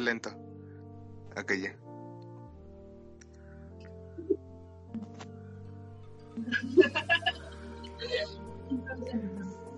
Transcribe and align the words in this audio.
lento. 0.00 0.30
Ok, 1.36 1.52
ya. 1.54 1.76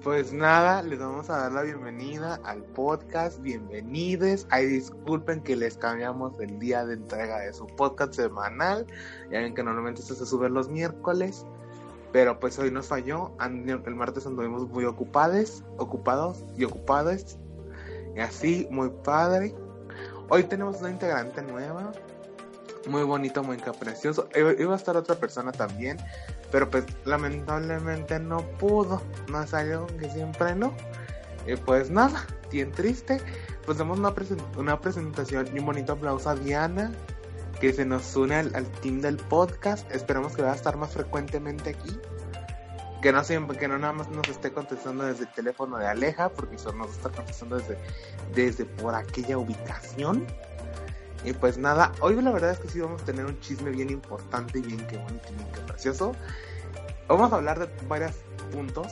Pues 0.02 0.34
nada, 0.34 0.82
les 0.82 0.98
vamos 0.98 1.30
a 1.30 1.38
dar 1.38 1.52
la 1.52 1.62
bienvenida 1.62 2.38
al 2.44 2.62
podcast. 2.62 3.40
Bienvenidos. 3.40 4.46
Ay, 4.50 4.66
disculpen 4.66 5.40
que 5.40 5.56
les 5.56 5.78
cambiamos 5.78 6.38
el 6.40 6.58
día 6.58 6.84
de 6.84 6.94
entrega 6.94 7.40
de 7.40 7.54
su 7.54 7.66
podcast 7.66 8.12
semanal. 8.12 8.86
Ya 9.30 9.40
ven 9.40 9.54
que 9.54 9.62
normalmente 9.62 10.02
esto 10.02 10.14
se 10.14 10.26
sube 10.26 10.50
los 10.50 10.68
miércoles. 10.68 11.46
Pero 12.12 12.38
pues 12.38 12.58
hoy 12.58 12.70
nos 12.70 12.88
falló. 12.88 13.32
El 13.40 13.94
martes 13.94 14.26
anduvimos 14.26 14.68
muy 14.68 14.84
ocupados, 14.84 15.64
ocupados 15.78 16.44
y 16.54 16.64
ocupados. 16.64 17.38
Y 18.14 18.20
así, 18.20 18.68
muy 18.70 18.90
padre. 19.04 19.54
Hoy 20.28 20.44
tenemos 20.44 20.80
una 20.80 20.90
integrante 20.90 21.42
nueva. 21.42 21.92
Muy 22.88 23.02
bonito, 23.02 23.42
muy 23.42 23.56
precioso. 23.56 24.28
Iba 24.34 24.52
iba 24.52 24.74
a 24.74 24.76
estar 24.76 24.96
otra 24.96 25.14
persona 25.16 25.52
también. 25.52 25.98
Pero 26.50 26.70
pues 26.70 26.84
lamentablemente 27.04 28.18
no 28.18 28.38
pudo. 28.58 29.02
No 29.30 29.42
es 29.42 29.54
algo 29.54 29.86
que 29.98 30.10
siempre 30.10 30.54
no. 30.54 30.74
Y 31.46 31.56
pues 31.56 31.90
nada, 31.90 32.26
bien 32.50 32.72
triste. 32.72 33.20
Pues 33.66 33.78
damos 33.78 33.98
una, 33.98 34.14
presen- 34.14 34.42
una 34.56 34.80
presentación 34.80 35.48
y 35.54 35.58
un 35.58 35.66
bonito 35.66 35.92
aplauso 35.94 36.30
a 36.30 36.34
Diana. 36.34 36.92
Que 37.60 37.72
se 37.72 37.84
nos 37.84 38.14
une 38.16 38.34
al, 38.36 38.54
al 38.54 38.66
team 38.66 39.00
del 39.00 39.16
podcast. 39.16 39.90
Esperamos 39.90 40.34
que 40.36 40.42
va 40.42 40.52
a 40.52 40.54
estar 40.54 40.76
más 40.76 40.90
frecuentemente 40.92 41.70
aquí. 41.70 41.98
Que 43.04 43.12
no 43.12 43.22
siempre, 43.22 43.58
que 43.58 43.68
no 43.68 43.78
nada 43.78 43.92
más 43.92 44.08
nos 44.08 44.26
esté 44.30 44.50
contestando 44.50 45.04
desde 45.04 45.24
el 45.24 45.32
teléfono 45.34 45.76
de 45.76 45.86
Aleja, 45.86 46.30
porque 46.30 46.56
solo 46.56 46.78
nos 46.78 46.92
está 46.92 47.10
contestando 47.10 47.58
desde, 47.58 47.76
desde 48.34 48.64
por 48.64 48.94
aquella 48.94 49.36
ubicación. 49.36 50.26
Y 51.22 51.34
pues 51.34 51.58
nada, 51.58 51.92
hoy 52.00 52.20
la 52.22 52.30
verdad 52.30 52.52
es 52.52 52.60
que 52.60 52.68
sí 52.70 52.80
vamos 52.80 53.02
a 53.02 53.04
tener 53.04 53.26
un 53.26 53.38
chisme 53.40 53.70
bien 53.72 53.90
importante 53.90 54.58
y 54.58 54.62
bien 54.62 54.86
que 54.86 54.96
bonito 54.96 55.26
y 55.30 55.34
bien 55.34 55.52
que 55.52 55.60
precioso. 55.60 56.12
Vamos 57.06 57.30
a 57.30 57.36
hablar 57.36 57.58
de 57.58 57.86
varios 57.88 58.12
puntos. 58.50 58.88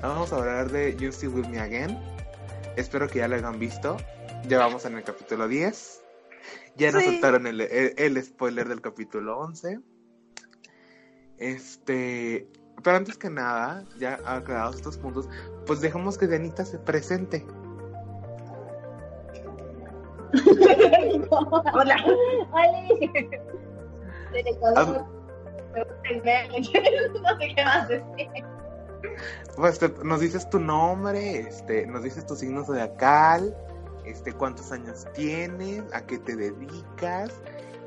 Vamos 0.00 0.32
a 0.32 0.36
hablar 0.36 0.70
de 0.70 0.94
You 0.94 1.10
Still 1.10 1.30
With 1.30 1.46
Me 1.48 1.58
Again. 1.58 1.98
Espero 2.76 3.08
que 3.08 3.18
ya 3.18 3.26
lo 3.26 3.34
hayan 3.34 3.58
visto. 3.58 3.96
Ya 4.46 4.58
vamos 4.60 4.84
en 4.84 4.96
el 4.96 5.02
capítulo 5.02 5.48
10. 5.48 6.00
Ya 6.76 6.92
nos 6.92 7.02
soltaron 7.02 7.48
el, 7.48 7.60
el- 7.60 7.94
el 7.96 8.22
spoiler 8.24 8.68
del 8.68 8.80
capítulo 8.80 9.36
11. 9.40 9.80
Este. 11.38 12.48
Pero 12.82 12.96
antes 12.96 13.16
que 13.16 13.30
nada, 13.30 13.84
ya 13.98 14.18
aclarados 14.26 14.76
estos 14.76 14.98
puntos, 14.98 15.28
pues 15.66 15.80
dejamos 15.80 16.18
que 16.18 16.26
Dianita 16.26 16.64
se 16.64 16.78
presente. 16.78 17.46
Hola. 21.30 21.96
El 26.04 26.22
meme. 26.22 26.60
No 27.22 27.38
sé 27.38 27.54
qué 27.56 27.64
más 27.64 27.88
decir. 27.88 28.28
Pues 29.56 29.78
te- 29.78 29.88
nos 30.02 30.20
dices 30.20 30.48
tu 30.50 30.58
nombre, 30.58 31.40
este, 31.40 31.86
nos 31.86 32.02
dices 32.02 32.26
tu 32.26 32.34
signo 32.36 32.64
zodiacal, 32.64 33.54
este, 34.04 34.32
cuántos 34.32 34.72
años 34.72 35.06
tienes, 35.14 35.82
a 35.92 36.04
qué 36.06 36.18
te 36.18 36.34
dedicas, 36.36 37.30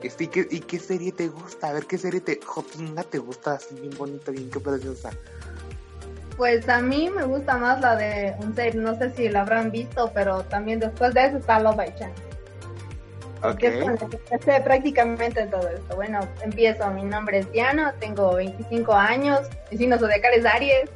este, 0.01 0.25
y 0.25 0.27
qué, 0.27 0.47
y 0.49 0.59
qué 0.59 0.79
serie 0.79 1.11
te 1.11 1.27
gusta, 1.27 1.69
a 1.69 1.73
ver 1.73 1.85
qué 1.85 1.97
serie 1.97 2.21
te, 2.21 2.39
jotinga 2.43 3.03
te 3.03 3.17
gusta, 3.17 3.53
así 3.53 3.75
bien 3.75 3.97
bonita, 3.97 4.31
bien 4.31 4.49
que 4.49 4.59
preciosa. 4.59 5.11
Pues 6.37 6.69
a 6.69 6.81
mí 6.81 7.09
me 7.09 7.23
gusta 7.23 7.57
más 7.57 7.81
la 7.81 7.95
de 7.95 8.35
un 8.39 8.55
ser, 8.55 8.75
no 8.75 8.95
sé 8.95 9.09
si 9.15 9.27
la 9.27 9.41
habrán 9.41 9.71
visto, 9.71 10.11
pero 10.13 10.43
también 10.43 10.79
después 10.79 11.13
de 11.15 11.25
eso 11.25 11.37
está 11.37 11.59
Love 11.59 11.77
by 11.77 11.95
Chance. 11.95 12.27
Ok, 13.43 13.57
Que 13.57 14.61
prácticamente 14.63 15.41
en 15.41 15.49
todo 15.51 15.67
esto. 15.69 15.95
Bueno, 15.95 16.19
empiezo. 16.41 16.89
Mi 16.91 17.03
nombre 17.03 17.39
es 17.39 17.51
Diana, 17.51 17.93
tengo 17.99 18.35
25 18.35 18.93
años, 18.93 19.41
mi 19.71 19.77
signo 19.77 19.97
zodiacal 19.97 20.33
es 20.33 20.45
Aries 20.45 20.89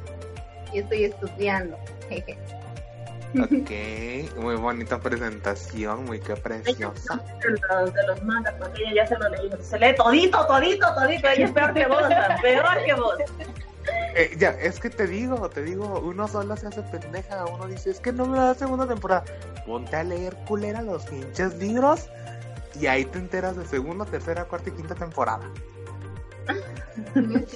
y 0.72 0.78
estoy 0.78 1.04
estudiando. 1.04 1.76
Jeje. 2.08 2.36
Ok, 3.40 4.36
muy 4.40 4.56
bonita 4.56 5.00
presentación, 5.00 6.04
muy 6.04 6.20
que 6.20 6.34
preciosa. 6.36 7.16
de 7.16 7.50
los, 7.50 7.94
de 7.94 8.06
los 8.06 8.22
mangas, 8.24 8.54
porque 8.58 8.82
ella 8.82 9.02
ya 9.02 9.06
se 9.06 9.18
lo 9.18 9.28
leyó. 9.28 9.62
Se 9.62 9.78
lee 9.78 9.94
todito, 9.96 10.46
todito, 10.46 10.86
todito. 10.94 11.28
Ella 11.28 11.44
es 11.44 11.52
peor 11.52 11.74
que 11.74 11.86
vos, 11.86 12.02
peor 12.42 12.84
que 12.84 12.94
vos. 12.94 13.14
Eh, 14.14 14.36
ya, 14.38 14.50
es 14.50 14.78
que 14.78 14.90
te 14.90 15.06
digo, 15.06 15.48
te 15.48 15.62
digo, 15.62 16.00
uno 16.00 16.28
solo 16.28 16.56
se 16.56 16.66
hace 16.66 16.82
pendeja, 16.82 17.46
uno 17.46 17.66
dice, 17.66 17.90
es 17.90 18.00
que 18.00 18.12
no 18.12 18.26
me 18.26 18.38
da 18.38 18.54
segunda 18.54 18.86
temporada. 18.86 19.24
Ponte 19.66 19.96
a 19.96 20.04
leer 20.04 20.36
culera 20.46 20.82
los 20.82 21.06
pinches 21.06 21.54
libros 21.56 22.08
y 22.78 22.86
ahí 22.86 23.04
te 23.04 23.18
enteras 23.18 23.56
de 23.56 23.66
segunda, 23.66 24.04
tercera, 24.04 24.44
cuarta 24.44 24.68
y 24.68 24.72
quinta 24.72 24.94
temporada. 24.94 25.50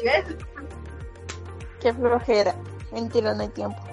Qué 1.80 1.92
flojera. 1.92 2.54
Mentira, 2.92 3.34
no 3.34 3.42
hay 3.42 3.48
tiempo. 3.48 3.85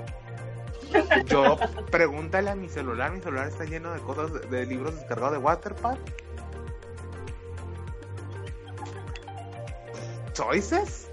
Yo, 1.26 1.58
pregúntale 1.92 2.50
a 2.50 2.56
mi 2.56 2.70
celular, 2.70 3.12
mi 3.12 3.22
celular 3.22 3.48
está 3.48 3.66
lleno 3.66 3.92
de 3.94 4.00
cosas, 4.02 4.50
de, 4.50 4.66
libros 4.66 4.96
descargados 4.96 5.34
de 5.34 5.38
Waterpad. 5.40 5.98
Choices. 10.34 11.10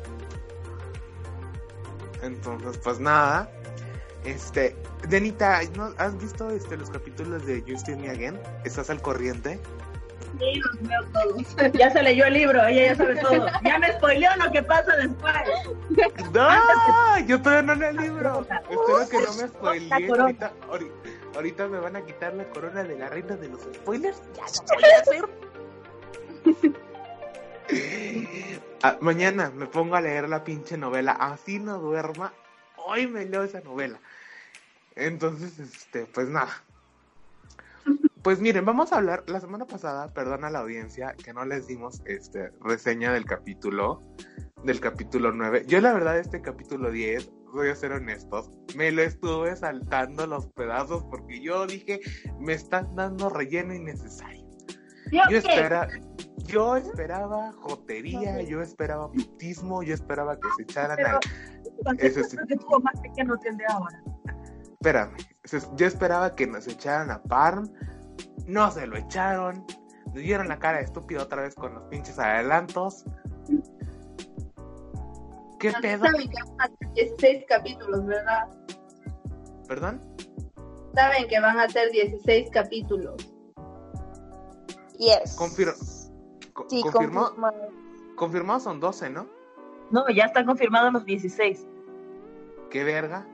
Entonces, 2.22 2.78
pues 2.78 2.98
nada. 3.00 3.50
Este, 4.24 4.76
Denita, 5.08 5.60
¿no 5.76 5.94
has 5.96 6.18
visto 6.18 6.50
este 6.50 6.76
los 6.76 6.90
capítulos 6.90 7.46
de 7.46 7.62
See 7.78 7.96
Me 7.96 8.10
Again? 8.10 8.38
¿Estás 8.64 8.90
al 8.90 9.00
corriente? 9.00 9.58
Sí, 10.40 10.58
los 10.58 10.88
veo 10.88 11.04
todos. 11.12 11.72
Ya 11.78 11.90
se 11.90 12.02
leyó 12.02 12.24
el 12.24 12.34
libro, 12.34 12.66
ella 12.66 12.86
ya 12.86 12.96
sabe 12.96 13.16
todo. 13.16 13.46
Ya 13.62 13.78
me 13.78 13.92
spoileó 13.92 14.30
lo 14.36 14.50
que 14.50 14.62
pasa 14.62 14.96
después. 14.96 15.34
¡No! 16.32 17.18
Yo 17.26 17.40
todavía 17.42 17.62
no 17.62 17.74
leo 17.74 17.90
el 17.90 17.96
libro. 17.96 18.46
Espero 18.70 19.08
que 19.10 19.18
no 19.18 19.34
me 19.34 19.48
spoileen. 19.48 20.38
ahorita 21.34 21.68
me 21.68 21.78
van 21.78 21.96
a 21.96 22.04
quitar 22.04 22.34
la 22.34 22.44
corona 22.44 22.82
de 22.82 22.98
la 22.98 23.08
reina 23.08 23.36
de 23.36 23.48
los 23.48 23.60
spoilers. 23.62 24.22
Ya 24.34 24.44
no 24.44 24.74
voy 24.74 24.84
a 24.84 25.00
hacer. 25.00 25.28
Ah, 28.82 28.96
mañana 29.02 29.52
me 29.54 29.66
pongo 29.66 29.94
a 29.94 30.00
leer 30.00 30.26
la 30.26 30.42
pinche 30.42 30.78
novela. 30.78 31.12
Así 31.12 31.58
no 31.58 31.78
duerma. 31.78 32.32
Hoy 32.76 33.06
me 33.06 33.26
leo 33.26 33.44
esa 33.44 33.60
novela. 33.60 34.00
Entonces, 34.96 35.58
este, 35.58 36.06
pues 36.06 36.28
nada. 36.28 36.62
Pues 38.22 38.38
miren, 38.38 38.64
vamos 38.66 38.92
a 38.92 38.96
hablar. 38.96 39.24
La 39.28 39.40
semana 39.40 39.66
pasada, 39.66 40.12
perdón 40.12 40.44
a 40.44 40.50
la 40.50 40.58
audiencia, 40.58 41.14
que 41.24 41.32
no 41.32 41.44
les 41.44 41.66
dimos 41.66 42.02
este 42.04 42.50
reseña 42.60 43.12
del 43.12 43.24
capítulo, 43.24 44.02
del 44.64 44.78
capítulo 44.80 45.32
9. 45.32 45.64
Yo, 45.66 45.80
la 45.80 45.94
verdad, 45.94 46.18
este 46.18 46.42
capítulo 46.42 46.90
10, 46.90 47.30
voy 47.54 47.68
a 47.68 47.74
ser 47.74 47.92
honestos, 47.92 48.50
me 48.76 48.92
lo 48.92 49.02
estuve 49.02 49.56
saltando 49.56 50.26
los 50.26 50.46
pedazos 50.48 51.04
porque 51.04 51.40
yo 51.40 51.66
dije, 51.66 52.00
me 52.38 52.52
están 52.52 52.94
dando 52.94 53.30
relleno 53.30 53.74
innecesario. 53.74 54.46
¿Yo 55.10 55.22
Yo, 55.30 55.38
espera, 55.38 55.88
yo 56.44 56.76
esperaba 56.76 57.52
jotería, 57.52 58.42
yo 58.42 58.60
esperaba 58.60 59.10
putismo, 59.10 59.82
yo 59.82 59.94
esperaba 59.94 60.38
que 60.38 60.48
se 60.56 60.62
echaran 60.64 60.96
Pero- 60.96 61.18
al... 61.86 61.98
Eso 61.98 62.22
sí. 62.22 62.36
que 62.46 62.56
tuvo 62.56 62.80
más 62.80 63.00
pequeño 63.00 63.34
que 63.40 63.48
el 63.48 63.56
de 63.56 63.64
ahora. 63.66 64.02
Espérame, 64.72 65.16
yo 65.76 65.86
esperaba 65.86 66.34
que 66.34 66.46
nos 66.46 66.66
echaran 66.68 67.10
a 67.10 67.22
Parm, 67.22 67.68
no 68.46 68.70
se 68.70 68.86
lo 68.86 68.96
echaron, 68.96 69.64
nos 70.06 70.14
dieron 70.14 70.48
la 70.48 70.58
cara 70.58 70.78
de 70.78 70.84
estúpido 70.84 71.22
otra 71.22 71.42
vez 71.42 71.54
con 71.54 71.74
los 71.74 71.82
pinches 71.84 72.18
adelantos. 72.18 73.04
¿Qué 75.58 75.72
pedo? 75.82 76.04
Saben 76.06 76.28
que 76.30 76.42
van 76.56 76.60
a 76.60 76.68
ser 76.78 76.92
16 76.94 77.44
capítulos, 77.48 78.06
¿verdad? 78.06 78.48
¿Perdón? 79.68 80.00
Saben 80.94 81.28
que 81.28 81.38
van 81.40 81.58
a 81.60 81.68
ser 81.68 81.90
16 81.90 82.48
capítulos. 82.50 83.14
Yes. 84.98 85.36
Confir- 85.38 85.74
co- 86.52 86.66
Sí, 86.68 86.82
confirmó, 86.82 87.24
confirmado. 87.26 87.68
confirmado 88.16 88.60
son 88.60 88.80
12, 88.80 89.10
¿no? 89.10 89.26
No, 89.90 90.08
ya 90.08 90.24
están 90.24 90.46
confirmados 90.46 90.92
los 90.92 91.04
16. 91.04 91.66
¿Qué 92.70 92.84
verga? 92.84 93.26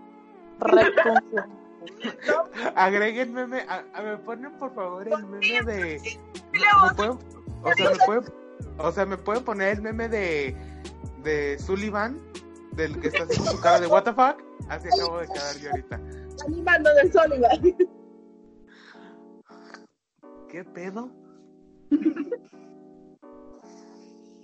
Agreguen 2.75 3.33
meme, 3.33 3.61
a, 3.69 3.85
a- 3.95 4.03
me 4.03 4.17
ponen 4.19 4.53
por 4.59 4.75
favor 4.75 5.07
el 5.09 5.25
meme 5.27 5.63
de... 5.63 6.19
¿me 6.53 6.95
pueden- 6.95 7.19
o, 7.63 7.73
sea, 7.75 7.91
me 7.91 7.97
pueden, 8.07 8.25
o 8.79 8.93
sea, 8.93 9.07
me 9.07 9.17
pueden 9.17 9.45
poner 9.45 9.69
el 9.77 9.83
meme 9.83 10.09
de, 10.09 10.57
de 11.23 11.59
Sullivan, 11.59 12.19
del 12.73 12.99
que 13.01 13.09
está 13.09 13.25
haciendo 13.25 13.51
su 13.53 13.61
cara 13.61 13.81
de 13.81 13.87
what 13.87 14.05
the 14.05 14.13
fuck. 14.13 14.43
Así 14.69 14.89
acabo 14.89 15.19
de 15.19 15.29
quedar 15.29 15.57
yo 15.59 15.71
ahorita. 15.71 16.01
Animando 16.47 16.95
del 16.95 17.13
Sullivan. 17.13 17.77
¿Qué 20.49 20.65
pedo? 20.65 21.11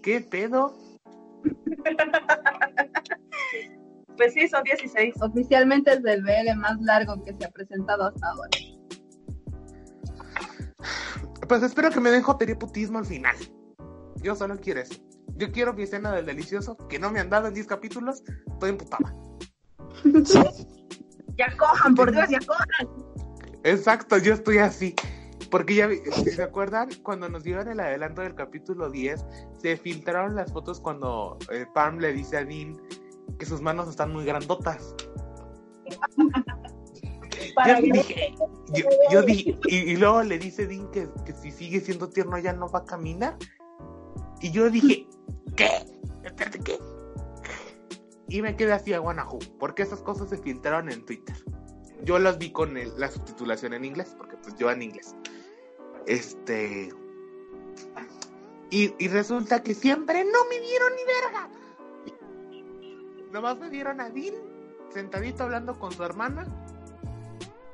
¿Qué 0.03 0.21
pedo? 0.21 0.75
Pues 4.17 4.35
sí, 4.35 4.47
son 4.49 4.63
16. 4.65 5.15
Oficialmente 5.23 5.93
es 5.93 6.05
el 6.05 6.23
BL 6.23 6.55
más 6.57 6.81
largo 6.81 7.23
que 7.25 7.35
se 7.35 7.45
ha 7.45 7.51
presentado 7.51 8.05
hasta 8.07 8.29
ahora. 8.29 8.51
Pues 11.49 11.63
espero 11.63 11.91
que 11.91 12.01
me 12.01 12.11
den 12.11 12.23
jotería 12.23 12.55
y 12.55 12.59
putismo 12.59 12.99
al 12.99 13.07
final. 13.07 13.37
Yo 14.23 14.35
solo 14.35 14.57
quiero 14.59 14.81
eso. 14.81 14.95
Yo 15.37 15.51
quiero 15.51 15.73
mi 15.75 15.83
escena 15.83 16.13
del 16.13 16.27
delicioso, 16.27 16.77
que 16.89 16.99
no 16.99 17.11
me 17.11 17.21
han 17.21 17.31
dado 17.31 17.49
en 17.49 17.55
10 17.55 17.67
capítulos. 17.67 18.23
Estoy 18.53 18.71
emputada. 18.71 19.15
Ya 21.37 21.57
cojan, 21.57 21.95
por 21.95 22.13
Dios, 22.13 22.29
ya 22.29 22.39
cojan. 22.41 22.89
Exacto, 23.65 24.19
yo 24.19 24.35
estoy 24.35 24.59
así. 24.59 24.95
Porque 25.51 25.75
ya, 25.75 25.87
vi- 25.87 26.01
¿se 26.31 26.43
acuerdan? 26.43 26.89
Cuando 27.03 27.29
nos 27.29 27.43
dieron 27.43 27.69
el 27.69 27.81
adelanto 27.81 28.23
del 28.23 28.35
capítulo 28.35 28.91
10, 28.91 29.25
se 29.59 29.77
filtraron 29.77 30.35
las 30.35 30.53
fotos 30.53 30.81
cuando 30.81 31.39
eh, 31.51 31.67
Pam 31.75 31.99
le 31.99 32.13
dice 32.13 32.39
a 32.39 32.45
Dean 32.45 32.81
que 33.39 33.47
sus 33.47 33.61
manos 33.61 33.89
están 33.89 34.13
muy 34.13 34.25
grandotas. 34.25 34.95
Para 37.55 37.81
yo 37.81 37.93
dije, 37.93 38.35
yo, 38.73 38.85
yo 39.11 39.23
dije, 39.23 39.59
y, 39.67 39.77
y 39.93 39.97
luego 39.97 40.23
le 40.23 40.39
dice 40.39 40.67
Dean 40.67 40.91
que, 40.91 41.09
que 41.27 41.33
si 41.35 41.51
sigue 41.51 41.81
siendo 41.81 42.09
tierno 42.09 42.39
ya 42.39 42.53
no 42.53 42.69
va 42.71 42.81
a 42.81 42.85
caminar. 42.85 43.37
Y 44.41 44.51
yo 44.53 44.71
dije, 44.71 45.07
¿qué? 45.57 45.69
Espérate, 46.23 46.61
¿qué? 46.61 46.79
Y 48.29 48.41
me 48.43 48.57
quedé 48.57 48.73
así 48.73 48.95
a 48.95 48.99
Guanajú, 49.01 49.39
porque 49.59 49.83
esas 49.83 50.01
cosas 50.01 50.31
se 50.31 50.39
filtraron 50.39 50.91
en 50.91 51.05
Twitter. 51.05 51.37
Yo 52.05 52.19
las 52.19 52.39
vi 52.39 52.51
con 52.53 52.77
el- 52.77 52.99
la 52.99 53.09
subtitulación 53.11 53.75
en 53.75 53.85
inglés, 53.85 54.15
porque 54.17 54.37
pues 54.37 54.55
yo 54.57 54.71
en 54.71 54.83
inglés. 54.83 55.15
Este. 56.07 56.89
Y, 58.71 58.95
y 58.99 59.09
resulta 59.09 59.63
que 59.63 59.75
siempre 59.75 60.25
no 60.25 60.45
me 60.49 60.59
dieron 60.61 60.93
ni 60.97 61.05
verga. 61.05 61.51
Nomás 63.33 63.59
me 63.59 63.71
dieron 63.71 64.01
a 64.01 64.11
Dean 64.11 64.35
sentadito 64.93 65.45
hablando 65.45 65.79
con 65.79 65.91
su 65.93 66.03
hermana, 66.05 66.47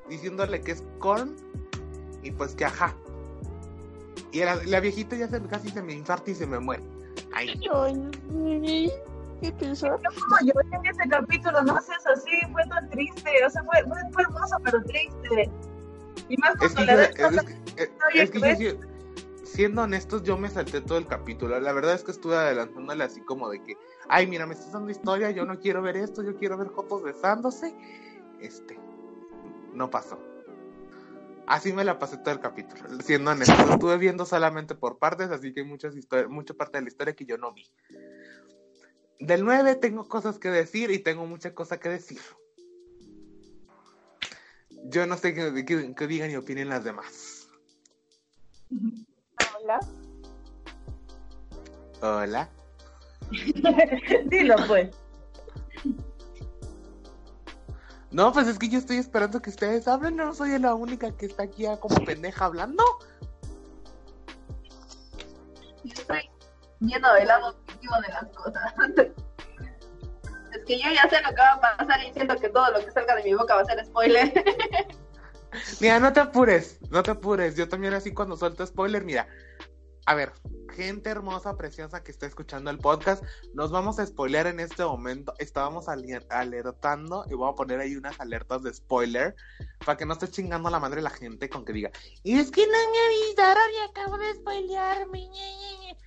diciéndole 0.09 0.61
que 0.61 0.73
es 0.73 0.85
corn 0.99 1.35
y 2.23 2.31
pues 2.31 2.55
que 2.55 2.65
ajá. 2.65 2.95
Y 4.31 4.41
la, 4.41 4.57
la 4.67 4.81
viejita 4.81 5.17
ya 5.17 5.27
se, 5.29 5.43
casi 5.43 5.71
se 5.71 5.83
me 5.83 5.95
infarta 5.95 6.31
y 6.31 6.35
se 6.35 6.47
me 6.47 6.59
muere. 6.61 6.83
Ay, 7.35 7.61
Ay, 7.73 8.93
¿Qué 9.41 9.53
pensar? 9.53 9.99
Yo 10.03 10.21
como 10.21 10.37
lloré 10.45 10.69
en 10.77 10.87
ese 10.87 11.09
capítulo, 11.09 11.63
no 11.63 11.81
seas 11.81 12.05
así, 12.07 12.31
fue 12.53 12.63
tan 12.69 12.89
triste, 12.91 13.31
o 13.47 13.51
sea, 13.51 13.63
fue, 13.65 13.83
fue, 13.85 13.99
fue 14.13 14.23
hermoso, 14.23 14.57
pero 14.65 14.83
triste. 14.85 15.51
Y 16.29 16.37
más 16.39 16.55
es 16.61 16.73
cuando 16.75 16.77
que, 16.77 16.87
le 16.87 17.15
yo- 17.17 17.31
das 17.31 17.45
es, 18.15 18.31
que- 18.31 18.39
es- 18.39 18.43
es 18.45 18.59
yo 18.59 18.71
siendo 19.45 19.83
honestos, 19.83 20.23
yo 20.25 20.37
me 20.37 20.51
salté 20.51 20.81
todo 20.81 20.99
el 20.99 21.07
capítulo. 21.07 21.59
La 21.59 21.73
verdad 21.73 21.95
es 21.95 22.03
que 22.05 22.11
estuve 22.13 22.37
adelantándole 22.37 23.03
así 23.05 23.21
como 23.23 23.49
de 23.49 23.63
que, 23.63 23.77
ay, 24.09 24.27
mira, 24.27 24.47
me 24.47 24.55
estás 24.55 24.73
dando 24.73 24.91
historia, 24.91 25.31
yo 25.31 25.45
no 25.45 25.59
quiero 25.61 25.83
ver 25.83 25.97
esto, 25.97 26.23
yo 26.23 26.37
quiero 26.37 26.57
ver 26.57 26.71
fotos 26.71 27.03
besándose. 27.03 27.75
Este, 28.41 28.79
no 29.75 29.91
pasó. 29.91 30.19
Así 31.47 31.73
me 31.73 31.83
la 31.85 31.99
pasé 31.99 32.19
todo 32.19 32.33
el 32.35 32.41
capítulo, 32.41 32.83
siendo 33.03 33.31
honesto. 33.31 33.55
Estuve 33.73 33.97
viendo 33.97 34.27
solamente 34.27 34.75
por 34.75 34.99
partes, 34.99 35.31
así 35.31 35.53
que 35.55 35.61
hay 35.61 35.67
muchas 35.67 35.97
historias, 35.97 36.29
mucha 36.29 36.53
parte 36.55 36.77
de 36.79 36.83
la 36.83 36.89
historia 36.89 37.15
que 37.17 37.25
yo 37.25 37.39
no 37.39 37.53
vi. 37.53 37.65
Del 39.19 39.45
9 39.45 39.75
tengo 39.77 40.07
cosas 40.07 40.39
que 40.39 40.51
decir 40.51 40.91
y 40.91 40.99
tengo 40.99 41.27
mucha 41.27 41.55
cosa 41.55 41.81
que 41.81 41.89
decir. 41.89 42.21
Yo 44.85 45.07
no 45.07 45.17
sé 45.17 45.35
qué, 45.35 45.65
qué- 45.65 45.95
qué 45.97 46.07
digan 46.07 46.31
y 46.31 46.37
opinen 46.37 46.69
las 46.69 46.85
demás. 46.85 47.49
Hola. 49.61 49.81
Hola. 52.01 52.49
Dilo, 54.27 54.57
pues. 54.67 54.91
No, 58.11 58.33
pues 58.33 58.49
es 58.49 58.59
que 58.59 58.69
yo 58.69 58.79
estoy 58.79 58.97
esperando 58.97 59.41
que 59.43 59.51
ustedes 59.51 59.87
hablen, 59.87 60.17
no 60.17 60.35
soy 60.35 60.59
la 60.59 60.75
única 60.75 61.15
que 61.15 61.27
está 61.27 61.43
aquí 61.43 61.65
ya 61.65 61.79
como 61.79 62.05
pendeja 62.05 62.47
hablando. 62.47 62.83
Yo 65.85 65.93
estoy 65.93 66.31
viendo 66.81 67.15
el 67.17 67.29
lado 67.29 67.55
positivo 67.67 67.95
de 68.01 68.09
las 68.09 68.27
cosas. 68.37 68.75
Es 70.51 70.65
que 70.65 70.79
yo 70.79 70.89
ya 70.91 71.07
sé 71.11 71.21
lo 71.21 71.29
que 71.29 71.43
va 71.43 71.53
a 71.53 71.77
pasar 71.77 72.03
y 72.03 72.13
siento 72.15 72.35
que 72.37 72.49
todo 72.49 72.71
lo 72.71 72.83
que 72.83 72.91
salga 72.91 73.15
de 73.17 73.23
mi 73.23 73.35
boca 73.35 73.55
va 73.55 73.61
a 73.61 73.65
ser 73.67 73.85
spoiler. 73.85 74.33
Mira, 75.81 76.01
no 76.01 76.13
te 76.13 76.21
apures, 76.21 76.79
no 76.91 77.03
te 77.03 77.11
apures. 77.11 77.55
Yo 77.55 77.69
también 77.69 77.95
así 77.95 78.13
cuando 78.13 78.37
suelto 78.37 78.67
spoiler, 78.67 79.05
mira. 79.05 79.29
A 80.07 80.15
ver, 80.15 80.33
gente 80.79 81.11
hermosa, 81.11 81.57
preciosa 81.57 82.05
que 82.05 82.13
está 82.13 82.27
escuchando 82.27 82.71
el 82.71 82.79
podcast, 82.79 83.25
nos 83.53 83.73
vamos 83.73 83.99
a 83.99 84.07
spoilear 84.07 84.47
en 84.47 84.61
este 84.61 84.85
momento. 84.85 85.35
Estábamos 85.39 85.89
alertando 85.89 87.25
y 87.29 87.35
voy 87.35 87.51
a 87.51 87.57
poner 87.57 87.81
ahí 87.81 87.97
unas 87.97 88.21
alertas 88.21 88.63
de 88.63 88.73
spoiler 88.73 89.35
para 89.85 89.97
que 89.99 90.07
no 90.07 90.13
esté 90.13 90.29
chingando 90.29 90.71
la 90.71 90.79
madre 90.79 91.03
la 91.03 91.11
gente 91.11 91.49
con 91.49 91.65
que 91.65 91.73
diga, 91.73 91.91
y 92.23 92.39
es 92.39 92.53
que 92.53 92.65
no 92.65 92.73
me 92.73 92.99
avisaron 93.07 93.65
y 93.75 93.91
acabo 93.91 94.19
de 94.19 94.35
spoilearme. 94.35 95.19
ñe, 95.19 95.57
ñe, 95.57 95.79
ñe". 95.81 95.99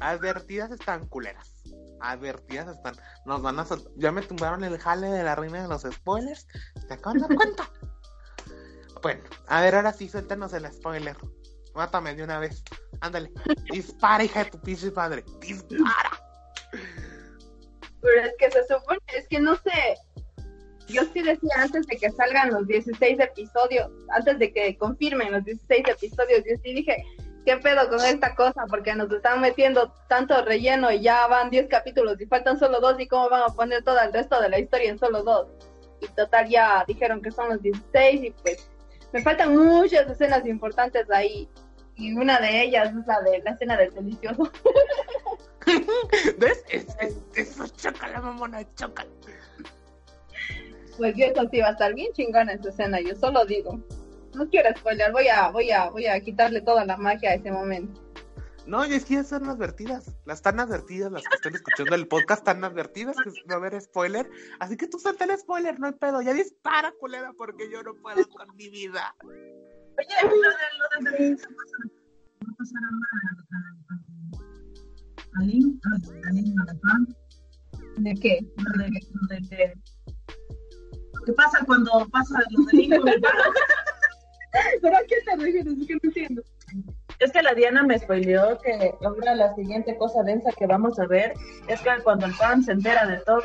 Advertidas 0.00 0.70
están 0.70 1.08
culeras. 1.08 1.52
advertidas 2.00 2.76
están. 2.76 2.94
Nos 3.24 3.42
van 3.42 3.58
a 3.58 3.66
Ya 3.96 4.12
me 4.12 4.22
tumbaron 4.22 4.62
el 4.62 4.78
jale 4.78 5.08
de 5.08 5.24
la 5.24 5.34
reina 5.34 5.62
de 5.62 5.68
los 5.68 5.82
spoilers. 5.82 6.46
¿Te 6.86 6.94
acaban 6.94 7.18
de 7.18 7.26
dar 7.26 7.36
cuenta? 7.36 7.70
Bueno, 9.02 9.22
a 9.48 9.62
ver, 9.62 9.74
ahora 9.74 9.92
sí, 9.92 10.08
suéltanos 10.08 10.52
el 10.52 10.72
spoiler. 10.72 11.16
Mátame 11.74 12.14
de 12.14 12.22
una 12.22 12.38
vez. 12.38 12.62
Ándale. 13.00 13.30
Dispara, 13.70 14.24
hija 14.24 14.44
de 14.44 14.50
tu 14.50 14.60
pinche 14.60 14.90
padre. 14.90 15.24
Dispara. 15.40 16.10
Pero 18.00 18.22
es 18.22 18.34
que 18.38 18.50
se 18.50 18.62
supone, 18.64 19.00
es 19.16 19.26
que 19.28 19.40
no 19.40 19.56
sé. 19.56 19.96
Yo 20.88 21.02
sí 21.12 21.22
decía 21.22 21.54
antes 21.56 21.86
de 21.86 21.96
que 21.96 22.10
salgan 22.12 22.52
los 22.52 22.66
16 22.66 23.18
episodios, 23.18 23.90
antes 24.10 24.38
de 24.38 24.52
que 24.52 24.76
confirmen 24.78 25.32
los 25.32 25.44
16 25.44 25.82
episodios, 25.88 26.44
yo 26.48 26.56
sí 26.62 26.74
dije, 26.74 27.04
¿qué 27.44 27.56
pedo 27.56 27.88
con 27.88 28.00
esta 28.04 28.34
cosa? 28.36 28.66
Porque 28.68 28.94
nos 28.94 29.10
están 29.10 29.40
metiendo 29.40 29.92
tanto 30.08 30.44
relleno 30.44 30.92
y 30.92 31.00
ya 31.00 31.26
van 31.26 31.50
10 31.50 31.68
capítulos 31.68 32.20
y 32.20 32.26
faltan 32.26 32.58
solo 32.58 32.80
dos 32.80 33.00
y 33.00 33.08
cómo 33.08 33.28
van 33.28 33.42
a 33.42 33.54
poner 33.54 33.82
todo 33.82 33.98
el 34.00 34.12
resto 34.12 34.40
de 34.40 34.48
la 34.48 34.60
historia 34.60 34.90
en 34.90 34.98
solo 34.98 35.24
dos. 35.24 35.48
Y 36.00 36.06
total 36.08 36.48
ya 36.48 36.84
dijeron 36.86 37.20
que 37.20 37.32
son 37.32 37.48
los 37.48 37.62
16 37.62 38.22
y 38.22 38.30
pues 38.30 38.68
me 39.12 39.22
faltan 39.22 39.56
muchas 39.56 40.08
escenas 40.10 40.46
importantes 40.46 41.10
ahí. 41.10 41.48
Y 41.96 42.12
una 42.14 42.38
de 42.40 42.62
ellas 42.62 42.94
es 42.94 43.06
la 43.06 43.20
de 43.22 43.42
la 43.42 43.50
escena 43.52 43.76
del 43.76 43.92
delicioso. 43.94 44.50
¿Ves? 46.38 46.64
Es, 46.68 46.86
es, 47.00 47.16
eso 47.34 47.66
choca 47.68 48.08
la 48.08 48.20
mamona, 48.20 48.62
choca. 48.74 49.06
Pues 50.96 51.14
yo 51.16 51.26
eso 51.26 51.48
sí 51.50 51.60
va 51.60 51.68
a 51.68 51.72
estar 51.72 51.94
bien 51.94 52.12
chingona 52.12 52.52
esa 52.52 52.68
escena, 52.68 53.00
yo 53.00 53.14
solo 53.16 53.44
digo. 53.44 53.80
No 54.34 54.48
quiero 54.48 54.68
spoiler, 54.76 55.12
voy 55.12 55.28
a, 55.28 55.50
voy 55.50 55.70
a, 55.70 55.90
voy 55.90 56.06
a 56.06 56.20
quitarle 56.20 56.60
toda 56.60 56.84
la 56.84 56.96
magia 56.96 57.30
a 57.30 57.34
ese 57.34 57.50
momento. 57.50 58.00
No, 58.66 58.84
y 58.84 58.94
es 58.94 59.04
que 59.04 59.14
ya 59.14 59.20
están 59.20 59.48
advertidas. 59.48 60.12
Las 60.24 60.38
están 60.38 60.58
advertidas, 60.58 61.12
las 61.12 61.22
que 61.22 61.36
están 61.36 61.54
escuchando 61.54 61.94
el 61.94 62.08
podcast 62.08 62.40
están 62.40 62.64
advertidas 62.64 63.16
que 63.16 63.30
va 63.48 63.54
a 63.54 63.58
haber 63.58 63.80
spoiler. 63.80 64.28
Así 64.58 64.76
que 64.76 64.88
tú 64.88 64.98
suelta 64.98 65.24
el 65.24 65.38
spoiler, 65.38 65.78
no 65.78 65.86
hay 65.86 65.92
pedo. 65.92 66.20
Ya 66.20 66.34
dispara, 66.34 66.92
culera, 66.98 67.32
porque 67.38 67.70
yo 67.70 67.82
no 67.84 67.94
puedo 67.94 68.28
con 68.28 68.56
mi 68.56 68.68
vida. 68.68 69.14
Oye, 69.98 70.16
lo 70.22 70.28
de 70.30 70.68
lo 70.78 70.86
del 70.90 71.04
delicioso 71.18 71.54
va 71.56 72.52
a 72.52 72.56
pasar 72.56 72.82
ahora 72.90 73.08
a, 73.22 73.58
a, 75.38 75.40
a 75.40 75.44
Lin, 75.44 75.80
a, 75.84 76.28
a 76.28 76.32
Lin, 76.32 76.60
a 76.60 76.64
la 76.64 76.74
fan. 76.80 77.02
¿De 77.98 78.14
qué? 78.14 78.34
De, 78.78 78.84
de 79.36 79.48
que- 79.48 79.74
¿Qué 81.24 81.32
pasa 81.32 81.58
cuando 81.66 82.06
pasa 82.12 82.40
lo 82.50 82.64
de 82.66 82.72
Lin 82.76 82.90
con 82.98 83.08
el 83.08 83.20
pan? 83.20 83.32
¿Pero 84.82 84.96
a 84.96 85.00
qué 85.08 85.16
te 85.24 85.36
refieres? 85.36 85.78
Es 85.78 85.86
que 85.86 85.94
no 85.94 86.00
entiendo. 86.04 86.42
Es 87.18 87.32
que 87.32 87.42
la 87.42 87.54
Diana 87.54 87.82
me 87.82 87.98
spoileó 87.98 88.58
que 88.58 88.94
ahora 89.02 89.34
la 89.34 89.54
siguiente 89.54 89.96
cosa 89.96 90.22
densa 90.22 90.50
que 90.52 90.66
vamos 90.66 90.98
a 90.98 91.06
ver 91.06 91.32
es 91.66 91.80
que 91.80 91.90
cuando 92.04 92.26
el 92.26 92.34
pan 92.34 92.62
se 92.62 92.72
entera 92.72 93.06
de 93.06 93.16
todo 93.20 93.42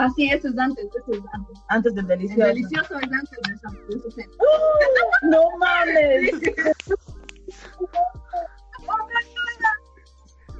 Ah, 0.00 0.08
sí, 0.14 0.30
eso 0.30 0.46
es 0.46 0.56
antes, 0.56 0.84
eso 0.84 1.12
es 1.12 1.20
antes. 1.32 1.58
antes 1.68 1.92
del 1.96 2.04
El 2.04 2.18
delicioso. 2.18 2.46
delicioso 2.46 2.98
es 3.00 3.12
antes 3.12 3.38
de 3.88 4.08
escena. 4.08 4.32
¡No 5.22 5.42
mames! 5.58 6.32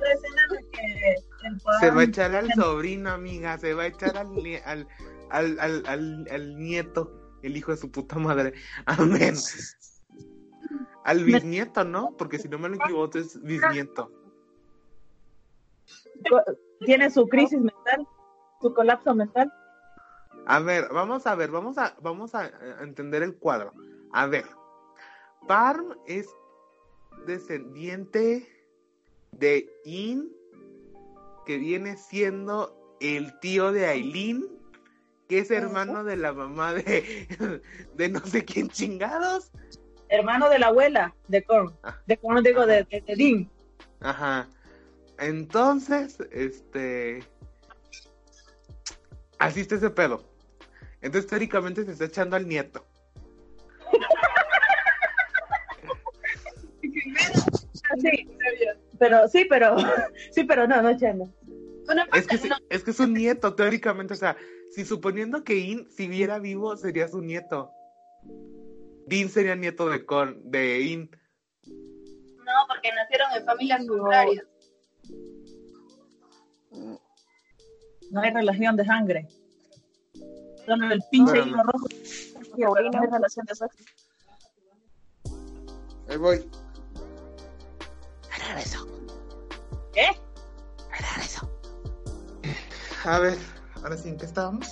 La 0.00 0.12
escena 0.12 0.42
de 0.50 0.70
que 0.70 1.14
el 1.46 1.60
pan 1.60 1.80
Se 1.80 1.90
va 1.90 2.00
a 2.00 2.04
echar 2.04 2.34
al 2.34 2.52
sobrino, 2.54 3.10
amiga. 3.10 3.58
Se 3.58 3.74
va 3.74 3.84
a 3.84 3.86
echar 3.86 4.16
al, 4.16 4.28
al, 4.64 4.88
al, 5.30 5.60
al, 5.60 5.82
al, 5.86 6.26
al 6.30 6.58
nieto, 6.58 7.38
el 7.42 7.56
hijo 7.56 7.70
de 7.70 7.76
su 7.78 7.90
puta 7.92 8.16
madre. 8.18 8.54
Amén. 8.86 9.34
Al 11.04 11.24
bisnieto, 11.24 11.84
¿no? 11.84 12.14
Porque 12.16 12.38
si 12.38 12.48
no 12.48 12.58
me 12.58 12.68
lo 12.68 12.74
equivoco, 12.74 13.18
es 13.18 13.40
bisnieto. 13.42 14.10
tiene 16.84 17.08
su 17.10 17.26
crisis 17.28 17.60
mental, 17.60 18.06
su 18.60 18.72
colapso 18.74 19.14
mental. 19.14 19.52
A 20.46 20.60
ver, 20.60 20.88
vamos 20.92 21.26
a 21.26 21.34
ver, 21.34 21.50
vamos 21.50 21.78
a, 21.78 21.94
vamos 22.00 22.34
a, 22.34 22.50
entender 22.80 23.22
el 23.22 23.36
cuadro. 23.36 23.72
A 24.12 24.26
ver, 24.26 24.46
Parm 25.46 25.94
es 26.06 26.28
descendiente 27.26 28.48
de 29.32 29.70
In, 29.84 30.32
que 31.44 31.58
viene 31.58 31.96
siendo 31.96 32.96
el 33.00 33.38
tío 33.40 33.72
de 33.72 33.86
Aileen, 33.86 34.46
que 35.28 35.40
es 35.40 35.50
hermano 35.50 36.04
de 36.04 36.16
la 36.16 36.32
mamá 36.32 36.72
de, 36.72 37.28
de 37.94 38.08
no 38.08 38.20
sé 38.20 38.44
quién 38.44 38.68
chingados. 38.68 39.52
Hermano 40.08 40.48
de 40.48 40.58
la 40.58 40.68
abuela 40.68 41.14
de 41.28 41.44
Korn. 41.44 41.74
Ah. 41.82 41.98
De 42.06 42.16
Korn, 42.16 42.42
digo, 42.42 42.64
de, 42.64 42.84
de, 42.84 43.02
de 43.02 43.16
Dean. 43.16 43.50
Ajá. 44.00 44.48
Entonces, 45.18 46.18
este. 46.30 47.22
Así 49.48 49.60
está 49.60 49.76
ese 49.76 49.90
pedo. 49.90 50.22
Entonces, 51.00 51.28
teóricamente 51.28 51.84
se 51.84 51.92
está 51.92 52.04
echando 52.04 52.36
al 52.36 52.46
nieto. 52.46 52.84
Sí, 58.00 58.28
pero 58.98 59.26
sí, 59.28 59.46
pero 59.48 59.76
sí, 60.32 60.44
pero 60.44 60.66
no, 60.66 60.82
no. 60.82 60.96
Bueno, 61.86 62.04
Es 62.12 62.26
que, 62.26 62.48
no, 62.48 62.56
es 62.68 62.84
que 62.84 62.90
es 62.90 63.00
un 63.00 63.14
nieto, 63.14 63.54
teóricamente. 63.54 64.12
O 64.12 64.16
sea, 64.16 64.36
si 64.70 64.84
suponiendo 64.84 65.42
que 65.44 65.56
In 65.56 65.90
siguiera 65.90 66.38
vivo, 66.38 66.76
sería 66.76 67.08
su 67.08 67.22
nieto. 67.22 67.70
Dean 69.06 69.30
sería 69.30 69.54
nieto 69.54 69.88
de 69.88 70.04
Con, 70.04 70.50
de 70.50 70.80
In. 70.80 71.10
no, 71.64 72.52
porque 72.68 72.90
nacieron 72.92 73.32
en 73.34 73.44
familias 73.46 73.86
contrarias. 73.86 74.44
No 78.10 78.20
hay 78.20 78.30
relación 78.30 78.76
de 78.76 78.84
sangre. 78.84 79.28
Solo 80.64 80.90
el 80.92 81.02
pinche 81.10 81.38
hilo 81.38 81.62
rojo. 81.62 81.86
Sobrino. 82.50 82.90
No 82.92 83.00
hay 83.02 83.08
relación 83.08 83.46
de 83.46 83.54
sexo. 83.54 83.84
Ahí 86.08 86.16
voy. 86.16 86.50
¿Qué? 89.94 90.06
A 93.04 93.18
ver, 93.20 93.38
ahora 93.82 93.96
sí, 93.96 94.08
¿en 94.10 94.18
qué 94.18 94.26
estábamos? 94.26 94.68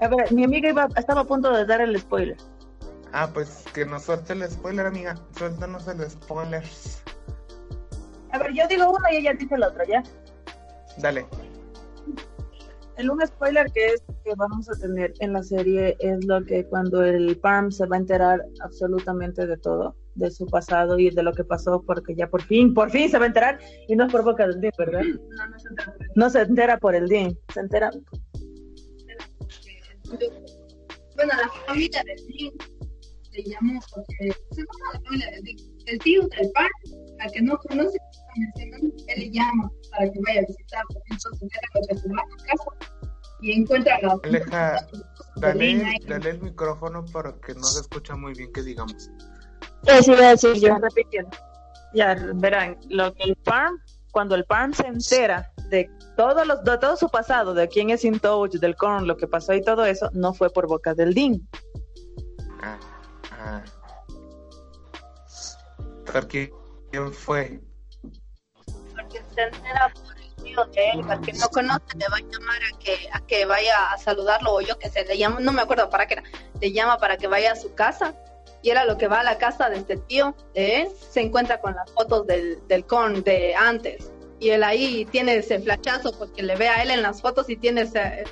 A 0.00 0.08
ver, 0.08 0.32
mi 0.32 0.44
amiga 0.44 0.68
iba, 0.68 0.88
estaba 0.96 1.22
a 1.22 1.24
punto 1.24 1.52
de 1.52 1.64
dar 1.64 1.80
el 1.80 1.98
spoiler. 1.98 2.36
Ah, 3.12 3.30
pues 3.32 3.64
que 3.72 3.86
nos 3.86 4.02
suelte 4.02 4.32
el 4.32 4.50
spoiler, 4.50 4.86
amiga. 4.86 5.16
Suéltanos 5.36 5.86
el 5.88 6.10
spoiler. 6.10 6.64
A 8.32 8.38
ver, 8.38 8.52
yo 8.52 8.66
digo 8.68 8.90
una 8.90 9.12
y 9.12 9.16
ella 9.18 9.32
dice 9.34 9.56
la 9.56 9.68
otra, 9.68 9.86
¿ya? 9.86 10.02
Dale. 10.98 11.26
El 12.96 13.10
un 13.10 13.26
spoiler 13.26 13.66
que 13.72 13.86
es 13.86 14.02
que 14.24 14.34
vamos 14.36 14.68
a 14.68 14.78
tener 14.78 15.14
en 15.20 15.32
la 15.32 15.42
serie 15.42 15.96
es 15.98 16.24
lo 16.26 16.44
que 16.44 16.66
cuando 16.66 17.02
el 17.02 17.38
Parm 17.38 17.72
se 17.72 17.86
va 17.86 17.96
a 17.96 18.00
enterar 18.00 18.44
absolutamente 18.60 19.46
de 19.46 19.56
todo, 19.56 19.96
de 20.14 20.30
su 20.30 20.46
pasado 20.46 20.98
y 20.98 21.10
de 21.10 21.22
lo 21.22 21.32
que 21.32 21.42
pasó, 21.42 21.82
porque 21.86 22.14
ya 22.14 22.28
por 22.28 22.42
fin, 22.42 22.74
por 22.74 22.90
fin 22.90 23.08
se 23.08 23.18
va 23.18 23.24
a 23.24 23.28
enterar 23.28 23.58
y 23.88 23.96
no 23.96 24.06
es 24.06 24.12
por 24.12 24.24
boca 24.24 24.46
del 24.46 24.60
Dean, 24.60 24.72
¿verdad? 24.76 25.02
No, 25.02 25.46
no 25.48 25.58
se 25.58 25.68
entera. 25.68 25.94
No 26.14 26.30
se 26.30 26.40
entera 26.42 26.78
por 26.78 26.94
el 26.94 27.08
Dean, 27.08 27.36
se 27.52 27.60
entera. 27.60 27.90
Bueno, 31.16 31.32
la 31.34 31.48
familia 31.66 32.02
del 32.04 32.26
Dean 32.26 32.52
se 33.30 33.42
llamó 33.42 33.80
porque 33.94 34.32
se 34.50 34.60
llama 34.60 34.92
la 34.92 35.00
familia 35.00 35.30
del 35.30 35.44
Dean. 35.44 35.56
El 35.86 35.98
tío 35.98 36.22
del 36.28 36.50
par, 36.52 36.70
al 37.20 37.32
que 37.32 37.42
no 37.42 37.58
conoce, 37.58 37.98
él 39.08 39.18
le 39.18 39.30
llama 39.30 39.70
para 39.92 40.10
que 40.10 40.20
vaya 40.26 40.40
a 40.40 40.44
visitarlo. 40.46 41.02
Entonces, 41.10 41.48
que 41.50 42.46
casa 42.46 42.64
y 43.40 43.52
encuentra 43.52 43.98
la 44.02 44.18
Aleja, 44.22 44.86
Dale, 45.36 45.98
dale 46.06 46.30
el 46.30 46.42
micrófono 46.42 47.04
porque 47.12 47.54
no 47.54 47.64
se 47.64 47.80
escucha 47.80 48.14
muy 48.14 48.34
bien 48.34 48.52
que 48.52 48.62
digamos. 48.62 49.10
Eso 49.84 50.12
iba 50.12 50.28
a 50.28 50.30
decir 50.30 50.54
yo. 50.54 50.68
Ya 50.68 50.78
repitiendo. 50.78 51.36
Ya 51.94 52.14
verán, 52.34 52.78
lo 52.88 53.12
que 53.14 53.24
el 53.24 53.36
Parm, 53.36 53.78
cuando 54.12 54.34
el 54.34 54.44
Parm 54.44 54.72
se 54.72 54.86
entera 54.86 55.50
de 55.68 55.90
todos 56.16 56.46
los, 56.46 56.62
de 56.64 56.78
todo 56.78 56.96
su 56.96 57.08
pasado, 57.08 57.54
de 57.54 57.68
quién 57.68 57.90
es 57.90 58.04
In 58.04 58.20
Touch, 58.20 58.52
del 58.52 58.76
Korn, 58.76 59.06
lo 59.06 59.16
que 59.16 59.26
pasó 59.26 59.52
y 59.54 59.62
todo 59.62 59.84
eso, 59.84 60.08
no 60.12 60.32
fue 60.32 60.50
por 60.50 60.68
boca 60.68 60.94
del 60.94 61.12
Dean. 61.12 61.40
Ah, 62.62 62.78
ah. 63.32 63.62
Porque, 66.12 66.52
¿Quién 66.90 67.12
fue? 67.12 67.60
Porque 69.12 69.34
se 69.34 69.42
entera 69.42 69.92
por 69.94 70.18
el 70.18 70.34
tío 70.42 70.64
de 70.66 70.90
él, 70.90 71.10
al 71.10 71.20
que 71.20 71.32
no 71.32 71.48
conoce, 71.48 71.96
le 71.96 72.08
va 72.08 72.16
a 72.16 72.20
llamar 72.20 72.62
a 72.62 72.78
que, 72.78 73.08
a 73.12 73.20
que 73.26 73.44
vaya 73.44 73.92
a 73.92 73.98
saludarlo, 73.98 74.54
o 74.54 74.60
yo 74.60 74.78
que 74.78 74.88
sé, 74.88 75.04
le 75.04 75.18
llama, 75.18 75.40
no 75.40 75.52
me 75.52 75.62
acuerdo 75.62 75.88
para 75.90 76.06
qué 76.06 76.14
era, 76.14 76.22
le 76.60 76.72
llama 76.72 76.98
para 76.98 77.16
que 77.16 77.26
vaya 77.26 77.52
a 77.52 77.56
su 77.56 77.74
casa, 77.74 78.14
y 78.62 78.70
era 78.70 78.84
lo 78.84 78.96
que 78.96 79.08
va 79.08 79.20
a 79.20 79.24
la 79.24 79.38
casa 79.38 79.68
de 79.68 79.78
este 79.78 79.96
tío 79.96 80.34
de 80.54 80.82
él, 80.82 80.88
se 81.10 81.20
encuentra 81.20 81.60
con 81.60 81.74
las 81.74 81.90
fotos 81.92 82.26
del, 82.26 82.66
del 82.68 82.86
con 82.86 83.22
de 83.22 83.54
antes, 83.54 84.10
y 84.40 84.50
él 84.50 84.64
ahí 84.64 85.04
tiene 85.06 85.36
ese 85.36 85.60
flachazo 85.60 86.16
porque 86.18 86.42
le 86.42 86.56
ve 86.56 86.68
a 86.68 86.82
él 86.82 86.90
en 86.90 87.02
las 87.02 87.20
fotos 87.20 87.48
y 87.48 87.56
tiene 87.56 87.82
ese, 87.82 88.24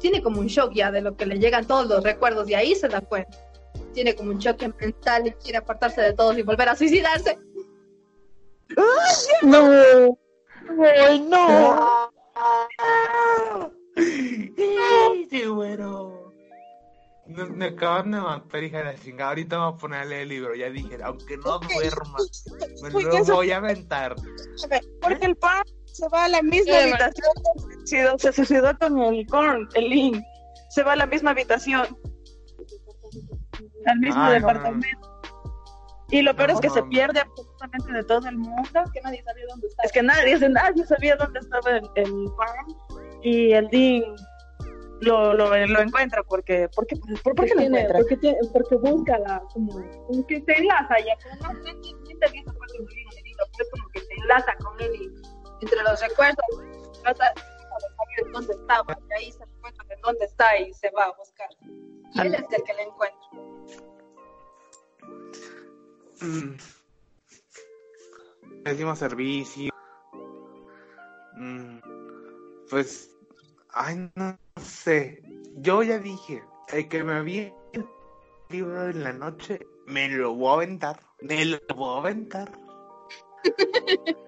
tiene 0.00 0.22
como 0.22 0.40
un 0.40 0.46
shock 0.46 0.72
ya 0.72 0.90
de 0.90 1.00
lo 1.00 1.16
que 1.16 1.26
le 1.26 1.38
llegan 1.38 1.66
todos 1.66 1.86
los 1.86 2.02
recuerdos, 2.02 2.48
y 2.48 2.54
ahí 2.54 2.74
se 2.74 2.88
da 2.88 3.00
cuenta. 3.00 3.36
Tiene 3.92 4.14
como 4.14 4.30
un 4.30 4.38
choque 4.38 4.70
mental 4.78 5.26
y 5.26 5.32
quiere 5.32 5.58
apartarse 5.58 6.02
de 6.02 6.12
todos 6.12 6.36
y 6.36 6.42
volver 6.42 6.68
a 6.68 6.76
suicidarse. 6.76 7.38
No. 9.42 10.18
¡Ay, 11.06 11.20
no! 11.20 12.10
Sí, 15.30 15.46
bueno. 15.46 16.32
Me, 17.26 17.44
me 17.46 17.66
acaban 17.66 18.12
de 18.12 18.20
matar, 18.20 18.62
hija 18.62 18.78
de 18.78 18.84
la 18.84 18.94
chingada. 18.94 19.30
Ahorita 19.30 19.58
voy 19.58 19.74
a 19.74 19.76
poner 19.76 20.00
a 20.00 20.04
leer 20.04 20.22
el 20.22 20.28
libro. 20.28 20.54
Ya 20.54 20.70
dije, 20.70 20.98
aunque 21.02 21.36
no 21.38 21.58
duerma, 21.58 22.18
me 22.82 22.94
Uy, 22.94 23.04
lo 23.04 23.24
voy 23.24 23.50
a 23.50 23.56
aventar. 23.56 24.14
Porque 25.00 25.26
el 25.26 25.36
pan 25.36 25.64
se 25.84 26.08
va 26.08 26.26
a 26.26 26.28
la 26.28 26.42
misma 26.42 26.72
Sí, 26.72 26.78
habitación. 26.78 27.32
Se 27.44 27.74
suicidó, 27.74 28.18
se 28.18 28.32
suicidó 28.32 28.78
con 28.78 29.14
el 29.14 29.26
corn, 29.26 29.68
el 29.74 29.88
link. 29.88 30.22
Se 30.70 30.82
va 30.82 30.92
a 30.92 30.96
la 30.96 31.06
misma 31.06 31.32
habitación. 31.32 31.86
Al 33.86 33.98
mismo 33.98 34.22
Ay, 34.22 34.40
no, 34.40 34.52
no, 34.52 34.70
no. 34.72 35.15
Y 36.10 36.22
lo 36.22 36.36
peor 36.36 36.50
No, 36.50 36.54
es 36.54 36.60
que 36.60 36.68
no, 36.68 36.74
se 36.74 36.82
no. 36.82 36.88
pierde 36.88 37.20
absolutamente 37.20 37.92
de 37.92 38.04
todo 38.04 38.28
el 38.28 38.36
mundo. 38.36 38.84
Que 38.92 39.00
nadie 39.00 39.22
sabía 39.24 39.44
dónde 39.48 39.66
estaba. 39.66 39.86
Es 39.86 39.92
que 39.92 40.02
nadie, 40.02 40.48
nadie 40.48 40.86
sabía 40.86 41.16
dónde 41.16 41.40
estaba 41.40 41.70
el, 41.70 41.90
el 41.96 42.28
farm. 42.36 42.76
Y 43.22 43.52
el 43.52 43.68
Dean 43.68 44.14
lo, 45.00 45.34
lo, 45.34 45.54
lo 45.66 45.80
encuentra 45.80 46.22
porque... 46.22 46.68
¿Por 46.74 46.86
qué, 46.86 46.96
por, 46.96 47.34
qué 47.34 47.54
lo 47.54 47.60
tiene, 47.60 47.80
encuentra? 47.80 47.98
porque, 47.98 48.16
tiene, 48.16 48.38
porque 48.52 48.76
busca 48.76 49.18
la, 49.18 49.40
como, 49.52 49.72
como 50.06 50.26
que 50.26 50.40
se 50.42 50.52
enlaza 50.52 50.94
ya, 51.00 51.16
como 51.22 51.52
no, 51.52 51.60
no 51.60 51.64
te 51.64 52.32
visto 52.32 52.52
parte 52.54 52.78
muy 52.78 52.94
bien 52.94 53.08
en 53.12 53.18
el 53.18 53.24
libro, 53.24 53.44
pero 53.52 53.64
es 53.64 53.70
como 53.70 53.88
que 53.90 54.00
se 54.00 54.14
enlaza 54.14 54.54
con 54.56 54.80
él 54.80 54.94
y 54.94 55.36
entre 55.62 55.82
los 55.82 56.00
recuerdos, 56.00 56.44
trata 57.02 57.32
de 57.34 57.40
saber 57.40 58.32
dónde 58.32 58.52
estaba, 58.52 58.98
y 59.08 59.12
ahí 59.12 59.32
se 59.32 59.44
encuentra 59.44 59.84
de 59.88 59.96
dónde 60.02 60.24
está 60.24 60.58
y 60.58 60.72
se 60.74 60.90
va 60.90 61.04
a 61.04 61.12
buscar. 61.16 61.48
Y 61.60 62.20
él 62.20 62.34
es 62.34 62.52
el 62.52 62.62
que 62.62 62.74
le 62.74 62.82
encuentra. 62.82 63.28
Mm. 66.20 66.56
Pésimo 68.64 68.96
servicio. 68.96 69.70
Mm. 71.36 71.78
Pues, 72.70 73.10
ay, 73.70 74.10
no 74.14 74.38
sé. 74.60 75.22
Yo 75.56 75.82
ya 75.82 75.98
dije, 75.98 76.42
el 76.72 76.88
que 76.88 77.04
me 77.04 77.14
había 77.14 77.52
el 77.72 77.86
libro 78.50 78.88
en 78.88 79.04
la 79.04 79.12
noche, 79.12 79.60
me 79.86 80.08
lo 80.08 80.34
voy 80.34 80.50
a 80.50 80.54
aventar. 80.54 81.00
Me 81.20 81.44
lo 81.44 81.58
voy 81.74 81.96
a 81.96 81.98
aventar. 82.00 82.50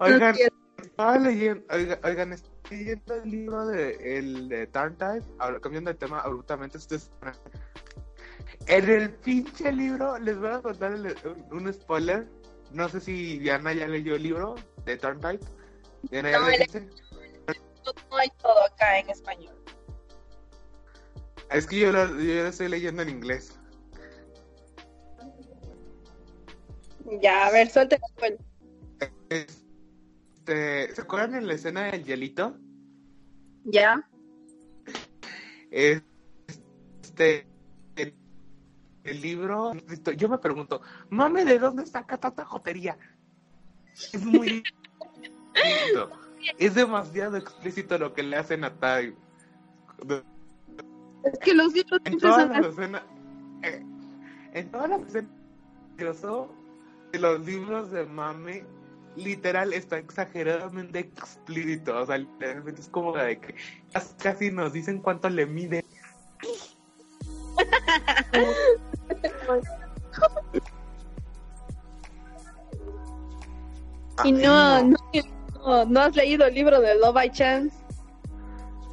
Oigan, 0.00 0.34
estaba 0.82 1.18
leyendo, 1.18 1.62
oiga- 1.70 2.00
oigan, 2.04 2.32
estoy 2.32 2.50
leyendo 2.70 3.14
el 3.14 3.30
libro 3.30 3.66
de 3.66 4.18
el 4.18 4.48
de 4.48 4.68
ahora 5.38 5.60
cambiando 5.60 5.90
de 5.92 5.98
tema 5.98 6.20
abruptamente, 6.20 6.78
ustedes 6.78 7.10
en 8.70 8.88
el 8.88 9.10
pinche 9.10 9.72
libro, 9.72 10.18
les 10.18 10.38
voy 10.38 10.48
a 10.50 10.62
contar 10.62 10.92
el- 10.92 11.16
un, 11.50 11.66
un 11.66 11.72
spoiler. 11.72 12.26
No 12.72 12.88
sé 12.88 13.00
si 13.00 13.38
Diana 13.38 13.72
ya 13.72 13.88
leyó 13.88 14.14
el 14.14 14.22
libro 14.22 14.54
de. 14.84 14.96
Diana 14.96 16.30
ya 16.30 16.38
No? 16.38 16.46
No, 17.84 17.92
no 18.10 18.16
hay 18.16 18.28
todo 18.40 18.62
acá 18.64 18.98
en 19.00 19.10
español. 19.10 19.54
Es 21.50 21.66
que 21.66 21.80
yo 21.80 21.90
lo, 21.90 22.06
yo 22.06 22.42
lo 22.42 22.46
estoy 22.48 22.68
leyendo 22.68 23.02
en 23.02 23.08
inglés. 23.08 23.58
Ya, 27.20 27.48
a 27.48 27.50
ver, 27.50 27.68
suelta 27.70 27.96
el 27.96 28.02
cuento. 28.14 28.44
Este, 29.30 30.94
¿Se 30.94 31.00
acuerdan 31.00 31.34
en 31.34 31.48
la 31.48 31.54
escena 31.54 31.90
del 31.90 32.04
hielito? 32.04 32.56
Ya. 33.64 34.08
Este, 35.72 37.46
el 39.04 39.20
libro, 39.20 39.72
yo 40.16 40.28
me 40.28 40.38
pregunto, 40.38 40.82
mame, 41.08 41.44
¿de 41.44 41.58
dónde 41.58 41.86
saca 41.86 42.18
tanta 42.18 42.44
jotería? 42.44 42.96
Es 44.12 44.24
muy. 44.24 44.62
Es 46.58 46.74
demasiado 46.74 47.36
explícito 47.36 47.98
lo 47.98 48.14
que 48.14 48.22
le 48.22 48.36
hacen 48.36 48.64
a 48.64 48.74
Tai. 48.74 49.14
Es 51.22 51.38
que 51.38 51.52
los 51.52 51.74
libros 51.74 52.00
En 52.06 52.18
todas 52.18 52.48
las 52.48 52.66
escenas, 52.66 53.02
eh, 53.62 53.84
en 54.54 54.70
todas 54.70 54.88
las 54.88 55.02
escenas 55.02 55.28
de 57.12 57.18
los 57.18 57.44
libros 57.44 57.90
de 57.90 58.06
mame, 58.06 58.64
literal 59.16 59.72
está 59.72 59.98
exageradamente 59.98 61.00
explícito. 61.00 61.98
O 61.98 62.06
sea, 62.06 62.18
literalmente 62.18 62.80
es 62.80 62.88
como 62.88 63.14
de 63.14 63.38
que 63.38 63.54
casi 64.22 64.50
nos 64.50 64.72
dicen 64.72 65.00
cuánto 65.00 65.28
le 65.28 65.44
mide. 65.46 65.79
Y 74.24 74.32
no, 74.32 74.82
no, 74.82 74.96
no, 75.64 75.84
no 75.84 76.00
has 76.00 76.16
leído 76.16 76.46
el 76.46 76.54
libro 76.54 76.80
de 76.80 76.94
Love 76.96 77.14
by 77.14 77.32
Chance. 77.32 77.76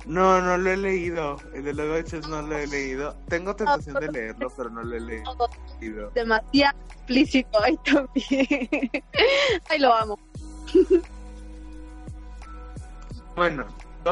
No, 0.06 0.42
no 0.42 0.58
lo 0.58 0.70
he 0.70 0.78
leído. 0.78 1.38
El 1.54 1.66
de 1.66 1.74
los 1.74 2.00
hechos 2.00 2.28
no 2.30 2.42
lo 2.42 2.58
he 2.58 2.66
leído. 2.66 3.16
Tengo 3.28 3.56
tentación 3.56 3.96
de 3.96 4.10
leerlo, 4.10 4.50
pero 4.56 4.70
no 4.70 4.84
lo 4.84 4.96
he 4.96 5.02
leído. 5.02 6.12
Demasiado 6.16 6.78
explícito 6.88 7.62
ahí 7.62 7.78
también. 7.84 8.90
Ay, 9.70 9.80
lo 9.80 9.94
amo. 9.94 10.18
Bueno, 13.36 13.66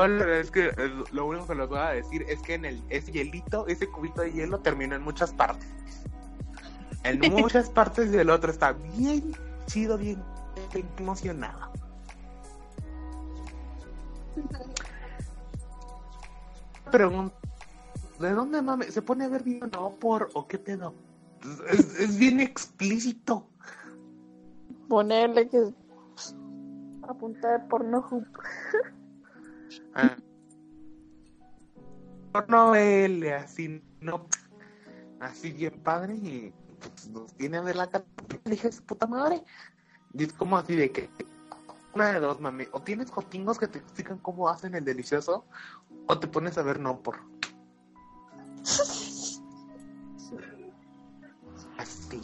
es 0.03 0.51
que 0.51 0.67
eh, 0.67 1.03
lo 1.11 1.25
único 1.25 1.47
que 1.47 1.55
les 1.55 1.67
voy 1.67 1.79
a 1.79 1.89
decir 1.91 2.25
es 2.27 2.41
que 2.41 2.55
en 2.55 2.65
el 2.65 2.83
ese 2.89 3.11
hielito, 3.11 3.65
ese 3.67 3.87
cubito 3.87 4.21
de 4.21 4.31
hielo 4.31 4.59
termina 4.59 4.95
en 4.95 5.01
muchas 5.01 5.31
partes. 5.33 5.67
En 7.03 7.19
muchas 7.31 7.69
partes 7.69 8.11
del 8.11 8.29
otro 8.29 8.51
está 8.51 8.73
bien 8.73 9.35
chido, 9.67 9.97
bien, 9.97 10.21
bien 10.73 10.89
emocionado. 10.97 11.71
Pregunta, 16.91 17.35
¿de 18.19 18.31
dónde 18.31 18.61
mame? 18.61 18.91
¿Se 18.91 19.01
pone 19.01 19.25
a 19.25 19.29
ver 19.29 19.43
bien 19.43 19.69
no 19.73 19.95
por 19.95 20.29
o 20.33 20.47
qué 20.47 20.57
pedo? 20.57 20.93
Es, 21.69 21.99
es 21.99 22.17
bien 22.17 22.39
explícito. 22.39 23.47
Ponerle 24.87 25.49
que 25.49 25.73
pues, 26.13 26.35
apuntar 27.07 27.67
por 27.67 27.83
no 27.83 28.05
Ah. 29.93 30.15
No 32.49 32.71
vele 32.71 33.33
así, 33.33 33.81
no. 34.01 34.27
Así 35.19 35.51
bien 35.51 35.79
padre 35.81 36.15
y 36.15 36.53
pues, 36.79 37.07
nos 37.09 37.35
viene 37.37 37.57
a 37.57 37.61
ver 37.61 37.77
la 37.77 37.87
cara. 37.87 38.05
Dije, 38.43 38.71
su 38.71 38.83
puta 38.83 39.07
madre. 39.07 39.43
Como 40.37 40.57
así 40.57 40.75
de 40.75 40.91
que. 40.91 41.09
Una 41.93 42.11
de 42.11 42.19
dos, 42.19 42.41
mami. 42.41 42.65
O 42.71 42.81
tienes 42.81 43.09
jotingos 43.09 43.57
que 43.57 43.67
te 43.67 43.79
explican 43.79 44.17
cómo 44.19 44.49
hacen 44.49 44.75
el 44.75 44.83
delicioso, 44.83 45.45
o 46.07 46.19
te 46.19 46.27
pones 46.27 46.57
a 46.57 46.63
ver 46.63 46.79
no 46.79 46.99
por. 46.99 47.19
Así. 51.77 52.21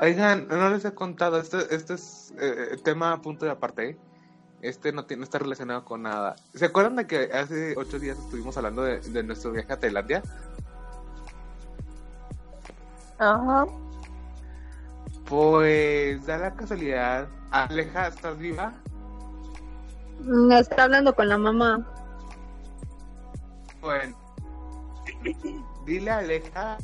Oigan, 0.00 0.48
no 0.48 0.70
les 0.70 0.84
he 0.84 0.92
contado, 0.92 1.38
este, 1.38 1.72
este 1.72 1.94
es 1.94 2.34
eh, 2.38 2.76
tema 2.82 3.12
a 3.12 3.22
punto 3.22 3.44
de 3.44 3.52
aparte. 3.52 3.90
¿eh? 3.90 3.98
Este 4.60 4.92
no, 4.92 5.04
tiene, 5.04 5.20
no 5.20 5.24
está 5.24 5.38
relacionado 5.38 5.84
con 5.84 6.02
nada. 6.02 6.36
¿Se 6.54 6.64
acuerdan 6.64 6.96
de 6.96 7.06
que 7.06 7.30
hace 7.32 7.74
ocho 7.76 7.98
días 7.98 8.18
estuvimos 8.18 8.56
hablando 8.56 8.82
de, 8.82 9.00
de 9.00 9.22
nuestro 9.22 9.52
viaje 9.52 9.72
a 9.72 9.78
Tailandia? 9.78 10.22
Ajá. 13.18 13.66
Pues 15.24 16.24
da 16.26 16.38
la 16.38 16.54
casualidad. 16.54 17.28
Aleja, 17.50 18.08
¿estás 18.08 18.38
viva? 18.38 18.72
Mm, 20.20 20.52
Está 20.52 20.84
hablando 20.84 21.14
con 21.14 21.28
la 21.28 21.38
mamá. 21.38 21.86
Bueno, 23.80 24.16
dile 25.84 26.10
a 26.10 26.18
Aleja 26.18 26.78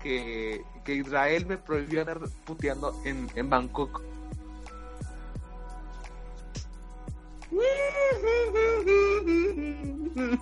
que, 0.00 0.64
que 0.84 0.94
Israel 0.94 1.46
me 1.46 1.58
prohibió 1.58 2.00
andar 2.02 2.20
puteando 2.44 2.94
en, 3.04 3.28
en 3.34 3.50
Bangkok. 3.50 4.02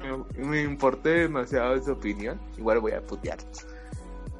Me, 0.00 0.44
me 0.44 0.62
importé 0.62 1.10
demasiado 1.10 1.80
su 1.82 1.92
opinión. 1.92 2.40
Igual 2.56 2.80
voy 2.80 2.92
a 2.92 3.06
putear. 3.06 3.38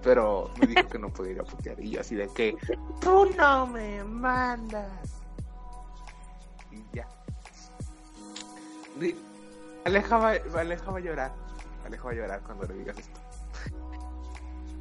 Pero 0.03 0.51
me 0.61 0.67
dijo 0.67 0.89
que 0.89 0.99
no 0.99 1.09
podía 1.11 1.33
ir 1.33 1.41
a 1.41 1.45
putear. 1.45 1.79
Y 1.81 1.91
yo 1.91 2.01
así 2.01 2.15
de 2.17 2.29
que 2.29 2.57
tú 3.01 3.27
no 3.37 3.67
me 3.67 4.03
mandas. 4.05 5.21
Y 6.71 6.85
ya. 6.93 7.07
Aleja 9.85 10.17
va, 10.19 10.33
Aleja 10.59 10.91
va 10.91 10.99
a 10.99 11.01
llorar. 11.01 11.33
Aleja 11.85 12.05
va 12.05 12.11
a 12.11 12.15
llorar 12.15 12.41
cuando 12.45 12.65
le 12.67 12.75
digas 12.75 12.99
esto. 12.99 13.21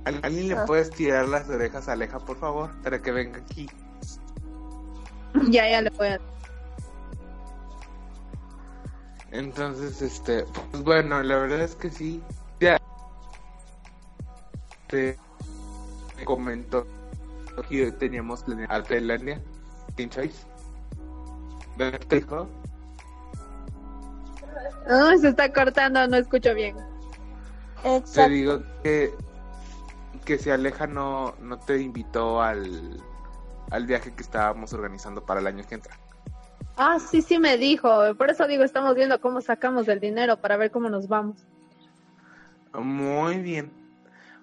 ¿Al- 0.06 0.20
¿Alguien 0.24 0.48
le 0.48 0.56
Ah. 0.56 0.66
puedes 0.66 0.90
tirar 0.90 1.28
las 1.28 1.48
orejas 1.50 1.88
a 1.88 1.92
Aleja, 1.94 2.20
por 2.20 2.38
favor? 2.38 2.72
Para 2.82 3.00
que 3.02 3.12
venga 3.12 3.40
aquí. 3.40 3.70
Ya, 5.50 5.70
ya 5.70 5.82
le 5.82 5.90
voy 5.92 6.08
a. 6.08 6.20
Entonces, 9.32 10.02
este, 10.02 10.46
pues 10.72 10.84
bueno, 10.84 11.22
la 11.24 11.38
verdad 11.38 11.62
es 11.62 11.76
que 11.76 11.90
sí. 11.90 12.22
Ya. 12.60 12.78
Te 14.92 15.18
me 16.18 16.26
comentó 16.26 16.86
y 17.70 17.82
hoy 17.82 17.92
teníamos 17.94 18.44
planeado 18.44 18.74
Artelandia. 18.74 19.42
¿Ves 21.78 22.00
qué 22.10 22.16
dijo? 22.18 22.48
No, 24.90 25.18
se 25.18 25.30
está 25.30 25.52
cortando, 25.54 26.06
no 26.08 26.18
escucho 26.18 26.54
bien. 26.54 26.76
Te 28.14 28.30
digo 28.30 28.62
que, 28.84 29.14
que 30.26 30.38
si 30.38 30.50
Aleja 30.50 30.88
no, 30.88 31.36
no 31.40 31.58
te 31.58 31.82
invitó 31.82 32.42
al, 32.42 33.02
al 33.70 33.86
viaje 33.86 34.14
que 34.14 34.24
estábamos 34.24 34.74
organizando 34.74 35.26
para 35.26 35.40
el 35.40 35.48
año 35.48 35.64
que 35.68 35.76
entra. 35.76 35.98
Ah, 36.76 37.00
sí, 37.00 37.22
sí 37.22 37.40
me 37.40 37.58
dijo. 37.58 38.14
Por 38.16 38.30
eso 38.30 38.46
digo, 38.46 38.64
estamos 38.64 38.96
viendo 38.96 39.22
cómo 39.22 39.40
sacamos 39.40 39.88
el 39.88 40.02
dinero 40.02 40.38
para 40.38 40.58
ver 40.58 40.70
cómo 40.70 40.90
nos 40.90 41.08
vamos. 41.08 41.38
Muy 42.74 43.38
bien. 43.40 43.81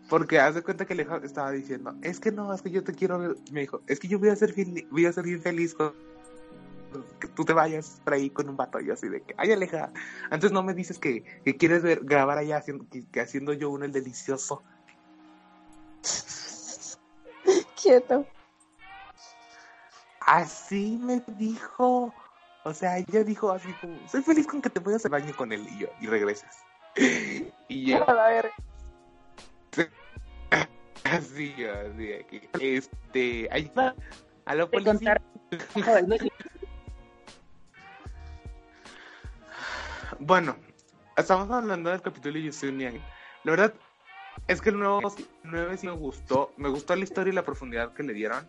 Porque 0.09 0.40
haz 0.40 0.55
de 0.55 0.62
cuenta 0.62 0.87
que 0.87 0.94
Aleja 0.94 1.21
estaba 1.23 1.51
diciendo, 1.51 1.94
es 2.03 2.18
que 2.18 2.33
no, 2.33 2.53
es 2.53 2.62
que 2.62 2.71
yo 2.71 2.83
te 2.83 2.94
quiero 2.94 3.18
ver. 3.18 3.37
Me 3.53 3.61
dijo, 3.61 3.83
es 3.87 4.01
que 4.01 4.09
yo 4.09 4.18
voy 4.18 4.31
a 4.31 4.37
ser, 4.37 4.55
voy 4.90 5.07
a 5.07 5.12
ser 5.12 5.25
bien 5.25 5.42
feliz 5.42 5.75
con 5.75 5.92
que 7.21 7.29
tú 7.29 7.44
te 7.44 7.53
vayas 7.53 8.01
por 8.05 8.14
ahí 8.14 8.31
con 8.31 8.49
un 8.49 8.57
vato. 8.57 8.81
Y 8.81 8.87
yo 8.87 8.94
así 8.94 9.09
de 9.09 9.21
que, 9.21 9.35
ay 9.37 9.53
Aleja, 9.53 9.92
antes 10.31 10.53
no 10.53 10.62
me 10.62 10.75
dices 10.75 10.99
que, 10.99 11.23
que 11.44 11.57
quieres 11.57 11.83
ver, 11.83 12.01
grabar 12.03 12.38
allá 12.38 12.57
haciendo, 12.57 12.87
que, 12.90 13.05
que 13.07 13.21
haciendo 13.21 13.53
yo 13.53 13.71
uno 13.71 13.85
el 13.85 13.92
delicioso. 13.92 14.62
Quieto. 17.83 18.27
Así 20.21 20.99
me 21.03 21.23
dijo. 21.38 22.12
O 22.64 22.75
sea, 22.75 22.99
ella 22.99 23.25
dijo 23.25 23.51
así 23.51 23.73
como, 23.81 23.97
soy 24.09 24.23
feliz 24.23 24.47
con 24.47 24.61
que 24.61 24.68
te 24.68 24.81
vayas 24.81 25.05
al 25.05 25.12
baño 25.12 25.35
con 25.37 25.53
él 25.53 25.66
y 25.71 25.79
yo, 25.79 25.88
y 26.01 26.07
regreses. 26.07 26.51
Y 27.71 27.85
yo, 27.85 28.09
A 28.09 28.29
verga. 28.29 28.51
Así, 31.12 31.55
así, 31.64 32.12
aquí. 32.12 32.40
Este, 32.61 33.49
ayuda 33.51 33.94
a 34.44 34.55
la 34.55 34.66
policía. 34.66 34.92
contar. 34.94 35.23
Bueno, 40.21 40.57
estamos 41.16 41.51
hablando 41.51 41.90
del 41.90 42.03
capítulo 42.03 42.35
de 42.35 42.42
Yusunian. 42.44 42.94
La 43.44 43.53
verdad 43.53 43.75
es 44.47 44.61
que 44.61 44.71
el 44.71 44.79
nuevo 44.79 45.01
9 45.44 45.77
sí 45.77 45.87
me 45.87 45.92
gustó. 45.92 46.53
Me 46.57 46.68
gustó 46.68 46.97
la 46.97 47.05
historia 47.05 47.33
y 47.33 47.35
la 47.35 47.44
profundidad 47.44 47.92
que 47.92 48.03
le 48.03 48.12
dieron. 48.12 48.49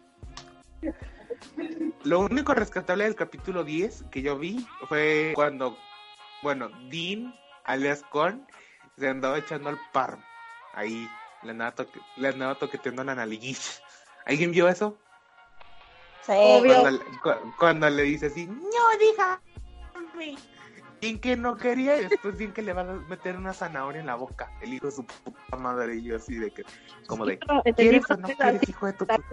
Lo 2.04 2.22
único 2.22 2.54
rescatable 2.54 3.04
del 3.04 3.16
capítulo 3.16 3.64
10 3.64 4.06
que 4.12 4.22
yo 4.22 4.38
vi 4.38 4.66
fue 4.88 5.34
cuando, 5.36 5.78
bueno, 6.42 6.70
Dean, 6.90 7.36
alias 7.66 8.04
Con, 8.10 8.48
se 8.98 9.08
andaba 9.08 9.38
echando 9.38 9.70
al 9.70 9.80
Parm. 9.92 10.22
Ahí, 10.74 11.08
le 11.44 11.52
andaba, 11.52 11.76
toque- 11.76 12.02
le 12.18 12.28
andaba 12.28 12.56
toqueteando 12.56 13.04
la 13.04 13.16
naliguish. 13.16 13.82
¿Alguien 14.26 14.52
vio 14.52 14.68
eso? 14.68 14.98
Sí. 16.26 16.34
Obvio. 16.36 16.82
Cuando, 16.82 16.92
le- 16.92 17.20
cu- 17.22 17.54
cuando 17.58 17.90
le 17.90 18.04
dice 18.04 18.28
así, 18.28 18.46
no 18.48 18.98
dígame. 19.00 20.38
Y 21.02 21.18
que 21.20 21.38
no 21.38 21.56
quería, 21.56 21.98
y 22.02 22.08
después 22.08 22.38
bien 22.38 22.52
que 22.52 22.62
le 22.62 22.74
va 22.74 22.82
a 22.82 22.84
meter 22.84 23.38
una 23.38 23.54
zanahoria 23.54 24.02
en 24.02 24.08
la 24.08 24.16
boca, 24.16 24.52
el 24.62 24.74
hijo 24.74 24.88
de 24.88 24.92
su 24.92 25.06
puta 25.06 25.56
madre, 25.56 25.96
y 25.96 26.04
yo 26.04 26.18
así 26.18 26.36
de 26.36 26.52
que, 26.52 26.64
como 27.08 27.26
de, 27.26 27.40
en 27.64 27.74
¿quieres 27.74 27.94
libro 27.94 28.16
o 28.16 28.18
no 28.18 28.22
no 28.24 28.28
es 28.28 28.36
quieres, 28.36 28.62
así. 28.62 28.72
hijo 28.72 28.86
de 28.86 28.94
tu 28.94 29.08
puta? 29.08 29.24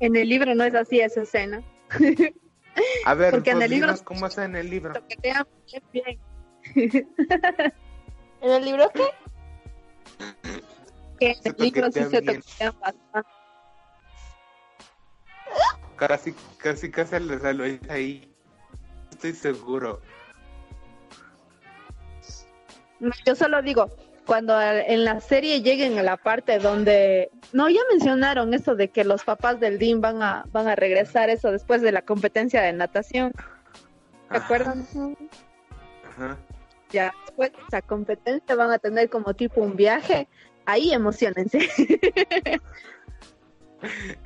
En 0.00 0.16
el 0.16 0.26
libro 0.28 0.54
no 0.54 0.64
es 0.64 0.74
así 0.74 1.00
esa 1.00 1.20
escena. 1.22 1.62
A 3.04 3.14
ver, 3.14 3.30
Porque 3.30 3.50
en 3.50 3.56
pues 3.58 3.64
el 3.66 3.70
libro- 3.70 3.86
dinos 3.88 4.02
cómo 4.02 4.26
es 4.26 4.38
en 4.38 4.56
el 4.56 4.70
libro. 4.70 4.94
Bien. 5.92 6.18
¿En 6.74 8.50
el 8.50 8.64
libro 8.64 8.88
qué? 8.94 9.04
Que 11.18 11.30
en 11.32 11.38
el 11.44 11.54
libro 11.58 11.90
sí 11.92 12.04
se 12.04 12.22
toquetean 12.22 12.74
bastante. 12.80 13.28
Casi, 15.96 16.34
casi, 16.58 16.90
casi 16.90 17.20
le 17.20 17.38
salió 17.38 17.64
ahí. 17.88 18.30
Estoy 19.10 19.32
seguro. 19.32 20.00
Yo 23.24 23.34
solo 23.34 23.62
digo, 23.62 23.88
cuando 24.26 24.60
en 24.60 25.04
la 25.04 25.20
serie 25.20 25.62
lleguen 25.62 25.98
a 25.98 26.02
la 26.02 26.16
parte 26.16 26.58
donde 26.58 27.30
no 27.52 27.68
ya 27.68 27.80
mencionaron 27.90 28.52
eso 28.52 28.74
de 28.74 28.88
que 28.88 29.04
los 29.04 29.24
papás 29.24 29.60
del 29.60 29.78
Dean 29.78 30.00
van 30.00 30.22
a 30.22 30.44
van 30.52 30.68
a 30.68 30.74
regresar 30.74 31.30
eso 31.30 31.50
después 31.50 31.80
de 31.80 31.92
la 31.92 32.02
competencia 32.02 32.60
de 32.60 32.72
natación, 32.72 33.32
¿se 33.32 34.36
Ajá, 34.36 34.44
acuerdan? 34.44 34.86
ajá. 36.10 36.36
Ya 36.90 37.12
después 37.24 37.52
de 37.52 37.58
esa 37.68 37.82
competencia 37.82 38.54
van 38.54 38.70
a 38.70 38.78
tener 38.78 39.08
como 39.08 39.34
tipo 39.34 39.60
un 39.60 39.76
viaje, 39.76 40.28
ahí 40.66 40.92
emocionense. 40.92 41.68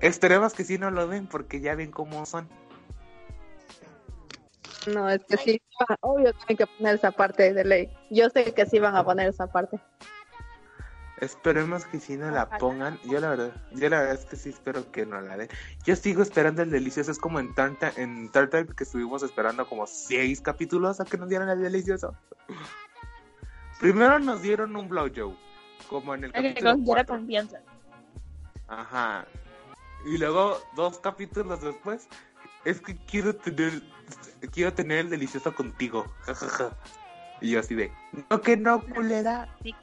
Esperemos 0.00 0.55
que 0.55 0.64
sí 0.64 0.79
no 0.79 0.90
lo 0.90 1.07
ven 1.07 1.26
porque 1.26 1.61
ya 1.61 1.74
ven 1.74 1.90
cómo 1.90 2.24
son. 2.26 2.48
no, 4.87 5.09
es 5.11 5.22
que 5.24 5.37
sí, 5.37 5.62
obvio 6.00 6.33
tienen 6.33 6.57
que 6.57 6.66
poner 6.66 6.94
esa 6.96 7.11
parte 7.11 7.53
de 7.53 7.64
ley. 7.64 7.90
Yo 8.11 8.31
sé 8.31 8.53
que 8.55 8.66
sí 8.66 8.79
van 8.79 8.96
a 8.96 9.05
poner 9.05 9.29
esa 9.29 9.46
parte. 9.46 9.79
Esperemos 11.20 11.85
que 11.85 12.00
sí 12.00 12.16
no 12.16 12.31
la 12.31 12.48
pongan. 12.48 12.98
Yo 13.05 13.20
la 13.20 13.29
verdad, 13.29 13.53
yo 13.72 13.90
la 13.90 14.00
verdad 14.00 14.14
es 14.14 14.24
que 14.24 14.37
sí 14.37 14.48
espero 14.48 14.90
que 14.90 15.05
no 15.05 15.20
la 15.20 15.37
den. 15.37 15.48
Yo 15.85 15.94
sigo 15.94 16.22
esperando 16.22 16.62
el 16.62 16.70
delicioso. 16.70 17.11
Es 17.11 17.18
como 17.18 17.38
en 17.40 17.55
Tarta, 17.55 17.92
en 17.96 18.31
Tartar 18.31 18.66
que 18.74 18.85
estuvimos 18.85 19.22
esperando 19.22 19.66
como 19.66 19.87
seis 19.87 20.40
capítulos 20.40 20.98
a 20.98 21.05
que 21.05 21.18
nos 21.18 21.29
dieran 21.29 21.50
el 21.50 21.61
delicioso. 21.61 22.16
Primero 23.81 24.18
nos 24.18 24.40
dieron 24.40 24.74
un 24.76 24.88
blowjob, 24.88 25.35
como 25.90 26.14
en 26.14 26.24
el 26.24 26.33
capítulo 26.33 26.70
considera 26.70 27.05
4. 27.05 27.16
confianza. 27.16 27.61
Ajá. 28.68 29.26
Y 30.07 30.16
luego 30.16 30.59
dos 30.76 30.98
capítulos 31.00 31.61
después, 31.61 32.09
es 32.64 32.81
que 32.81 32.96
quiero 32.96 33.35
tener, 33.35 33.83
quiero 34.53 34.72
tener 34.72 35.00
el 35.00 35.11
delicioso 35.11 35.53
contigo. 35.53 36.07
Ja, 36.20 36.35
ja, 36.35 36.48
ja. 36.48 36.70
Y 37.40 37.50
yo 37.50 37.61
así 37.61 37.74
de, 37.74 37.92
no 38.31 38.40
que 38.40 38.57
no, 38.57 38.81
culera. 38.83 39.48
Sí, 39.62 39.74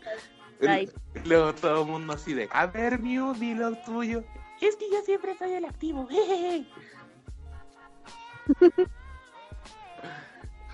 Y 0.62 1.28
Luego 1.28 1.54
todo 1.54 1.82
el 1.82 1.88
mundo 1.88 2.14
así 2.14 2.34
de, 2.34 2.48
a 2.52 2.66
ver, 2.68 3.00
Mew, 3.00 3.34
di 3.34 3.54
lo 3.54 3.76
tuyo. 3.80 4.24
Es 4.62 4.76
que 4.78 4.90
yo 4.90 5.02
siempre 5.02 5.38
soy 5.38 5.52
el 5.54 5.66
activo. 5.66 6.08
jejeje". 6.08 6.66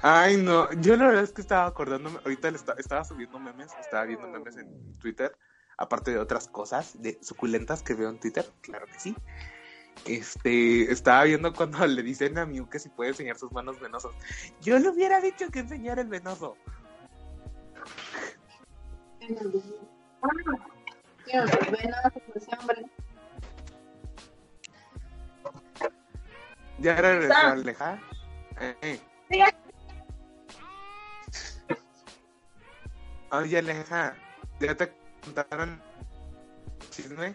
Ay, 0.06 0.36
no, 0.36 0.70
yo 0.82 0.98
la 0.98 1.08
verdad 1.08 1.24
es 1.24 1.32
que 1.32 1.40
estaba 1.40 1.66
acordándome, 1.66 2.20
ahorita 2.26 2.52
le 2.52 2.58
esta- 2.58 2.74
estaba 2.78 3.06
subiendo 3.06 3.40
memes, 3.40 3.72
estaba 3.80 4.04
viendo 4.04 4.28
memes 4.28 4.58
en 4.58 5.00
Twitter, 5.00 5.34
aparte 5.78 6.12
de 6.12 6.20
otras 6.20 6.50
cosas 6.50 7.02
de 7.02 7.18
suculentas 7.22 7.82
que 7.82 7.94
veo 7.94 8.10
en 8.10 8.20
Twitter, 8.20 8.46
claro 8.60 8.86
que 8.88 9.00
sí. 9.00 9.16
Este, 10.06 10.92
estaba 10.92 11.24
viendo 11.24 11.54
cuando 11.54 11.78
le 11.88 12.04
dicen 12.04 12.38
a 12.38 12.46
Mew 12.46 12.68
que 12.70 12.80
si 12.80 12.90
puede 12.90 13.12
enseñar 13.12 13.38
sus 13.38 13.54
manos 13.54 13.80
venosas. 13.80 14.12
Yo 14.62 14.78
le 14.78 14.90
hubiera 14.90 15.22
dicho 15.22 15.50
que 15.50 15.60
enseñara 15.60 16.02
el 16.02 16.10
venoso. 16.10 16.58
Ya 26.80 26.96
regresó 26.96 27.34
Está. 27.34 27.52
Aleja. 27.52 28.00
Eh. 28.60 29.00
Siga. 29.30 29.48
Oye, 33.34 33.58
Aleja, 33.58 34.16
¿ya 34.60 34.76
te 34.76 34.94
contaron 35.24 35.82
chisme? 36.92 37.34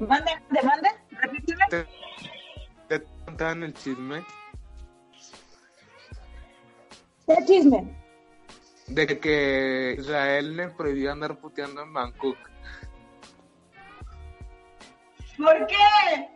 Mande, 0.00 0.32
demande, 0.50 0.90
repíteme. 1.12 1.64
¿Te, 1.70 1.86
te 2.88 3.02
contaron 3.24 3.62
el 3.62 3.72
chisme? 3.72 4.22
¿Qué 7.26 7.36
chisme? 7.46 7.96
De 8.88 9.18
que 9.18 9.96
Israel 9.98 10.58
le 10.58 10.68
prohibió 10.68 11.12
andar 11.12 11.38
puteando 11.38 11.80
en 11.80 11.94
Bangkok. 11.94 12.36
¿Por 15.38 15.66
qué? 15.68 16.28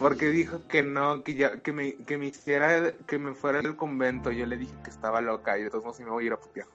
Porque 0.00 0.30
dijo 0.30 0.66
que 0.66 0.82
no, 0.82 1.22
que 1.22 1.34
ya, 1.34 1.58
que 1.58 1.74
me, 1.74 1.94
que 1.94 2.16
me 2.16 2.26
hiciera, 2.26 2.92
que 3.06 3.18
me 3.18 3.34
fuera 3.34 3.60
del 3.60 3.76
convento. 3.76 4.30
Yo 4.32 4.46
le 4.46 4.56
dije 4.56 4.74
que 4.82 4.88
estaba 4.88 5.20
loca 5.20 5.58
y 5.58 5.64
de 5.64 5.70
todos 5.70 5.84
modos 5.84 5.98
sí 5.98 6.04
me 6.04 6.10
voy 6.10 6.24
a 6.24 6.26
ir 6.28 6.32
a 6.32 6.40
putear. 6.40 6.66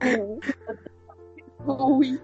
Uy. 1.66 2.20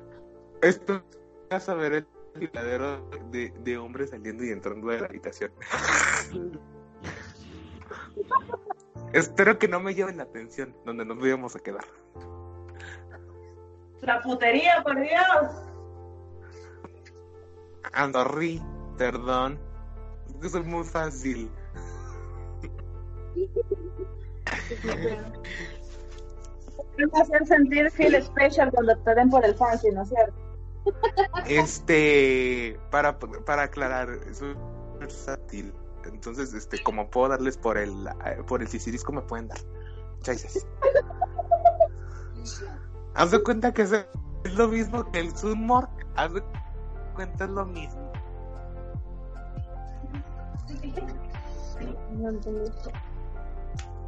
Esto 0.61 1.03
vas 1.51 1.67
a 1.71 1.75
ver 1.75 1.95
el 1.95 2.07
tiradero 2.39 3.09
de, 3.31 3.55
de 3.61 3.79
hombres 3.79 4.11
saliendo 4.11 4.45
y 4.45 4.51
entrando 4.51 4.89
de 4.89 5.01
la 5.01 5.07
habitación. 5.07 5.51
Espero 9.15 9.59
que 9.59 9.67
no 9.67 9.81
me 9.81 9.95
lleven 9.95 10.19
la 10.19 10.25
atención 10.25 10.77
donde 10.85 11.07
nos 11.07 11.25
íbamos 11.25 11.57
a 11.57 11.61
quedar. 11.61 11.87
La 14.03 14.21
putería, 14.21 14.83
por 14.83 15.01
Dios. 15.01 15.73
Andorri, 17.93 18.61
perdón. 18.97 19.59
Es 20.29 20.35
que 20.37 20.49
soy 20.49 20.63
muy 20.63 20.85
fácil. 20.85 21.51
Es 26.97 27.15
hacer 27.21 27.47
sentir 27.47 27.91
feel 27.91 28.23
special 28.23 28.71
cuando 28.71 28.97
te 28.99 29.15
den 29.15 29.31
por 29.31 29.45
el 29.45 29.55
fancy, 29.55 29.91
¿no 29.91 30.03
es 30.03 30.09
cierto? 30.09 30.35
Este, 31.47 32.79
para, 32.91 33.19
para 33.19 33.63
aclarar, 33.65 34.11
es 34.31 34.41
un 34.43 34.57
versátil. 34.99 35.73
Entonces, 36.05 36.53
este, 36.53 36.83
como 36.83 37.11
puedo 37.11 37.29
darles 37.31 37.57
por 37.57 37.79
el 37.79 38.09
por 38.47 38.61
el 38.61 38.69
sisirisco 38.69 39.13
me 39.13 39.23
pueden 39.23 39.49
dar. 39.49 39.59
Gracias. 40.25 40.67
Haz 43.15 43.31
de 43.31 43.43
cuenta 43.43 43.73
que 43.73 43.83
es, 43.83 43.93
es 43.93 44.55
lo 44.55 44.69
mismo 44.69 45.11
que 45.11 45.21
el 45.21 45.37
Sunmork. 45.37 45.91
Haz 46.17 46.35
de 46.35 46.43
cuenta 47.15 47.45
es 47.45 47.51
lo 47.51 47.65
mismo. 47.65 48.13
No 52.13 52.29
entendí. 52.31 52.71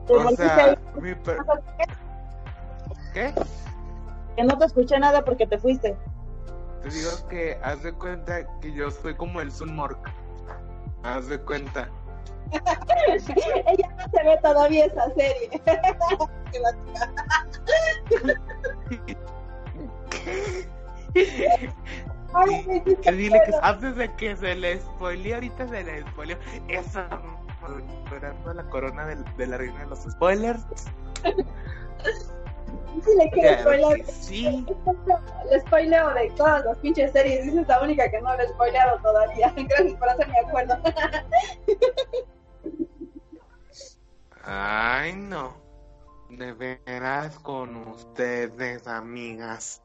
O 0.09 0.31
sea, 0.37 0.79
mi 1.01 1.15
per- 1.15 1.39
¿qué? 3.13 3.33
Que 4.37 4.45
no 4.45 4.57
te 4.59 4.67
escuché 4.67 4.99
nada 4.99 5.25
porque 5.25 5.47
te 5.47 5.59
fuiste. 5.59 5.97
Te 6.83 6.91
digo 6.91 7.11
que 7.29 7.59
haz 7.63 7.83
de 7.83 7.93
cuenta 7.93 8.47
que 8.61 8.73
yo 8.73 8.91
soy 8.91 9.15
como 9.17 9.41
el 9.41 9.51
Sunmork. 9.51 9.99
Haz 11.03 11.29
de 11.29 11.41
cuenta. 11.41 11.89
Ella 12.53 13.89
no 13.97 14.05
se 14.13 14.23
ve 14.25 14.39
todavía 14.43 14.87
esa 14.87 15.11
serie. 15.15 15.51
Ay, 22.35 22.83
Que 23.03 23.13
dile 23.13 23.41
que 23.47 23.53
antes 23.63 23.97
de 23.97 24.13
que 24.15 24.37
se 24.37 24.55
le 24.55 24.79
spoilee, 24.81 25.35
ahorita 25.35 25.69
se 25.69 25.83
le 25.83 26.03
spoileó. 26.03 26.37
Esa 26.69 27.09
esperando 28.05 28.55
la 28.55 28.63
corona 28.71 29.07
del- 29.07 29.25
de, 29.37 29.47
la 29.47 29.57
reina 29.59 29.81
de 29.81 29.87
los 29.87 30.01
spoilers. 30.01 30.65
Dile 33.07 33.31
que 33.31 33.41
Claro 33.41 33.63
spoiler- 33.63 34.07
sí. 34.07 34.67
El 35.51 35.61
spoileo 35.61 36.15
de 36.15 36.31
todas 36.31 36.65
las 36.65 36.79
pinches 36.79 37.13
series. 37.13 37.47
Esa 37.47 37.61
es 37.61 37.69
la 37.69 37.81
única 37.83 38.11
que 38.11 38.21
no 38.21 38.35
lo 38.35 38.43
he 38.43 38.49
spoileado 38.49 38.99
todavía. 39.01 39.53
Gracias 39.57 39.95
por 39.99 40.09
hacerme 40.09 40.39
acuerdo. 40.47 40.77
Ay, 44.45 45.13
no. 45.15 45.55
De 46.31 46.53
veras 46.55 47.39
con 47.41 47.77
ustedes, 47.89 48.87
amigas. 48.89 49.83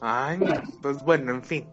Ay, 0.00 0.38
no. 0.38 0.54
Pues 0.82 1.02
bueno, 1.04 1.32
en 1.32 1.42
fin. 1.42 1.68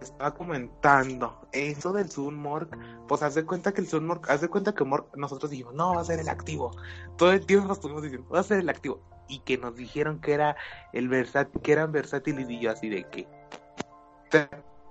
Estaba 0.00 0.34
comentando 0.34 1.48
eso 1.52 1.92
del 1.92 2.10
Sunmork. 2.10 2.76
Pues 3.06 3.22
haz 3.22 3.34
de 3.34 3.44
cuenta 3.44 3.72
que 3.72 3.82
el 3.82 3.86
Sunmork, 3.86 4.30
haz 4.30 4.40
de 4.40 4.48
cuenta 4.48 4.74
que 4.74 4.84
Mork, 4.84 5.16
nosotros 5.16 5.50
dijimos, 5.50 5.74
no, 5.74 5.94
va 5.94 6.00
a 6.00 6.04
ser 6.04 6.20
el 6.20 6.28
activo. 6.28 6.70
Todo 7.16 7.32
el 7.32 7.44
tiempo 7.44 7.72
estuvimos 7.72 8.02
diciendo, 8.02 8.28
va 8.28 8.40
a 8.40 8.44
ser 8.44 8.60
el 8.60 8.68
activo. 8.68 9.00
Y 9.28 9.40
que 9.40 9.58
nos 9.58 9.76
dijeron 9.76 10.20
que 10.20 10.32
era 10.32 10.56
el 10.92 11.08
versátil, 11.08 11.60
que 11.62 11.72
eran 11.72 11.92
versátiles 11.92 12.48
y 12.48 12.58
yo 12.60 12.70
así 12.70 12.88
de 12.88 13.04
qué. 13.04 13.28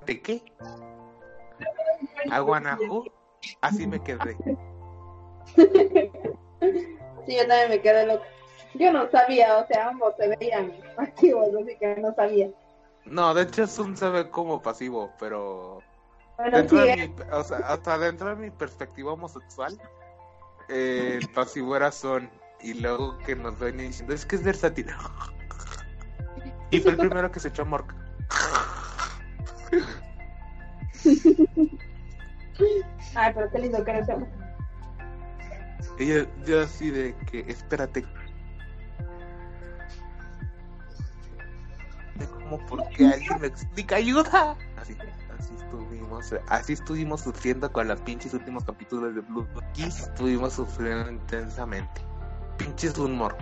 ¿De 0.05 0.21
qué? 0.21 0.43
a 2.31 2.39
Guanajú, 2.39 3.05
así 3.61 3.87
me 3.87 4.01
quedé. 4.01 4.37
Sí, 7.25 7.35
yo 7.35 7.47
también 7.47 7.69
me 7.69 7.81
quedé 7.81 8.05
loca. 8.05 8.25
Yo 8.75 8.91
no 8.91 9.09
sabía, 9.09 9.57
o 9.57 9.67
sea, 9.67 9.89
ambos 9.89 10.15
se 10.17 10.27
veían 10.27 10.73
activos, 10.97 11.47
así 11.61 11.75
que 11.77 11.95
no 11.97 12.13
sabía. 12.13 12.49
No, 13.09 13.33
de 13.33 13.43
hecho 13.43 13.65
Sun 13.67 13.97
se 13.97 14.09
ve 14.09 14.29
como 14.29 14.61
pasivo, 14.61 15.11
pero 15.19 15.81
Bueno, 16.37 16.57
dentro 16.57 16.77
sí, 16.77 16.83
de 16.83 16.93
eh, 16.93 17.07
mi, 17.07 17.15
o 17.31 17.43
sea, 17.43 17.57
hasta 17.57 17.97
dentro 17.97 18.29
de 18.29 18.35
mi 18.35 18.51
perspectiva 18.51 19.13
homosexual, 19.13 19.79
eh, 20.69 21.19
el 21.21 21.29
pasivo 21.29 21.75
era 21.75 21.91
Sun 21.91 22.29
y 22.61 22.75
luego 22.75 23.17
que 23.19 23.35
nos 23.35 23.57
ven 23.59 23.77
diciendo 23.77 24.13
es 24.13 24.25
que 24.25 24.35
es 24.35 24.43
versátil. 24.43 24.87
Y 26.71 26.79
fue 26.79 26.91
el 26.91 26.97
primero 26.97 27.31
que 27.31 27.39
se 27.39 27.47
echó 27.47 27.63
a 27.63 27.65
Mork. 27.65 27.95
Ay, 33.15 33.31
pero 33.33 33.49
qué 33.51 33.59
lindo 33.59 33.83
que 33.83 33.91
eres. 33.91 34.07
Y 35.97 36.05
yo, 36.07 36.25
yo 36.45 36.61
así 36.61 36.91
de 36.91 37.15
que 37.31 37.39
espérate. 37.47 38.05
Como 42.49 42.65
porque 42.65 43.05
alguien 43.05 43.39
me 43.41 43.47
explica 43.47 43.97
ayuda. 43.97 44.57
Así, 44.81 44.97
así 45.37 45.53
estuvimos, 45.55 46.33
así 46.47 46.73
estuvimos 46.73 47.21
sufriendo 47.21 47.71
con 47.71 47.87
los 47.87 48.01
pinches 48.01 48.33
últimos 48.33 48.63
capítulos 48.63 49.13
de 49.13 49.21
Blue 49.21 49.47
Aquí 49.69 49.83
estuvimos 49.83 50.53
sufriendo 50.53 51.11
intensamente. 51.11 52.01
Pinches 52.57 52.97
humor. 52.97 53.37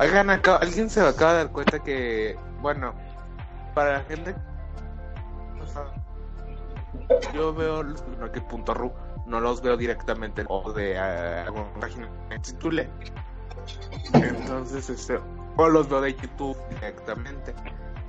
Oigan, 0.00 0.30
acá, 0.30 0.56
alguien 0.56 0.90
se 0.90 1.00
acaba 1.00 1.32
de 1.32 1.38
dar 1.44 1.52
cuenta 1.52 1.78
que, 1.78 2.36
bueno, 2.60 2.92
para 3.72 3.98
la 3.98 4.04
gente 4.04 4.34
o 5.62 5.66
sea, 5.66 5.84
yo 7.32 7.54
veo 7.54 7.84
los 7.84 8.04
market.ru, 8.18 8.92
no 9.26 9.40
los 9.40 9.62
veo 9.62 9.76
directamente 9.76 10.44
o 10.48 10.72
de 10.72 10.92
eh, 10.92 10.98
alguna 10.98 11.72
página 11.80 12.10
que 12.28 12.38
titule. 12.40 12.90
Entonces, 14.12 14.88
este, 14.90 15.18
o 15.56 15.68
los 15.68 15.88
veo 15.88 16.00
de 16.00 16.14
YouTube 16.14 16.56
directamente. 16.70 17.54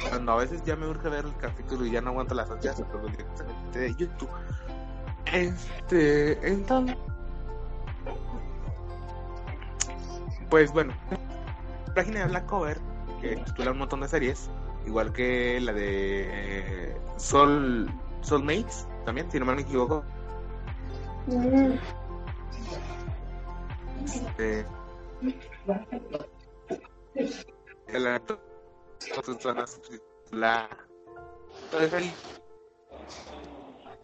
Cuando 0.09 0.33
a 0.33 0.37
veces 0.37 0.63
ya 0.63 0.75
me 0.75 0.87
urge 0.87 1.09
ver 1.09 1.25
el 1.25 1.35
capítulo 1.37 1.85
y 1.85 1.91
ya 1.91 2.01
no 2.01 2.11
aguanto 2.11 2.35
las 2.35 2.49
ansias, 2.51 2.79
lo 2.79 2.87
veo 2.99 3.09
directamente 3.09 3.79
de 3.79 3.95
YouTube. 3.95 4.29
Este, 5.31 6.47
entonces, 6.47 6.95
pues 10.49 10.71
bueno, 10.71 10.93
la 11.87 11.93
página 11.93 12.19
de 12.21 12.27
Black 12.27 12.45
Cover, 12.45 12.79
que 13.21 13.37
titula 13.37 13.71
un 13.71 13.79
montón 13.79 14.01
de 14.01 14.07
series, 14.07 14.49
igual 14.85 15.11
que 15.11 15.59
la 15.61 15.73
de 15.73 16.27
eh, 16.29 17.01
Soul 17.17 17.91
Soulmates, 18.21 18.87
también, 19.05 19.29
si 19.31 19.39
no 19.39 19.45
me 19.45 19.61
equivoco. 19.61 20.03
Mm, 21.27 21.73
Este, 24.05 24.65
el 27.87 28.07
actor 28.07 28.39
la 30.31 30.69
entonces 31.71 32.13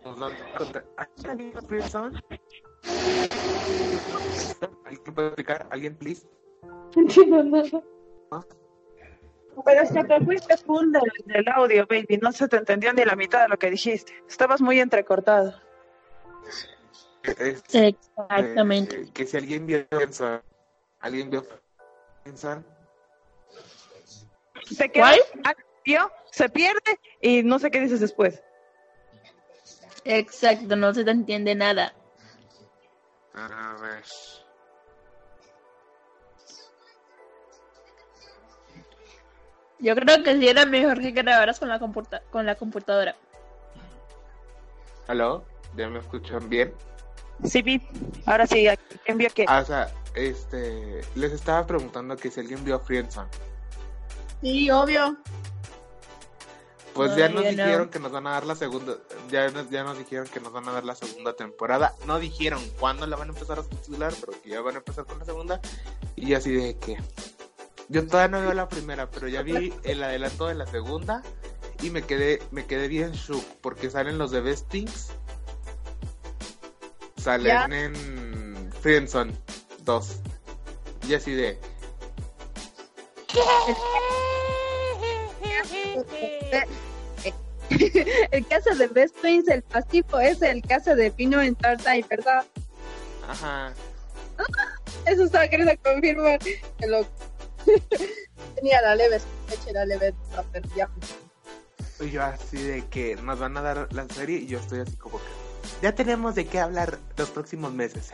nos 0.03 0.33
contra 0.57 0.83
¿Alguien 4.85 5.13
puede 5.13 5.27
explicar? 5.27 5.67
¿Alguien, 5.71 5.95
please? 5.95 6.27
No 6.95 7.01
entiendo 7.01 7.43
nada. 7.43 7.83
Pero 9.65 9.81
es 9.81 9.91
que 9.91 10.03
te 10.03 10.25
fuiste 10.25 10.57
full 10.57 10.91
del, 10.91 11.11
del 11.25 11.47
audio, 11.49 11.85
baby. 11.87 12.19
No 12.21 12.31
se 12.31 12.47
te 12.47 12.57
entendió 12.57 12.91
ni 12.93 13.05
la 13.05 13.15
mitad 13.15 13.43
de 13.43 13.49
lo 13.49 13.57
que 13.57 13.69
dijiste. 13.69 14.13
Estabas 14.27 14.61
muy 14.61 14.79
entrecortado. 14.79 15.53
Este, 17.23 17.87
Exactamente. 17.87 19.01
eh, 19.01 19.09
que 19.13 19.25
si 19.25 19.37
alguien 19.37 19.65
vio 19.65 19.85
Friendzone, 19.91 20.41
¿alguien 21.03 21.29
vio 21.29 21.45
Friendzone? 22.23 22.63
Se 24.65 24.89
quedó, 24.89 25.03
¿Cuál? 25.05 25.19
vio, 25.85 26.11
se 26.31 26.49
pierde 26.49 26.99
y 27.21 27.43
no 27.43 27.59
sé 27.59 27.69
qué 27.69 27.79
dices 27.81 27.99
después. 27.99 28.41
Exacto, 30.05 30.75
no 30.75 30.93
se 30.93 31.03
te 31.03 31.11
entiende 31.11 31.53
nada. 31.55 31.93
A 33.33 33.77
ver. 33.81 34.03
Yo 39.79 39.95
creo 39.95 40.23
que 40.23 40.37
sí 40.37 40.47
era 40.47 40.65
mejor 40.65 41.01
que 41.01 41.11
grabaras 41.11 41.59
con 41.59 41.67
la, 41.67 41.79
computa- 41.79 42.21
con 42.31 42.45
la 42.45 42.55
computadora. 42.55 43.15
¿Aló? 45.07 45.43
¿Ya 45.75 45.89
me 45.89 45.99
escuchan 45.99 46.47
bien? 46.49 46.73
Sí. 47.43 47.81
Ahora 48.25 48.47
sí, 48.47 48.65
envío 49.05 49.29
que. 49.33 49.45
Ah, 49.47 49.59
o 49.61 49.65
sea, 49.65 49.89
este, 50.15 51.01
les 51.15 51.31
estaba 51.31 51.65
preguntando 51.65 52.15
que 52.17 52.29
si 52.31 52.39
alguien 52.39 52.63
vio 52.63 52.79
Friendzone. 52.79 53.29
Sí, 54.41 54.69
obvio. 54.71 55.17
Pues 56.93 57.11
No, 57.11 57.17
ya 57.17 57.29
nos 57.29 57.43
no. 57.43 57.49
dijeron 57.49 57.89
que 57.89 57.99
nos 57.99 58.11
van 58.11 58.27
a 58.27 58.31
dar 58.31 58.45
la 58.45 58.55
segunda, 58.55 58.97
ya 59.31 59.49
nos, 59.49 59.69
ya 59.71 59.83
nos 59.83 59.97
dijeron 59.97 60.27
que 60.27 60.39
nos 60.39 60.53
van 60.53 60.67
a 60.69 60.73
dar 60.73 60.85
la 60.85 60.93
segunda 60.95 61.33
temporada. 61.35 61.95
No 62.05 62.19
dijeron 62.19 62.61
cuándo 62.79 63.07
la 63.07 63.15
van 63.15 63.29
a 63.29 63.33
empezar 63.33 63.57
a 63.57 63.63
titular, 63.63 64.13
pero 64.19 64.39
que 64.41 64.49
ya 64.49 64.61
van 64.61 64.75
a 64.75 64.77
empezar 64.79 65.05
con 65.05 65.17
la 65.17 65.25
segunda. 65.25 65.59
Y 66.15 66.35
así 66.35 66.51
de 66.51 66.77
que 66.77 66.97
yo 67.89 68.05
todavía 68.05 68.37
no 68.37 68.41
veo 68.45 68.53
la 68.53 68.69
primera, 68.69 69.09
pero 69.09 69.27
ya 69.27 69.41
vi 69.41 69.73
el 69.83 70.03
adelanto 70.03 70.45
de 70.47 70.53
la 70.55 70.67
segunda 70.67 71.23
y 71.81 71.89
me 71.89 72.03
quedé, 72.03 72.41
me 72.51 72.65
quedé 72.67 72.87
bien 72.87 73.11
shook 73.13 73.43
porque 73.61 73.89
salen 73.89 74.19
los 74.19 74.29
de 74.29 74.41
Best 74.41 74.69
Things. 74.69 75.09
Salen 77.17 77.45
Ya. 77.47 77.65
en 77.65 78.71
Friendzone 78.81 79.33
2. 79.83 80.15
Y 81.07 81.13
así 81.15 81.33
de 81.33 81.59
El 88.31 88.47
caso 88.47 88.75
de 88.75 88.87
Best 88.87 89.15
Twins, 89.21 89.47
el 89.47 89.63
pasivo, 89.63 90.19
es 90.19 90.41
el 90.41 90.61
caso 90.61 90.95
de 90.95 91.11
Pino 91.11 91.41
en 91.41 91.55
Tartai, 91.55 92.05
¿verdad? 92.09 92.45
Ajá. 93.27 93.73
Eso 95.05 95.23
estaba 95.23 95.47
queriendo 95.47 95.73
confirmar. 95.83 96.39
Que 96.39 96.87
lo... 96.87 97.05
Tenía 98.55 98.81
la 98.81 98.95
leve 98.95 99.19
sospecha 99.19 99.69
y 99.69 99.73
la 99.73 99.85
leve 99.85 100.13
ya. 100.75 100.89
Y 101.99 102.11
yo 102.11 102.23
así 102.23 102.57
de 102.61 102.85
que 102.87 103.15
nos 103.15 103.39
van 103.39 103.55
a 103.57 103.61
dar 103.61 103.87
la 103.93 104.07
serie 104.09 104.39
y 104.39 104.47
yo 104.47 104.59
estoy 104.59 104.81
así 104.81 104.95
como 104.97 105.19
que 105.19 105.42
ya 105.81 105.93
tenemos 105.95 106.35
de 106.35 106.45
qué 106.47 106.59
hablar 106.59 106.99
los 107.17 107.29
próximos 107.29 107.73
meses. 107.73 108.09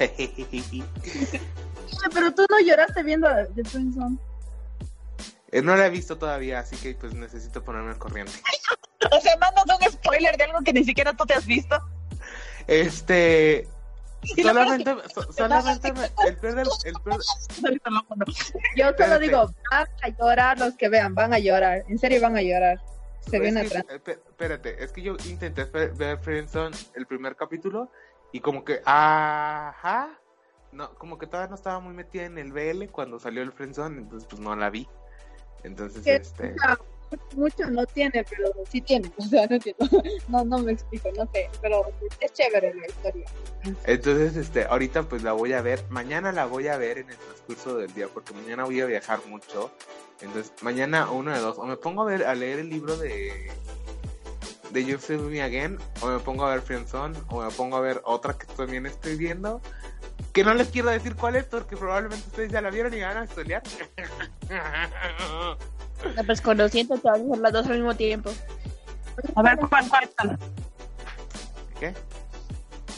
Pero 2.14 2.34
tú 2.34 2.46
no 2.50 2.60
lloraste 2.66 3.04
viendo 3.04 3.28
The 3.56 3.64
Twin 3.64 3.94
Zone. 3.94 4.18
Eh, 5.52 5.62
no 5.62 5.76
la 5.76 5.88
he 5.88 5.90
visto 5.90 6.18
todavía, 6.18 6.60
así 6.60 6.76
que 6.78 6.94
pues 6.96 7.14
necesito 7.14 7.64
ponerme 7.64 7.92
al 7.92 7.98
corriente. 7.98 8.34
O 9.12 9.22
sea, 9.22 9.38
mandas 9.38 9.64
un 9.66 9.92
spoiler 9.94 10.36
de 10.36 10.44
algo 10.44 10.60
que 10.62 10.74
ni 10.74 10.84
siquiera 10.84 11.14
tú 11.14 11.26
te 11.26 11.34
has 11.34 11.46
visto. 11.46 11.80
Este, 12.68 13.66
solamente, 14.42 14.94
so- 15.16 15.32
solamente 15.32 15.94
me- 15.94 16.12
el 16.28 16.36
peor 16.36 16.56
del, 16.56 16.68
el 16.84 16.94
peor. 17.02 17.22
Yo 18.76 18.92
solo 18.98 19.20
digo, 19.20 19.54
van 19.72 19.88
a 20.04 20.10
llorar 20.10 20.60
los 20.60 20.74
que 20.76 20.90
vean, 20.90 21.16
van 21.16 21.34
a 21.34 21.40
llorar. 21.40 21.86
En 21.88 21.98
serio 21.98 22.20
van 22.20 22.36
a 22.36 22.42
llorar. 22.42 22.82
Se 23.30 23.40
ven 23.40 23.58
atrás. 23.58 23.86
espérate, 23.90 24.84
es 24.84 24.92
que 24.92 25.02
yo 25.02 25.16
intenté 25.26 25.66
ver 25.66 26.18
Friendzone 26.20 26.76
el 26.96 27.06
primer 27.06 27.36
capítulo 27.36 27.92
y 28.32 28.40
como 28.40 28.64
que, 28.64 28.82
ajá, 28.86 30.20
no, 30.72 30.94
como 30.96 31.18
que 31.18 31.28
todavía 31.28 31.50
no 31.50 31.56
estaba 31.56 31.80
muy 31.80 31.94
metida 31.94 32.26
en 32.26 32.38
el 32.38 32.52
BL 32.52 32.92
cuando 32.92 33.20
salió 33.20 33.42
el 33.42 33.52
Friendzone, 33.52 33.98
entonces 33.98 34.28
pues 34.30 34.42
no 34.42 34.56
la 34.56 34.70
vi. 34.70 34.88
Entonces, 35.64 36.06
este, 36.06 36.56
mucho 37.36 37.70
no 37.70 37.86
tiene, 37.86 38.24
pero 38.24 38.52
sí 38.70 38.82
tiene. 38.82 39.12
O 39.18 39.22
sea, 39.24 39.48
no 39.48 39.56
entiendo. 39.56 39.86
No, 40.28 40.46
no 40.46 40.60
me 40.60 40.72
explico, 40.72 41.10
no 41.16 41.30
sé. 41.34 41.50
Pero 41.62 41.86
es 42.20 42.34
chévere 42.34 42.74
la 42.74 42.88
historia. 42.88 43.26
entonces, 43.86 44.36
este, 44.36 44.66
ahorita 44.66 45.04
pues 45.04 45.24
la 45.24 45.34
voy 45.34 45.54
a 45.54 45.62
ver, 45.62 45.84
mañana 45.90 46.32
la 46.32 46.46
voy 46.46 46.68
a 46.68 46.78
ver 46.78 47.00
en 47.00 47.10
el 47.10 47.18
transcurso 47.18 47.78
del 47.78 47.94
día, 47.94 48.08
porque 48.14 48.34
mañana 48.34 48.66
voy 48.66 48.82
a 48.82 48.86
viajar 48.86 49.20
mucho. 49.28 49.72
Entonces, 50.22 50.54
mañana 50.62 51.10
uno 51.12 51.32
de 51.32 51.40
dos, 51.40 51.58
o 51.58 51.66
me 51.66 51.78
pongo 51.78 52.02
a 52.04 52.06
ver, 52.06 52.26
a 52.26 52.36
leer 52.36 52.60
el 52.60 52.70
libro 52.70 52.98
de 52.98 53.52
de 54.72 54.86
You 54.86 55.00
See 55.00 55.18
Me 55.18 55.42
Again, 55.42 55.80
o 56.02 56.08
me 56.08 56.20
pongo 56.20 56.46
a 56.46 56.52
ver 56.52 56.62
Friendzone, 56.62 57.18
o 57.30 57.42
me 57.42 57.52
pongo 57.52 57.78
a 57.78 57.82
ver 57.82 58.02
otra 58.04 58.34
que 58.34 58.46
también 58.46 58.86
estoy 58.86 59.16
viendo, 59.16 59.62
que 60.34 60.44
no 60.44 60.54
les 60.54 60.70
quiero 60.70 60.90
decir 60.90 61.16
cuál 61.16 61.36
es, 61.36 61.46
porque 61.46 61.76
probablemente 61.76 62.28
ustedes 62.28 62.52
ya 62.52 62.62
la 62.62 62.70
vieron 62.70 62.94
y 62.94 63.02
van 63.02 63.18
a 63.18 63.24
estudiar. 63.24 63.64
No, 66.16 66.24
pues 66.24 66.42
conociendo 66.42 66.98
te 66.98 67.10
van 67.10 67.22
a 67.22 67.26
hacer 67.26 67.38
las 67.40 67.54
dos 67.54 67.66
al 67.68 67.74
mismo 67.76 67.96
tiempo. 67.96 68.32
A 69.36 69.42
ver, 69.42 69.58
¿cuál, 69.58 69.88
cuál, 69.90 70.10
cuál? 70.18 70.40
¿Qué? 71.80 71.94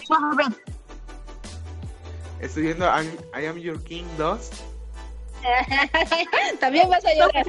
Vamos 0.09 0.37
a 0.37 0.49
ver. 0.49 0.57
Estoy 2.39 2.63
viendo 2.63 2.85
I'm- 2.85 3.17
I 3.39 3.45
Am 3.45 3.57
Your 3.57 3.83
King 3.83 4.03
2. 4.17 4.49
También 6.59 6.89
vas 6.89 7.03
a 7.05 7.13
llorar. 7.13 7.45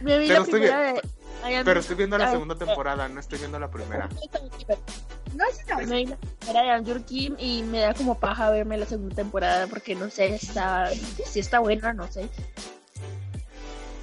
Me 0.00 0.18
vi 0.18 0.28
Pero 0.28 0.40
la 0.40 0.44
estoy 0.44 0.60
primera 0.60 0.80
de... 0.92 1.00
I 1.48 1.54
am- 1.54 1.64
Pero 1.64 1.80
estoy 1.80 1.96
viendo 1.96 2.16
la 2.18 2.30
segunda 2.30 2.54
temporada, 2.56 3.08
no 3.08 3.20
estoy 3.20 3.38
viendo 3.38 3.58
la 3.58 3.70
primera. 3.70 4.08
No, 5.34 5.44
sí, 5.52 5.62
no. 5.68 5.76
Me 5.78 5.96
vi 5.96 6.06
la 6.06 6.16
primera 6.16 6.78
de 6.80 6.84
Your 6.84 7.02
Kim 7.04 7.34
y 7.38 7.62
me 7.64 7.80
da 7.80 7.94
como 7.94 8.18
paja 8.18 8.50
verme 8.50 8.76
la 8.78 8.86
segunda 8.86 9.14
temporada 9.16 9.66
porque 9.66 9.94
no 9.94 10.08
sé, 10.10 10.34
está, 10.36 10.88
si 10.90 11.40
está 11.40 11.58
buena, 11.58 11.92
no 11.92 12.10
sé. 12.10 12.28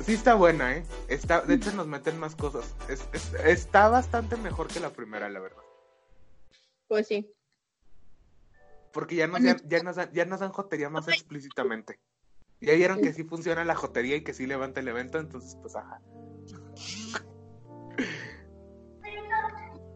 Sí 0.05 0.13
está 0.13 0.33
buena, 0.35 0.75
¿eh? 0.75 0.83
Está, 1.07 1.41
de 1.41 1.55
hecho 1.55 1.71
nos 1.73 1.87
meten 1.87 2.19
más 2.19 2.35
cosas. 2.35 2.75
Es- 2.89 3.07
es- 3.13 3.33
está 3.45 3.87
bastante 3.89 4.35
mejor 4.37 4.67
que 4.67 4.79
la 4.79 4.89
primera, 4.91 5.29
la 5.29 5.39
verdad. 5.39 5.61
Pues 6.87 7.07
sí. 7.07 7.31
Porque 8.93 9.15
ya 9.15 9.27
nos, 9.27 9.41
ya, 9.41 9.55
ya 9.65 9.83
nos, 9.83 9.95
dan, 9.95 10.11
ya 10.11 10.25
nos 10.25 10.39
dan 10.41 10.51
jotería 10.51 10.89
más 10.89 11.07
explícitamente. 11.07 11.99
Ya 12.59 12.73
vieron 12.73 13.01
que 13.01 13.13
sí 13.13 13.23
funciona 13.23 13.63
la 13.65 13.75
jotería 13.75 14.15
y 14.17 14.23
que 14.23 14.33
sí 14.33 14.45
levanta 14.45 14.81
el 14.81 14.87
evento, 14.87 15.17
entonces 15.19 15.57
pues 15.61 15.75
ajá. 15.75 15.99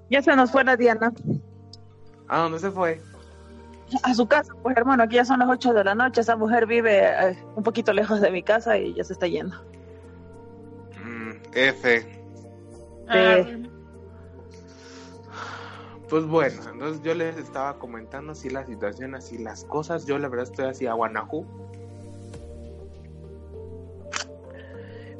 Ya 0.10 0.22
se 0.22 0.36
nos 0.36 0.52
fue 0.52 0.64
la 0.64 0.78
Diana. 0.78 1.12
¿A 2.28 2.40
dónde 2.40 2.60
se 2.60 2.72
fue? 2.72 3.02
A 4.04 4.14
su 4.16 4.28
casa, 4.28 4.52
pues 4.64 4.76
hermano, 4.78 5.04
aquí 5.04 5.16
ya 5.16 5.26
son 5.26 5.40
las 5.40 5.50
8 5.50 5.74
de 5.74 5.84
la 5.84 5.94
noche. 5.96 6.22
Esa 6.22 6.36
mujer 6.36 6.66
vive 6.66 7.04
eh, 7.06 7.38
un 7.56 7.64
poquito 7.64 7.94
lejos 7.94 8.20
de 8.22 8.32
mi 8.32 8.42
casa 8.44 8.78
y 8.78 8.94
ya 8.96 9.04
se 9.04 9.14
está 9.14 9.28
yendo. 9.28 9.56
F. 11.56 12.06
Ah, 13.08 13.38
Pues 16.10 16.26
bueno, 16.26 16.62
entonces 16.72 17.02
yo 17.02 17.16
les 17.16 17.36
estaba 17.38 17.80
comentando 17.80 18.34
así 18.34 18.50
la 18.50 18.64
situación, 18.66 19.16
así 19.16 19.40
las 19.40 19.64
cosas. 19.66 20.06
Yo 20.06 20.20
la 20.20 20.28
verdad 20.28 20.46
estoy 20.52 20.66
así 20.66 20.86
a 20.86 20.94
Guanajú. 20.94 21.46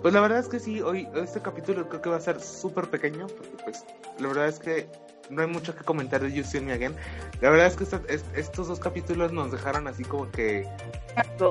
Pues 0.02 0.14
la 0.14 0.22
verdad 0.22 0.38
es 0.40 0.48
que 0.48 0.60
sí, 0.60 0.82
hoy 0.82 1.08
este 1.16 1.42
capítulo 1.42 1.90
creo 1.90 2.02
que 2.02 2.10
va 2.12 2.18
a 2.18 2.22
ser 2.22 2.40
súper 2.40 2.90
pequeño, 2.92 3.26
porque 3.26 3.58
pues 3.64 3.84
la 4.20 4.28
verdad 4.28 4.48
es 4.48 4.60
que 4.60 4.88
no 5.32 5.42
hay 5.42 5.48
mucho 5.48 5.76
que 5.76 5.84
comentar 5.84 6.22
de 6.22 6.32
You 6.32 6.44
See 6.44 6.62
Me 6.62 6.74
Again. 6.74 6.96
La 7.42 7.50
verdad 7.50 7.66
es 7.66 7.76
que 7.76 7.86
esta- 7.86 8.02
estos 8.36 8.68
dos 8.68 8.80
capítulos 8.80 9.32
nos 9.32 9.52
dejaron 9.52 9.88
así 9.88 10.04
como 10.04 10.30
que... 10.30 10.68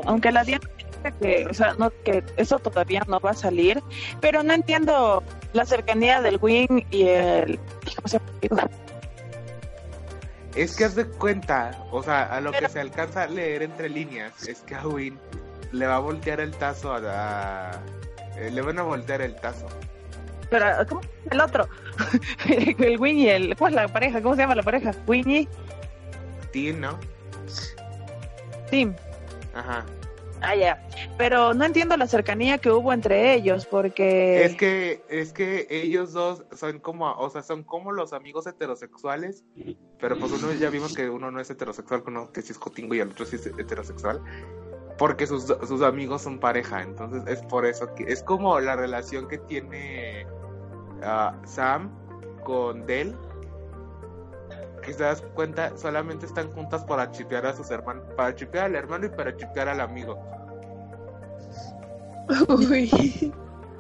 Aunque 0.07 0.31
la 0.31 0.45
Diana 0.45 0.69
que, 1.13 1.47
o 1.51 1.55
sea, 1.55 1.75
no, 1.79 1.91
que 2.05 2.23
eso 2.37 2.59
todavía 2.59 3.03
no 3.09 3.21
va 3.21 3.31
a 3.31 3.35
salir, 3.35 3.83
pero 4.21 4.43
no 4.43 4.53
entiendo 4.55 5.23
la 5.53 5.65
cercanía 5.65 6.21
del 6.21 6.39
Wing 6.41 6.85
y 6.91 7.03
el. 7.09 7.59
¿Cómo 7.97 8.09
se 8.09 8.21
llama? 8.49 8.69
Es 10.55 10.77
que 10.77 10.85
haz 10.85 10.95
de 10.95 11.07
cuenta, 11.07 11.73
o 11.91 12.03
sea, 12.03 12.25
a 12.25 12.41
lo 12.41 12.53
Pero- 12.53 12.67
que 12.67 12.73
se 12.73 12.81
alcanza 12.81 13.23
a 13.25 13.27
leer 13.27 13.63
entre 13.63 13.89
líneas, 13.89 14.47
es 14.47 14.61
que 14.61 14.75
a 14.77 14.87
Win 14.87 15.19
le 15.73 15.87
va 15.87 15.97
a 15.97 15.99
voltear 15.99 16.39
el 16.41 16.53
tazo 16.53 16.93
a... 16.93 17.01
la- 17.01 17.81
eh, 18.37 18.51
le 18.53 18.63
van 18.63 18.79
a 18.79 18.83
voltear 18.83 19.21
el 19.23 19.35
tazo. 19.37 19.67
Pero, 20.51 20.67
¿cómo 20.89 21.01
el 21.31 21.41
otro? 21.41 21.69
el 22.49 23.01
Wing 23.01 23.17
y 23.17 23.29
el. 23.29 23.57
¿Cómo 23.57 23.69
es 23.69 23.75
la 23.75 23.89
pareja? 23.89 24.21
¿Cómo 24.23 24.35
se 24.37 24.43
llama 24.43 24.55
la 24.55 24.63
pareja? 24.63 24.93
Wing 25.07 25.29
y 25.29 25.49
Tim, 26.53 26.81
¿no? 26.81 26.99
Tim. 28.71 28.95
Ajá. 29.55 29.85
Ah, 30.45 30.55
ya. 30.55 30.87
Pero 31.17 31.55
no 31.55 31.65
entiendo 31.65 31.97
la 31.97 32.07
cercanía 32.07 32.59
que 32.59 32.71
hubo 32.71 32.93
entre 32.93 33.35
ellos, 33.35 33.67
porque. 33.67 34.45
Es 34.45 34.57
que, 34.57 35.03
es 35.09 35.33
que 35.33 35.67
ellos 35.71 36.13
dos 36.13 36.45
son 36.53 36.79
como, 36.81 37.11
o 37.13 37.31
sea, 37.31 37.43
son 37.43 37.63
como 37.63 37.93
los 37.93 38.13
amigos 38.13 38.47
heterosexuales, 38.47 39.45
pero 39.99 40.19
pues 40.19 40.33
uno 40.33 40.53
ya 40.53 40.71
vimos 40.71 40.95
que 40.95 41.09
uno 41.09 41.31
no 41.31 41.41
es 41.41 41.51
heterosexual, 41.51 42.03
uno 42.07 42.33
que 42.33 42.43
sí 42.43 42.53
es 42.53 42.59
cotingo 42.59 42.95
y 42.95 43.01
el 43.01 43.11
otro 43.11 43.25
sí 43.25 43.37
es 43.37 43.47
heterosexual, 43.47 44.21
porque 44.99 45.27
sus, 45.27 45.45
sus 45.45 45.83
amigos 45.83 46.23
son 46.23 46.39
pareja, 46.39 46.83
entonces 46.83 47.23
es 47.27 47.43
por 47.43 47.67
eso 47.67 47.95
que 47.95 48.05
es 48.05 48.23
como 48.23 48.61
la 48.61 48.77
relación 48.77 49.29
que 49.29 49.39
tiene 49.39 50.27
ah, 51.03 51.37
Sam 51.45 51.91
con 52.45 52.87
Dell, 52.87 53.17
que 54.85 54.93
se 54.93 55.03
das 55.03 55.23
cuenta, 55.35 55.77
solamente 55.77 56.27
están 56.27 56.53
juntas 56.53 56.85
para 56.85 57.11
chipear 57.11 57.47
a 57.47 57.55
sus 57.57 57.71
hermanos, 57.71 58.05
para 58.17 58.35
chipear 58.35 58.67
al 58.67 58.77
hermano 58.77 59.07
y 59.07 59.09
para 59.09 59.37
chipear 59.37 59.69
al 59.69 59.81
amigo. 59.81 60.19
Uy. 62.49 63.33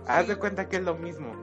Haz 0.06 0.28
de 0.28 0.36
cuenta 0.36 0.68
que 0.68 0.76
es 0.76 0.82
lo 0.82 0.96
mismo. 0.96 1.34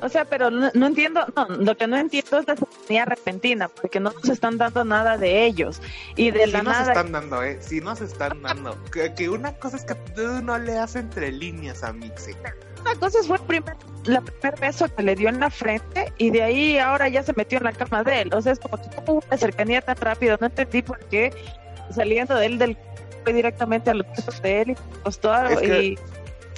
O 0.00 0.08
sea, 0.08 0.24
pero 0.24 0.48
no, 0.50 0.70
no 0.74 0.86
entiendo, 0.86 1.26
no, 1.34 1.46
lo 1.56 1.76
que 1.76 1.88
no 1.88 1.96
entiendo 1.96 2.38
es 2.38 2.46
la 2.46 2.54
cercanía 2.54 3.04
repentina, 3.04 3.68
porque 3.68 3.98
no 3.98 4.12
nos 4.12 4.28
están 4.28 4.56
dando 4.56 4.84
nada 4.84 5.18
de 5.18 5.44
ellos. 5.44 5.82
Y 6.14 6.30
de 6.30 6.46
Sí 6.46 6.52
la 6.52 6.62
nos 6.62 6.72
nada. 6.72 6.92
están 6.92 7.10
dando, 7.12 7.42
¿eh? 7.42 7.58
Sí 7.60 7.80
nos 7.80 8.00
están 8.00 8.42
dando. 8.42 8.76
Que, 8.92 9.12
que 9.14 9.28
una 9.28 9.54
cosa 9.58 9.76
es 9.76 9.84
que 9.84 9.94
tú 10.14 10.40
no 10.42 10.56
leas 10.58 10.94
entre 10.94 11.32
líneas 11.32 11.82
a 11.82 11.92
Mixi. 11.92 12.32
Una 12.80 12.94
cosa 12.96 13.18
fue 13.26 13.36
el 13.36 13.42
primer, 13.42 13.76
la 14.04 14.20
primer 14.20 14.60
beso 14.60 14.86
que 14.94 15.02
le 15.02 15.14
dio 15.14 15.28
en 15.28 15.40
la 15.40 15.50
frente 15.50 16.12
y 16.18 16.30
de 16.30 16.42
ahí 16.42 16.78
ahora 16.78 17.08
ya 17.08 17.22
se 17.22 17.32
metió 17.34 17.58
en 17.58 17.64
la 17.64 17.72
cama 17.72 18.02
de 18.04 18.22
él. 18.22 18.34
O 18.34 18.40
sea, 18.40 18.52
es 18.52 18.58
como 18.60 18.80
que 18.80 18.88
tuvo 18.88 19.22
una 19.26 19.36
cercanía 19.36 19.80
tan 19.82 19.96
rápido. 19.96 20.36
No 20.40 20.46
entendí 20.46 20.82
por 20.82 20.98
qué 21.06 21.32
saliendo 21.94 22.34
de 22.36 22.46
él 22.46 22.58
del 22.58 22.76
fue 23.24 23.32
directamente 23.32 23.90
a 23.90 23.94
los 23.94 24.06
besos 24.08 24.40
de 24.42 24.60
él 24.62 24.70
y 24.70 24.74
se 24.76 24.82
acostó 25.00 25.34
Es 25.48 25.58
que- 25.60 25.82
y 25.82 25.98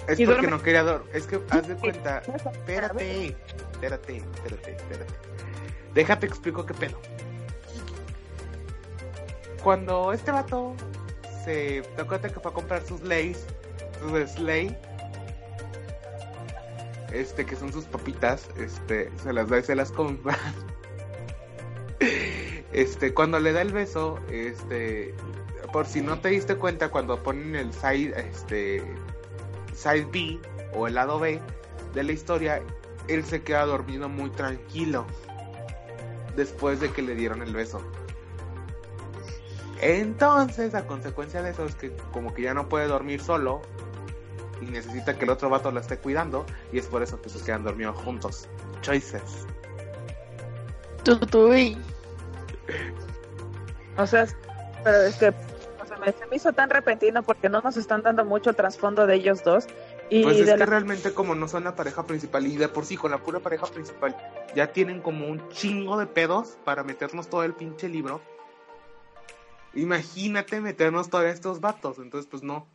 Es 0.08 0.18
Y 0.18 0.26
porque 0.26 0.42
duerme- 0.42 0.50
no 0.50 0.62
quería 0.62 0.82
dormir. 0.82 1.10
Es 1.14 1.26
que 1.26 1.40
haz 1.50 1.68
de 1.68 1.74
cuenta. 1.76 2.18
Espérate, 2.18 3.26
espérate, 3.72 4.16
espérate, 4.16 4.70
espérate. 4.72 5.12
Déjate 5.94 6.26
explico 6.26 6.64
qué 6.66 6.74
pedo. 6.74 6.98
Cuando 9.62 10.12
este 10.12 10.30
vato 10.30 10.74
se 11.44 11.82
da 11.96 12.04
cuenta 12.04 12.28
que 12.28 12.40
fue 12.40 12.50
a 12.50 12.54
comprar 12.54 12.82
sus 12.86 13.02
leys, 13.02 13.44
sus 14.00 14.30
sleigh, 14.30 14.76
este, 17.12 17.44
que 17.44 17.56
son 17.56 17.72
sus 17.72 17.84
papitas, 17.84 18.48
este, 18.56 19.10
se 19.22 19.32
las 19.32 19.48
da 19.48 19.58
y 19.58 19.62
se 19.62 19.74
las 19.74 19.92
compra. 19.92 20.36
Este, 22.72 23.12
cuando 23.12 23.40
le 23.40 23.52
da 23.52 23.62
el 23.62 23.72
beso, 23.72 24.20
este, 24.30 25.12
por 25.72 25.86
si 25.86 26.02
no 26.02 26.20
te 26.20 26.28
diste 26.28 26.54
cuenta, 26.54 26.88
cuando 26.88 27.20
ponen 27.20 27.56
el 27.56 27.72
side, 27.72 28.14
este, 28.16 28.80
side 29.74 30.06
B 30.12 30.38
o 30.72 30.86
el 30.86 30.94
lado 30.94 31.18
B 31.18 31.40
de 31.94 32.04
la 32.04 32.12
historia, 32.12 32.62
él 33.08 33.24
se 33.24 33.42
queda 33.42 33.66
dormido 33.66 34.08
muy 34.08 34.30
tranquilo 34.30 35.04
después 36.36 36.78
de 36.78 36.92
que 36.92 37.02
le 37.02 37.16
dieron 37.16 37.42
el 37.42 37.52
beso. 37.52 37.82
Entonces, 39.80 40.74
a 40.74 40.86
consecuencia 40.86 41.42
de 41.42 41.50
eso, 41.50 41.64
es 41.64 41.74
que 41.74 41.92
como 42.12 42.34
que 42.34 42.42
ya 42.42 42.54
no 42.54 42.68
puede 42.68 42.86
dormir 42.86 43.20
solo 43.20 43.62
y 44.60 44.66
necesita 44.66 45.16
que 45.16 45.24
el 45.24 45.30
otro 45.30 45.48
vato 45.50 45.70
lo 45.70 45.80
esté 45.80 45.98
cuidando, 45.98 46.44
y 46.72 46.78
es 46.78 46.86
por 46.86 47.02
eso 47.02 47.20
que 47.20 47.28
se 47.28 47.44
quedan 47.44 47.64
dormidos 47.64 47.96
juntos. 47.98 48.48
Choices. 48.82 49.46
Tutuy. 51.04 51.78
O 53.96 54.06
sea, 54.06 54.26
pero 54.84 55.02
es 55.02 55.16
que 55.16 55.28
o 55.28 55.86
sea, 55.86 55.96
me, 55.98 56.12
se 56.12 56.26
me 56.26 56.36
hizo 56.36 56.52
tan 56.52 56.70
repentino 56.70 57.22
porque 57.22 57.48
no 57.48 57.60
nos 57.60 57.76
están 57.76 58.02
dando 58.02 58.24
mucho 58.24 58.52
trasfondo 58.52 59.06
de 59.06 59.14
ellos 59.16 59.42
dos. 59.44 59.66
Y 60.10 60.22
Pues 60.24 60.38
es 60.38 60.46
de 60.46 60.52
que 60.52 60.58
la- 60.58 60.66
realmente 60.66 61.14
como 61.14 61.34
no 61.34 61.46
son 61.48 61.64
la 61.64 61.74
pareja 61.76 62.04
principal 62.04 62.46
y 62.46 62.56
de 62.56 62.68
por 62.68 62.84
sí 62.84 62.96
con 62.96 63.10
la 63.12 63.18
pura 63.18 63.40
pareja 63.40 63.66
principal 63.66 64.16
ya 64.54 64.72
tienen 64.72 65.00
como 65.00 65.26
un 65.26 65.48
chingo 65.50 65.96
de 65.98 66.06
pedos 66.06 66.58
para 66.64 66.82
meternos 66.82 67.28
todo 67.28 67.44
el 67.44 67.54
pinche 67.54 67.88
libro. 67.88 68.20
Imagínate 69.72 70.60
meternos 70.60 71.10
todavía 71.10 71.32
estos 71.32 71.60
vatos, 71.60 71.98
entonces 71.98 72.28
pues 72.28 72.42
no, 72.42 72.66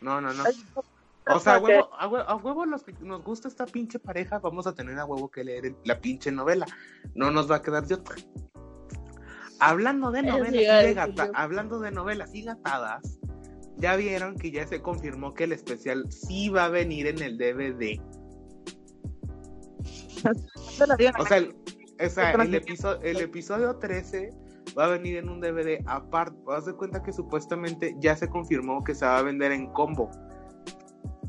no, 0.00 0.20
no, 0.20 0.32
no. 0.32 0.44
O 1.26 1.38
sea, 1.40 1.54
a 1.54 1.58
huevo, 1.58 1.88
a 1.98 2.06
huevo, 2.08 2.28
a 2.28 2.36
huevo 2.36 2.66
los 2.66 2.82
que 2.82 2.92
nos 3.00 3.22
gusta 3.24 3.48
esta 3.48 3.64
pinche 3.66 3.98
pareja 3.98 4.38
vamos 4.40 4.66
a 4.66 4.74
tener 4.74 4.98
a 4.98 5.06
huevo 5.06 5.30
que 5.30 5.42
leer 5.44 5.66
el- 5.66 5.76
la 5.84 5.98
pinche 6.00 6.30
novela. 6.30 6.66
No 7.14 7.30
nos 7.30 7.50
va 7.50 7.56
a 7.56 7.62
quedar 7.62 7.86
de 7.86 7.94
otra. 7.94 8.16
Hablando 9.60 10.10
de 10.10 10.22
novelas 10.22 10.52
y 10.54 10.86
de 10.86 10.94
gata- 10.94 11.30
hablando 11.34 11.78
de 11.80 11.90
novelas 11.90 12.34
y 12.34 12.42
gatadas, 12.42 13.18
ya 13.78 13.96
vieron 13.96 14.36
que 14.36 14.50
ya 14.50 14.66
se 14.66 14.82
confirmó 14.82 15.32
que 15.32 15.44
el 15.44 15.52
especial 15.52 16.04
sí 16.10 16.50
va 16.50 16.66
a 16.66 16.68
venir 16.68 17.06
en 17.06 17.22
el 17.22 17.38
DVD. 17.38 18.00
O 21.18 21.26
sea, 21.26 21.38
el, 21.38 21.54
o 22.04 22.08
sea, 22.10 22.30
Otra 22.30 22.44
el, 22.44 22.50
vez. 22.50 22.62
episodio, 22.62 23.00
el 23.02 23.16
episodio 23.20 23.76
13 23.76 24.30
va 24.78 24.86
a 24.86 24.88
venir 24.88 25.16
en 25.18 25.28
un 25.28 25.40
DVD 25.40 25.82
aparte. 25.86 26.36
Haz 26.48 26.66
de 26.66 26.74
cuenta 26.74 27.02
que 27.02 27.12
supuestamente 27.12 27.94
ya 27.98 28.16
se 28.16 28.28
confirmó 28.28 28.82
que 28.84 28.94
se 28.94 29.04
va 29.06 29.18
a 29.18 29.22
vender 29.22 29.52
en 29.52 29.66
combo. 29.72 30.10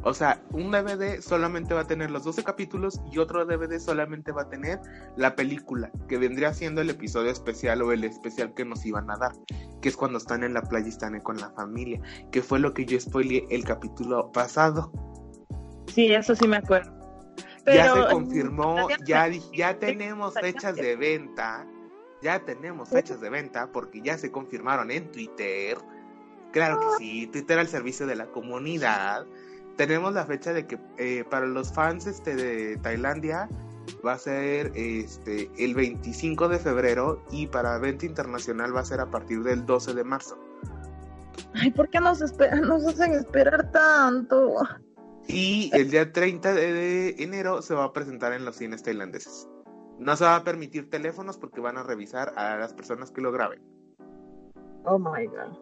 O 0.08 0.14
sea, 0.14 0.40
un 0.52 0.70
DVD 0.70 1.20
solamente 1.20 1.74
va 1.74 1.82
a 1.82 1.88
tener 1.88 2.12
los 2.12 2.24
12 2.24 2.44
capítulos 2.44 3.02
y 3.12 3.18
otro 3.18 3.44
DVD 3.44 3.80
solamente 3.80 4.32
va 4.32 4.44
a 4.44 4.50
tener 4.50 4.80
la 5.18 5.36
película, 5.36 5.90
que 6.08 6.20
vendría 6.20 6.54
siendo 6.54 6.82
el 6.82 6.92
episodio 6.92 7.32
especial 7.32 7.82
o 7.82 7.92
el 7.92 8.04
especial 8.04 8.54
que 8.54 8.66
nos 8.66 8.86
iban 8.86 9.10
a 9.10 9.18
dar, 9.18 9.32
que 9.82 9.90
es 9.90 9.98
cuando 9.98 10.20
están 10.20 10.44
en 10.44 10.54
la 10.54 10.62
playa 10.62 10.86
y 10.86 10.90
están 10.90 11.20
con 11.22 11.38
la 11.38 11.50
familia, 11.50 12.00
que 12.32 12.44
fue 12.44 12.60
lo 12.60 12.72
que 12.76 12.86
yo 12.86 13.00
spoileé 13.00 13.48
el 13.50 13.64
capítulo 13.64 14.32
pasado. 14.32 14.92
Sí, 15.88 16.14
eso 16.14 16.36
sí 16.36 16.48
me 16.48 16.58
acuerdo. 16.58 16.94
ya 17.66 17.92
se 17.92 18.14
confirmó, 18.14 18.88
ya, 19.08 19.28
ya 19.54 19.80
tenemos 19.80 20.36
fechas 20.36 20.76
de 20.76 20.96
venta, 20.98 21.66
ya 22.22 22.46
tenemos 22.46 22.90
fechas 22.90 23.20
de 23.22 23.32
venta 23.32 23.72
porque 23.72 24.02
ya 24.02 24.20
se 24.20 24.32
confirmaron 24.32 24.92
en 24.92 25.12
Twitter. 25.12 25.80
Claro 26.52 26.80
que 26.80 26.98
sí, 27.00 27.26
Twitter 27.26 27.58
al 27.58 27.68
servicio 27.68 28.06
de 28.06 28.16
la 28.16 28.28
comunidad. 28.28 29.26
Tenemos 29.78 30.14
la 30.14 30.26
fecha 30.26 30.54
de 30.54 30.66
que 30.66 30.80
eh, 30.98 31.26
para 31.30 31.46
los 31.46 31.74
fans 31.74 32.08
este, 32.08 32.36
de 32.36 32.78
Tailandia 32.78 33.50
va 34.06 34.14
a 34.14 34.18
ser 34.18 34.72
este 34.76 35.52
el 35.58 35.76
25 35.76 36.48
de 36.48 36.60
febrero 36.60 37.24
y 37.32 37.48
para 37.48 37.78
venta 37.78 38.06
internacional 38.06 38.76
va 38.76 38.82
a 38.82 38.86
ser 38.86 39.00
a 39.00 39.10
partir 39.12 39.44
del 39.44 39.66
12 39.66 39.94
de 39.94 40.04
marzo. 40.04 40.38
Ay, 41.54 41.72
¿por 41.72 41.90
qué 41.90 42.00
nos, 42.00 42.20
nos 42.22 42.88
hacen 42.88 43.14
esperar 43.14 43.72
tanto? 43.72 44.56
Y 45.28 45.72
el 45.74 45.90
día 45.90 46.12
30 46.12 46.54
de, 46.54 46.74
de 46.74 47.16
enero 47.20 47.62
se 47.62 47.74
va 47.74 47.86
a 47.86 47.94
presentar 47.94 48.34
en 48.34 48.46
los 48.46 48.56
cines 48.56 48.84
tailandeses. 48.84 49.48
No 49.98 50.16
se 50.16 50.26
va 50.26 50.38
a 50.38 50.44
permitir 50.44 50.90
teléfonos 50.90 51.38
porque 51.38 51.62
van 51.62 51.78
a 51.78 51.84
revisar 51.84 52.34
a 52.38 52.58
las 52.58 52.74
personas 52.74 53.12
que 53.12 53.22
lo 53.22 53.32
graben. 53.32 53.62
Oh 54.86 55.00
my 55.00 55.26
god. 55.26 55.58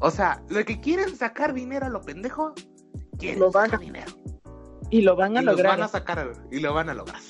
O 0.00 0.10
sea, 0.10 0.42
lo 0.48 0.64
que 0.64 0.80
quieren 0.80 1.16
sacar 1.16 1.54
dinero 1.54 1.86
a 1.86 1.88
lo 1.88 2.02
pendejo, 2.02 2.54
quieren 3.24 3.40
Lo 3.40 3.50
van 3.50 3.64
sacar 3.70 3.80
a- 3.80 3.82
dinero. 3.84 4.12
Y 4.90 5.00
lo 5.02 5.16
van 5.16 5.36
a 5.36 5.42
Y 5.42 5.44
lo 5.44 5.52
lograr. 5.52 5.72
van 5.78 5.82
a 5.82 5.88
sacar 5.88 6.32
y 6.50 6.60
lo 6.60 6.74
van 6.74 6.88
a 6.90 6.94
lograr. 6.94 7.20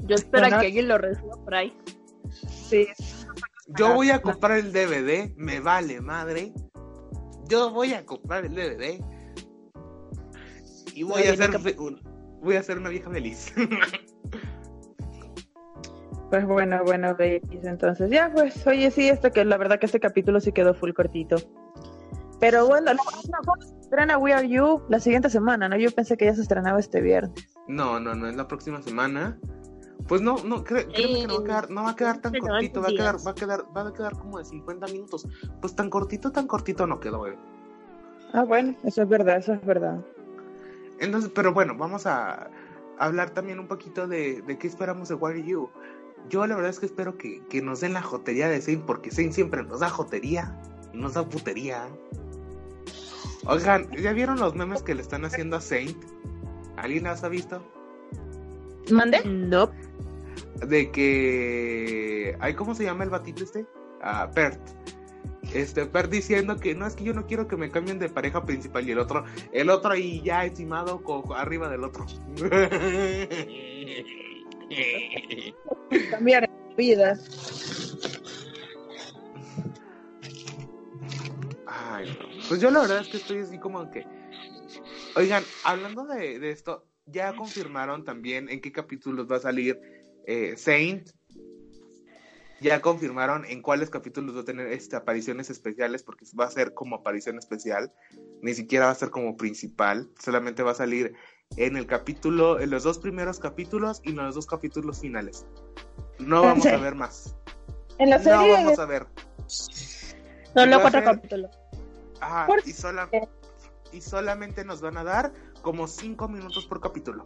Yo 0.00 0.16
espero 0.16 0.42
Bueno. 0.44 0.60
que 0.60 0.66
alguien 0.66 0.88
lo 0.88 0.98
reciba 0.98 1.36
por 1.42 1.54
ahí. 1.54 1.76
Sí. 2.68 2.86
Yo 3.78 3.94
voy 3.94 4.10
a 4.10 4.20
comprar 4.20 4.58
el 4.58 4.72
DVD, 4.72 5.32
me 5.36 5.60
vale 5.60 6.00
madre. 6.00 6.52
Yo 7.48 7.70
voy 7.70 7.94
a 7.94 8.04
comprar 8.04 8.44
el 8.44 8.54
DVD. 8.54 9.02
Y 10.94 11.02
voy 11.04 11.22
a 11.22 11.36
ser 11.36 11.50
voy 12.42 12.56
a 12.56 12.62
ser 12.62 12.78
una 12.78 12.90
vieja 12.90 13.10
feliz. 13.10 13.52
Pues 16.30 16.46
bueno, 16.48 16.82
bueno, 16.84 17.14
babies. 17.16 17.42
Entonces, 17.62 18.10
ya, 18.10 18.28
pues, 18.32 18.66
oye, 18.66 18.90
sí, 18.90 19.08
esto 19.08 19.30
que 19.30 19.44
la 19.44 19.56
verdad 19.56 19.78
que 19.78 19.86
este 19.86 20.00
capítulo 20.00 20.40
sí 20.40 20.50
quedó 20.50 20.74
full 20.74 20.92
cortito. 20.92 21.36
Pero 22.40 22.66
bueno, 22.66 22.92
no, 22.94 23.02
no, 23.02 23.38
¿cuándo 23.44 23.66
se 23.66 23.80
estrena 23.80 24.18
We 24.18 24.32
Are 24.32 24.48
You 24.48 24.82
la 24.88 25.00
siguiente 25.00 25.30
semana, 25.30 25.68
¿no? 25.68 25.76
Yo 25.76 25.90
pensé 25.90 26.16
que 26.16 26.26
ya 26.26 26.34
se 26.34 26.42
estrenaba 26.42 26.78
este 26.78 27.00
viernes. 27.00 27.32
No, 27.68 27.98
no, 28.00 28.14
no, 28.14 28.26
es 28.28 28.36
la 28.36 28.46
próxima 28.48 28.82
semana. 28.82 29.38
Pues 30.08 30.20
no, 30.20 30.36
no, 30.44 30.64
cre- 30.64 30.86
créeme 30.92 31.20
que 31.20 31.26
no 31.26 31.34
va 31.34 31.40
a 31.40 31.44
quedar, 31.44 31.70
no 31.70 31.82
va 31.84 31.90
a 31.90 31.96
quedar 31.96 32.18
tan 32.20 32.32
cortito, 32.34 32.82
va 32.82 32.88
a 32.88 32.90
quedar, 32.92 33.16
va 33.26 33.30
a 33.30 33.34
quedar, 33.34 33.64
va 33.76 33.88
a 33.88 33.92
quedar 33.94 34.12
como 34.18 34.38
de 34.38 34.44
50 34.44 34.86
minutos. 34.88 35.26
Pues 35.62 35.74
tan 35.74 35.88
cortito, 35.88 36.30
tan 36.32 36.46
cortito 36.46 36.86
no 36.86 37.00
quedó, 37.00 37.18
güey. 37.20 37.34
Ah, 38.34 38.42
bueno, 38.42 38.74
eso 38.84 39.02
es 39.02 39.08
verdad, 39.08 39.38
eso 39.38 39.54
es 39.54 39.64
verdad. 39.64 39.98
Entonces, 40.98 41.30
pero 41.34 41.54
bueno, 41.54 41.74
vamos 41.76 42.06
a 42.06 42.50
hablar 42.98 43.30
también 43.30 43.58
un 43.60 43.66
poquito 43.68 44.06
de, 44.06 44.42
de 44.42 44.58
qué 44.58 44.66
esperamos 44.66 45.08
de 45.08 45.14
Where 45.14 45.38
Are 45.40 45.48
You. 45.48 45.70
Yo 46.28 46.46
la 46.46 46.54
verdad 46.56 46.70
es 46.70 46.80
que 46.80 46.86
espero 46.86 47.16
que, 47.16 47.42
que 47.48 47.62
nos 47.62 47.80
den 47.80 47.92
la 47.92 48.02
jotería 48.02 48.48
de 48.48 48.60
Zane, 48.60 48.82
porque 48.86 49.10
Zane 49.10 49.32
siempre 49.32 49.62
nos 49.62 49.80
da 49.80 49.88
jotería 49.88 50.58
y 50.92 50.98
nos 50.98 51.14
da 51.14 51.26
putería. 51.28 51.86
Oigan, 53.46 53.90
¿ya 53.92 54.12
vieron 54.12 54.38
los 54.40 54.54
memes 54.54 54.82
que 54.82 54.94
le 54.94 55.02
están 55.02 55.24
haciendo 55.24 55.56
a 55.56 55.60
Saint? 55.60 55.96
¿Alguien 56.76 57.04
los 57.04 57.22
ha 57.24 57.28
visto? 57.28 57.62
¿Mande? 58.90 59.22
No. 59.24 59.70
de 60.66 60.90
que 60.90 62.36
ay 62.40 62.54
cómo 62.54 62.74
se 62.74 62.84
llama 62.84 63.04
el 63.04 63.10
batito 63.10 63.44
este 63.44 63.66
ah 64.00 64.30
Pert 64.34 64.60
este 65.52 65.86
Pert 65.86 66.10
diciendo 66.10 66.56
que 66.58 66.74
no 66.74 66.86
es 66.86 66.94
que 66.96 67.04
yo 67.04 67.12
no 67.12 67.26
quiero 67.26 67.48
que 67.48 67.56
me 67.56 67.70
cambien 67.70 67.98
de 67.98 68.08
pareja 68.08 68.44
principal 68.44 68.86
y 68.88 68.92
el 68.92 68.98
otro 68.98 69.24
el 69.52 69.70
otro 69.70 69.92
ahí 69.92 70.22
ya 70.22 70.44
estimado 70.44 71.02
arriba 71.36 71.68
del 71.68 71.84
otro 71.84 72.06
Cambiar 76.10 76.50
vida. 76.76 77.18
ay 81.66 82.16
no. 82.18 82.33
Pues 82.48 82.60
yo 82.60 82.70
la 82.70 82.80
verdad 82.80 83.00
es 83.00 83.08
que 83.08 83.16
estoy 83.16 83.38
así 83.38 83.58
como 83.58 83.90
que 83.90 84.06
oigan 85.16 85.44
hablando 85.64 86.04
de, 86.04 86.38
de 86.38 86.50
esto 86.50 86.86
ya 87.06 87.34
confirmaron 87.36 88.04
también 88.04 88.48
en 88.48 88.60
qué 88.60 88.72
capítulos 88.72 89.30
va 89.30 89.36
a 89.36 89.40
salir 89.40 89.78
eh, 90.26 90.54
Saint 90.56 91.10
ya 92.64 92.80
confirmaron 92.80 93.44
en 93.44 93.60
cuáles 93.60 93.90
capítulos 93.90 94.36
va 94.36 94.40
a 94.40 94.44
tener 94.44 94.68
este, 94.68 94.96
apariciones 94.96 95.50
especiales, 95.50 96.02
porque 96.02 96.24
va 96.38 96.46
a 96.46 96.50
ser 96.50 96.72
como 96.72 96.96
aparición 96.96 97.36
especial, 97.36 97.92
ni 98.40 98.54
siquiera 98.54 98.86
va 98.86 98.92
a 98.92 98.94
ser 98.94 99.10
como 99.10 99.36
principal, 99.36 100.08
solamente 100.18 100.62
va 100.62 100.70
a 100.70 100.74
salir 100.74 101.14
en 101.56 101.76
el 101.76 101.86
capítulo, 101.86 102.58
en 102.60 102.70
los 102.70 102.82
dos 102.82 102.98
primeros 102.98 103.38
capítulos 103.38 104.00
y 104.02 104.10
en 104.10 104.16
los 104.16 104.34
dos 104.34 104.46
capítulos 104.46 105.00
finales. 105.00 105.46
No 106.18 106.42
vamos 106.42 106.64
a 106.64 106.76
ver 106.78 106.94
más. 106.94 107.36
En 107.98 108.10
la 108.10 108.18
No 108.18 108.24
serie 108.24 108.52
vamos 108.52 108.78
a 108.78 108.86
ver. 108.86 109.06
Solo 109.46 110.80
cuatro 110.80 111.04
capítulos. 111.04 111.50
¿Por 112.46 112.60
y, 112.66 112.72
sola- 112.72 113.08
y 113.92 114.00
solamente 114.00 114.64
nos 114.64 114.80
van 114.80 114.96
a 114.96 115.04
dar 115.04 115.32
como 115.62 115.86
cinco 115.86 116.28
minutos 116.28 116.66
por 116.66 116.80
capítulo, 116.80 117.24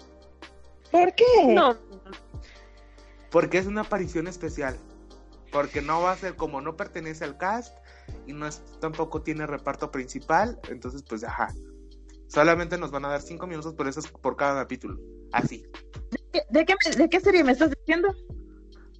¿Por 0.90 1.14
qué? 1.14 1.24
No. 1.48 1.76
porque 3.30 3.58
es 3.58 3.66
una 3.66 3.82
aparición 3.82 4.26
especial. 4.26 4.78
Porque 5.52 5.80
no 5.82 6.02
va 6.02 6.12
a 6.12 6.16
ser 6.16 6.36
como 6.36 6.60
no 6.60 6.76
pertenece 6.76 7.24
al 7.24 7.36
cast 7.38 7.76
y 8.26 8.32
no 8.32 8.46
es, 8.46 8.62
tampoco 8.80 9.22
tiene 9.22 9.46
reparto 9.46 9.90
principal, 9.90 10.58
entonces 10.68 11.02
pues 11.02 11.24
ajá. 11.24 11.48
Solamente 12.26 12.76
nos 12.76 12.90
van 12.90 13.06
a 13.06 13.08
dar 13.08 13.22
cinco 13.22 13.46
minutos 13.46 13.72
por 13.74 13.88
eso 13.88 14.00
es 14.00 14.08
por 14.08 14.36
cada 14.36 14.60
capítulo. 14.62 14.98
Así. 15.32 15.64
¿De, 16.32 16.42
de 16.50 16.64
qué, 16.66 16.74
¿De 16.96 17.08
qué 17.08 17.20
serie 17.20 17.42
me 17.44 17.52
estás 17.52 17.70
diciendo? 17.70 18.14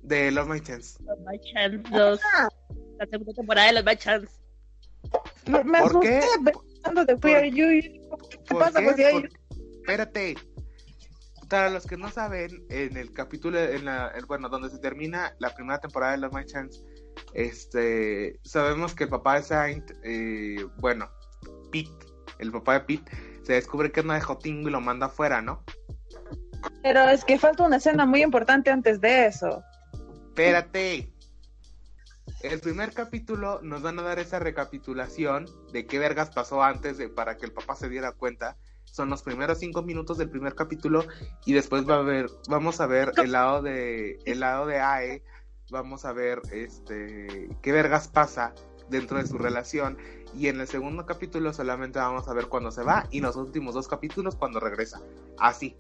De 0.03 0.31
Love 0.31 0.49
My 0.49 0.61
Chance. 0.61 1.03
Los 1.05 1.19
My 1.21 1.39
Chance 1.53 1.83
2. 1.91 2.21
La 2.99 3.07
segunda 3.07 3.33
temporada 3.35 3.67
de 3.67 3.73
los 3.75 3.85
My 3.85 3.97
Chance. 3.97 4.29
Me, 5.49 5.65
me 5.65 5.79
¿Por 5.81 5.89
asusté 5.91 6.21
qué? 6.21 6.53
pensando 6.53 7.05
de 7.05 7.35
Are 7.35 7.51
You. 7.51 7.67
digo, 7.69 8.19
¿Qué 8.31 8.39
¿Por 8.49 8.59
pasa? 8.61 8.81
qué? 8.81 8.85
Pues, 8.85 9.13
Por- 9.13 9.29
Espérate. 9.81 10.37
Para 11.49 11.71
los 11.71 11.87
que 11.87 11.97
no 11.97 12.11
saben, 12.11 12.67
en 12.69 12.97
el 12.99 13.13
capítulo, 13.15 13.59
en 13.59 13.87
la, 13.87 14.13
bueno, 14.27 14.51
donde 14.51 14.69
se 14.69 14.79
termina 14.79 15.35
la 15.39 15.55
primera 15.55 15.79
temporada 15.81 16.13
de 16.13 16.19
Love 16.19 16.35
My 16.35 16.45
Chance, 16.45 16.79
este, 17.33 18.39
sabemos 18.45 18.95
que 18.95 19.05
el 19.05 19.11
papá 19.11 19.37
de 19.37 19.43
Saint, 19.45 19.91
eh, 20.05 20.67
bueno, 20.77 21.09
Pete, 21.73 21.91
el 22.39 22.53
papá 22.53 22.75
de 22.75 22.81
Pete, 22.81 23.13
se 23.45 23.55
descubre 23.55 23.91
que 23.91 24.01
es 24.01 24.05
una 24.05 24.17
de 24.17 24.21
Jotingo 24.21 24.69
y 24.69 24.73
lo 24.73 24.83
manda 24.83 25.07
afuera, 25.07 25.41
¿no? 25.41 25.65
Pero 26.83 27.09
es 27.09 27.25
que 27.25 27.39
falta 27.39 27.65
una 27.65 27.77
escena 27.77 28.05
muy 28.05 28.23
importante 28.23 28.71
antes 28.71 29.01
de 29.01 29.27
eso. 29.27 29.63
Espérate. 30.29 31.11
El 32.43 32.61
primer 32.61 32.93
capítulo 32.93 33.61
nos 33.63 33.83
van 33.83 33.99
a 33.99 34.03
dar 34.03 34.19
esa 34.19 34.39
recapitulación 34.39 35.47
de 35.73 35.87
qué 35.87 35.99
vergas 35.99 36.31
pasó 36.31 36.63
antes 36.63 36.97
de 36.97 37.09
para 37.09 37.37
que 37.37 37.47
el 37.47 37.53
papá 37.53 37.75
se 37.75 37.89
diera 37.89 38.13
cuenta. 38.13 38.57
Son 38.85 39.11
los 39.11 39.23
primeros 39.23 39.59
cinco 39.59 39.83
minutos 39.83 40.19
del 40.19 40.31
primer 40.31 40.55
capítulo 40.55 41.05
y 41.45 41.53
después 41.53 41.89
va 41.89 41.97
a 41.97 42.03
ver, 42.03 42.31
vamos 42.49 42.81
a 42.81 42.87
ver 42.87 43.13
el 43.17 43.33
lado 43.33 43.61
de 43.63 44.19
el 44.25 44.41
lado 44.41 44.67
de 44.67 44.81
Ae, 44.81 45.23
vamos 45.71 46.05
a 46.05 46.13
ver 46.13 46.41
este 46.53 47.51
qué 47.61 47.73
vergas 47.73 48.09
pasa 48.09 48.55
dentro 48.89 49.19
de 49.19 49.27
su 49.27 49.37
relación 49.37 49.99
y 50.35 50.49
en 50.49 50.61
el 50.61 50.69
segundo 50.69 51.05
capítulo 51.07 51.53
solamente 51.53 51.99
vamos 51.99 52.29
a 52.29 52.35
ver 52.35 52.47
cuando 52.47 52.71
se 52.71 52.83
va 52.83 53.07
y 53.11 53.19
en 53.19 53.25
los 53.25 53.37
últimos 53.37 53.75
dos 53.75 53.89
capítulos 53.89 54.37
cuando 54.37 54.61
regresa. 54.61 55.01
Así. 55.39 55.77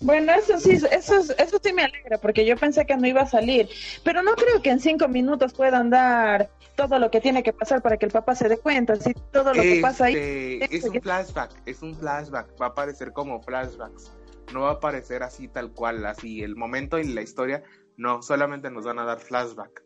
Bueno, 0.00 0.32
eso 0.32 0.58
sí, 0.58 0.72
eso, 0.72 1.20
eso 1.20 1.60
sí 1.62 1.72
me 1.72 1.84
alegra, 1.84 2.18
porque 2.18 2.44
yo 2.44 2.56
pensé 2.56 2.84
que 2.84 2.96
no 2.96 3.06
iba 3.06 3.22
a 3.22 3.26
salir. 3.26 3.68
Pero 4.02 4.22
no 4.22 4.34
creo 4.34 4.60
que 4.60 4.70
en 4.70 4.80
cinco 4.80 5.08
minutos 5.08 5.54
puedan 5.54 5.90
dar 5.90 6.50
todo 6.74 6.98
lo 6.98 7.10
que 7.10 7.20
tiene 7.20 7.42
que 7.42 7.52
pasar 7.52 7.82
para 7.82 7.96
que 7.96 8.06
el 8.06 8.12
papá 8.12 8.34
se 8.34 8.48
dé 8.48 8.58
cuenta. 8.58 8.96
Si 8.96 9.14
todo 9.32 9.54
lo 9.54 9.62
que 9.62 9.80
pasa 9.80 10.06
ahí. 10.06 10.14
Este, 10.60 10.76
es 10.76 10.84
un 10.84 11.00
flashback, 11.00 11.50
es 11.66 11.82
un 11.82 11.96
flashback. 11.96 12.60
Va 12.60 12.66
a 12.66 12.68
aparecer 12.70 13.12
como 13.12 13.40
flashbacks. 13.42 14.12
No 14.52 14.62
va 14.62 14.70
a 14.70 14.72
aparecer 14.74 15.22
así 15.22 15.48
tal 15.48 15.72
cual, 15.72 16.04
así 16.04 16.42
el 16.42 16.56
momento 16.56 16.98
y 16.98 17.04
la 17.04 17.22
historia. 17.22 17.62
No, 17.96 18.22
solamente 18.22 18.70
nos 18.70 18.84
van 18.84 18.98
a 18.98 19.04
dar 19.04 19.20
flashback. 19.20 19.82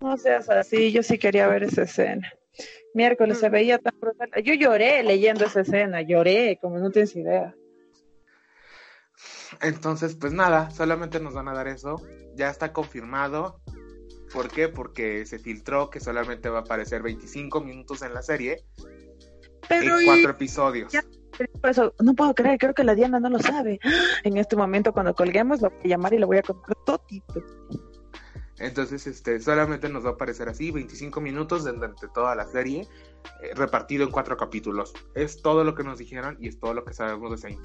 No 0.00 0.16
seas 0.16 0.48
así, 0.50 0.92
yo 0.92 1.02
sí 1.02 1.18
quería 1.18 1.48
ver 1.48 1.64
esa 1.64 1.82
escena. 1.82 2.30
Miércoles 2.94 3.38
se 3.38 3.48
veía 3.48 3.78
tan 3.78 3.98
brutal. 3.98 4.30
Yo 4.42 4.54
lloré 4.54 5.02
leyendo 5.02 5.44
esa 5.44 5.60
escena, 5.60 6.02
lloré, 6.02 6.58
como 6.60 6.78
no 6.78 6.90
tienes 6.90 7.14
idea. 7.16 7.54
Entonces, 9.60 10.14
pues 10.16 10.32
nada, 10.32 10.70
solamente 10.70 11.20
nos 11.20 11.34
van 11.34 11.48
a 11.48 11.54
dar 11.54 11.68
eso. 11.68 11.96
Ya 12.34 12.50
está 12.50 12.72
confirmado. 12.72 13.60
¿Por 14.32 14.48
qué? 14.48 14.68
Porque 14.68 15.24
se 15.26 15.38
filtró 15.38 15.88
que 15.90 16.00
solamente 16.00 16.48
va 16.48 16.58
a 16.58 16.62
aparecer 16.62 17.02
25 17.02 17.60
minutos 17.60 18.02
en 18.02 18.12
la 18.12 18.22
serie. 18.22 18.64
Pero 19.68 19.96
en 19.98 20.02
y- 20.02 20.06
cuatro 20.06 20.30
episodios. 20.30 20.92
ya- 20.92 21.04
eso, 21.64 21.92
no 22.00 22.14
puedo 22.14 22.34
creer, 22.34 22.58
creo 22.58 22.72
que 22.74 22.82
la 22.84 22.94
Diana 22.94 23.20
no 23.20 23.28
lo 23.28 23.38
sabe. 23.38 23.78
En 24.24 24.36
este 24.36 24.56
momento, 24.56 24.92
cuando 24.92 25.14
colguemos, 25.14 25.60
lo 25.60 25.70
voy 25.70 25.80
a 25.84 25.88
llamar 25.88 26.14
y 26.14 26.18
le 26.18 26.24
voy 26.24 26.38
a 26.38 26.42
contar 26.42 26.74
todito. 26.84 27.42
Entonces, 28.58 29.06
este, 29.06 29.38
solamente 29.40 29.88
nos 29.90 30.04
va 30.04 30.10
a 30.10 30.12
aparecer 30.12 30.48
así, 30.48 30.70
25 30.70 31.20
minutos 31.20 31.64
durante 31.64 32.08
toda 32.08 32.34
la 32.34 32.46
serie, 32.46 32.88
eh, 33.42 33.54
repartido 33.54 34.04
en 34.04 34.10
cuatro 34.10 34.36
capítulos. 34.38 34.94
Es 35.14 35.42
todo 35.42 35.62
lo 35.62 35.74
que 35.74 35.84
nos 35.84 35.98
dijeron 35.98 36.38
y 36.40 36.48
es 36.48 36.58
todo 36.58 36.72
lo 36.72 36.84
que 36.84 36.94
sabemos 36.94 37.30
de 37.32 37.36
Saint. 37.36 37.60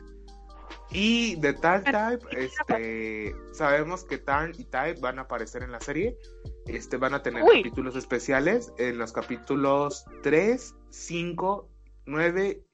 Y 0.93 1.35
de 1.39 1.53
Tal 1.53 1.83
Type, 1.83 2.27
este, 2.45 3.33
sabemos 3.53 4.03
que 4.03 4.17
Tarn 4.17 4.51
y 4.57 4.65
Type 4.65 4.99
van 4.99 5.19
a 5.19 5.23
aparecer 5.23 5.63
en 5.63 5.71
la 5.71 5.79
serie. 5.79 6.17
Este, 6.65 6.97
van 6.97 7.13
a 7.13 7.23
tener 7.23 7.43
Uy. 7.43 7.63
capítulos 7.63 7.95
especiales 7.95 8.73
en 8.77 8.97
los 8.97 9.13
capítulos 9.13 10.05
3, 10.21 10.75
5, 10.89 11.69
9 12.05 12.65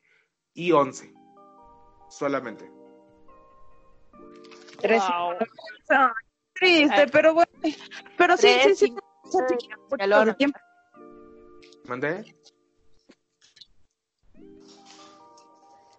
y 0.55 0.72
11. 0.72 1.13
Solamente. 2.09 2.72
Tres- 4.82 5.03
Wow. 5.07 5.36
Triste, 6.53 6.95
Ay. 7.01 7.09
pero 7.11 7.34
bueno. 7.36 7.51
Pero 8.18 8.36
sí, 8.36 8.47
sí, 8.47 8.59
Tres, 8.63 8.80
sí. 8.80 8.86
cinco, 8.88 9.01
sí. 9.59 10.47
¿Mandé? 11.88 12.36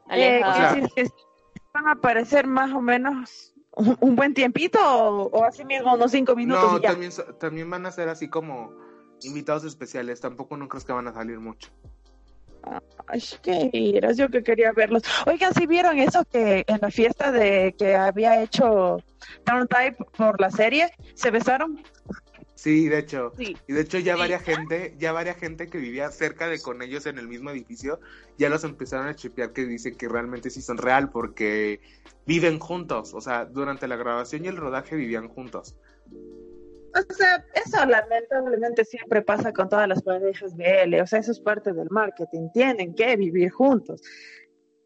Aleja. 0.08 0.76
Eh, 0.76 0.84
O 0.84 0.88
sea- 0.88 1.04
van 1.78 1.88
a 1.88 1.92
aparecer 1.92 2.46
más 2.46 2.72
o 2.72 2.80
menos 2.80 3.54
un, 3.72 3.96
un 4.00 4.16
buen 4.16 4.34
tiempito 4.34 4.78
o, 4.80 5.28
o 5.28 5.44
así 5.44 5.64
mismo 5.64 5.94
unos 5.94 6.10
cinco 6.10 6.34
minutos 6.34 6.72
No, 6.72 6.78
y 6.78 6.82
ya. 6.82 6.90
también, 6.90 7.12
también 7.38 7.70
van 7.70 7.86
a 7.86 7.92
ser 7.92 8.08
así 8.08 8.28
como 8.28 8.72
invitados 9.22 9.64
especiales. 9.64 10.20
Tampoco 10.20 10.56
no 10.56 10.68
crees 10.68 10.84
que 10.84 10.92
van 10.92 11.08
a 11.08 11.12
salir 11.12 11.38
mucho. 11.38 11.70
Ay, 13.06 13.22
qué 13.42 14.00
yo 14.16 14.28
que 14.28 14.42
quería 14.42 14.72
verlos. 14.72 15.02
Oigan, 15.26 15.54
si 15.54 15.66
vieron 15.66 15.98
eso 15.98 16.24
que 16.24 16.64
en 16.66 16.78
la 16.82 16.90
fiesta 16.90 17.30
de 17.32 17.74
que 17.78 17.94
había 17.94 18.42
hecho 18.42 18.98
Town 19.44 19.66
Type 19.68 20.04
por 20.16 20.40
la 20.40 20.50
serie, 20.50 20.90
se 21.14 21.30
besaron. 21.30 21.80
Sí, 22.58 22.88
de 22.88 22.98
hecho. 22.98 23.32
Sí. 23.38 23.56
Y 23.68 23.72
de 23.72 23.82
hecho 23.82 23.98
ya 24.00 24.14
Sí. 24.14 24.18
varias 24.18 24.42
gente, 24.42 24.92
ya 24.98 25.12
varias 25.12 25.36
gente 25.36 25.68
que 25.68 25.78
vivía 25.78 26.10
cerca 26.10 26.48
de 26.48 26.60
con 26.60 26.82
ellos 26.82 27.06
en 27.06 27.16
el 27.18 27.28
mismo 27.28 27.50
edificio, 27.50 28.00
ya 28.36 28.48
los 28.48 28.64
empezaron 28.64 29.06
a 29.06 29.14
chipear 29.14 29.52
que 29.52 29.64
dicen 29.64 29.94
que 29.96 30.08
realmente 30.08 30.50
sí 30.50 30.60
son 30.60 30.76
real 30.76 31.08
porque 31.12 31.80
viven 32.26 32.58
juntos. 32.58 33.14
O 33.14 33.20
sea, 33.20 33.44
durante 33.44 33.86
la 33.86 33.94
grabación 33.94 34.44
y 34.44 34.48
el 34.48 34.56
rodaje 34.56 34.96
vivían 34.96 35.28
juntos. 35.28 35.76
O 36.94 37.14
sea, 37.14 37.44
eso 37.54 37.86
lamentablemente 37.86 38.84
siempre 38.84 39.22
pasa 39.22 39.52
con 39.52 39.68
todas 39.68 39.86
las 39.86 40.02
parejas 40.02 40.56
BL. 40.56 41.00
O 41.00 41.06
sea, 41.06 41.20
eso 41.20 41.30
es 41.30 41.38
parte 41.38 41.72
del 41.72 41.88
marketing. 41.90 42.48
Tienen 42.52 42.92
que 42.92 43.14
vivir 43.16 43.50
juntos. 43.52 44.02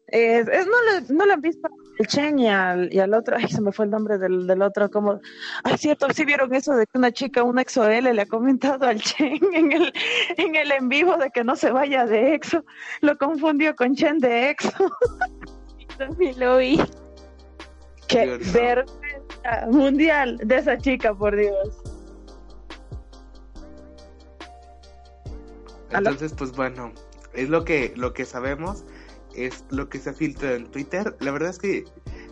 Es- 0.05 0.47
es- 0.47 0.67
no, 0.67 0.77
le, 0.83 1.11
no 1.11 1.25
le 1.25 1.33
han 1.33 1.41
visto 1.41 1.67
al 1.99 2.07
Chen 2.07 2.39
y 2.39 2.49
al, 2.49 2.93
y 2.93 2.99
al 2.99 3.13
otro. 3.13 3.35
Ay, 3.37 3.47
se 3.47 3.61
me 3.61 3.71
fue 3.71 3.85
el 3.85 3.91
nombre 3.91 4.17
del, 4.17 4.47
del 4.47 4.61
otro. 4.61 4.89
Como, 4.89 5.19
ay, 5.63 5.77
cierto, 5.77 6.07
sí 6.13 6.25
vieron 6.25 6.53
eso 6.53 6.75
de 6.75 6.85
que 6.85 6.97
una 6.97 7.11
chica, 7.11 7.43
un 7.43 7.59
exo 7.59 7.87
L, 7.87 8.13
le 8.13 8.21
ha 8.21 8.25
comentado 8.25 8.85
al 8.85 9.01
Chen 9.01 9.39
en 9.53 9.71
el, 9.71 9.93
en 10.37 10.55
el 10.55 10.71
en 10.71 10.89
vivo 10.89 11.17
de 11.17 11.29
que 11.29 11.43
no 11.43 11.55
se 11.55 11.71
vaya 11.71 12.05
de 12.05 12.33
exo. 12.33 12.63
Lo 13.01 13.17
confundió 13.17 13.75
con 13.75 13.95
Chen 13.95 14.19
de 14.19 14.49
exo. 14.49 14.71
También 15.97 16.39
lo 16.39 16.57
vi. 16.57 16.79
Qué 18.07 18.37
vergüenza 18.53 19.67
mundial 19.69 20.37
de 20.43 20.57
esa 20.57 20.77
chica, 20.77 21.13
por 21.13 21.35
Dios. 21.35 21.81
Entonces, 25.91 26.33
pues 26.33 26.51
bueno, 26.51 26.91
es 27.33 27.49
lo 27.49 27.63
que, 27.63 27.93
lo 27.95 28.13
que 28.13 28.25
sabemos, 28.25 28.83
es 29.35 29.65
lo 29.69 29.89
que 29.89 29.99
se 29.99 30.13
filtra 30.13 30.53
en 30.53 30.69
Twitter. 30.71 31.15
La 31.19 31.31
verdad 31.31 31.49
es 31.49 31.59
que 31.59 31.85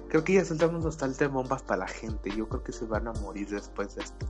creo 0.09 0.23
que 0.23 0.33
ya 0.33 0.45
soltamos 0.45 0.83
bastante 0.83 1.27
bombas 1.27 1.63
para 1.63 1.81
la 1.81 1.87
gente. 1.87 2.31
Yo 2.35 2.47
creo 2.47 2.63
que 2.63 2.71
se 2.71 2.85
van 2.85 3.07
a 3.07 3.13
morir 3.13 3.47
después 3.49 3.95
de 3.95 4.03
esto. 4.03 4.25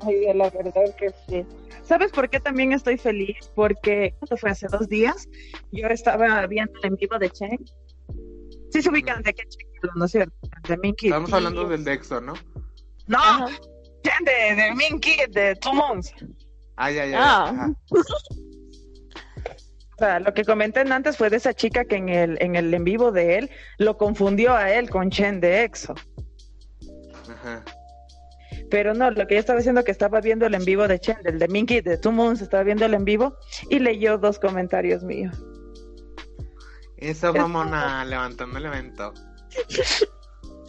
Ay, 0.00 0.34
la 0.34 0.50
verdad 0.50 0.94
que 0.98 1.10
sí. 1.28 1.46
¿Sabes 1.82 2.12
por 2.12 2.28
qué 2.28 2.40
también 2.40 2.72
estoy 2.72 2.98
feliz? 2.98 3.50
Porque 3.54 4.14
esto 4.20 4.36
fue 4.36 4.50
hace 4.50 4.66
dos 4.68 4.88
días. 4.88 5.28
Yo 5.72 5.86
estaba 5.88 6.46
viendo 6.46 6.72
el 6.82 6.88
en 6.88 6.96
vivo 6.96 7.18
de 7.18 7.30
Chen. 7.30 7.64
Sí 8.70 8.82
se 8.82 8.90
ubican 8.90 9.22
de 9.22 9.32
qué 9.32 9.44
Chen, 9.46 9.68
¿no 9.94 10.04
es 10.04 10.10
cierto? 10.10 10.34
De 10.68 10.76
Minky. 10.76 11.06
Estamos 11.06 11.32
hablando 11.32 11.68
del 11.68 11.84
Dexo, 11.84 12.20
¿no? 12.20 12.34
No, 13.06 13.18
Ajá. 13.18 13.46
Chen 14.02 14.24
de, 14.24 14.62
de 14.62 14.74
Minky, 14.74 15.16
de 15.30 15.54
Two 15.56 15.74
Months. 15.74 16.12
Ah, 16.76 16.90
ya, 16.90 17.06
ya. 17.06 17.18
Ah. 17.20 17.74
ya. 17.90 18.00
O 19.94 19.98
sea, 19.98 20.20
lo 20.20 20.34
que 20.34 20.44
comenté 20.44 20.80
antes 20.80 21.16
fue 21.16 21.30
de 21.30 21.36
esa 21.36 21.54
chica 21.54 21.84
que 21.84 21.96
en 21.96 22.08
el, 22.08 22.36
en 22.40 22.56
el 22.56 22.72
en 22.74 22.84
vivo 22.84 23.12
de 23.12 23.38
él 23.38 23.50
lo 23.78 23.96
confundió 23.96 24.54
a 24.54 24.72
él 24.72 24.90
con 24.90 25.10
Chen 25.10 25.40
de 25.40 25.62
EXO. 25.62 25.94
Ajá. 27.30 27.64
Pero 28.70 28.92
no, 28.94 29.10
lo 29.10 29.26
que 29.26 29.34
yo 29.34 29.40
estaba 29.40 29.58
diciendo 29.58 29.84
que 29.84 29.92
estaba 29.92 30.20
viendo 30.20 30.46
el 30.46 30.54
en 30.54 30.64
vivo 30.64 30.88
de 30.88 30.98
Chen, 30.98 31.22
del 31.22 31.38
de 31.38 31.48
Minky, 31.48 31.80
de 31.80 31.96
Two 31.96 32.12
Moons, 32.12 32.40
estaba 32.40 32.64
viendo 32.64 32.84
el 32.86 32.94
en 32.94 33.04
vivo 33.04 33.36
y 33.70 33.78
leyó 33.78 34.18
dos 34.18 34.38
comentarios 34.38 35.04
míos. 35.04 35.36
Eso, 36.96 37.32
mamona, 37.32 38.04
levantando 38.04 38.58
el 38.58 38.66
evento. 38.66 39.12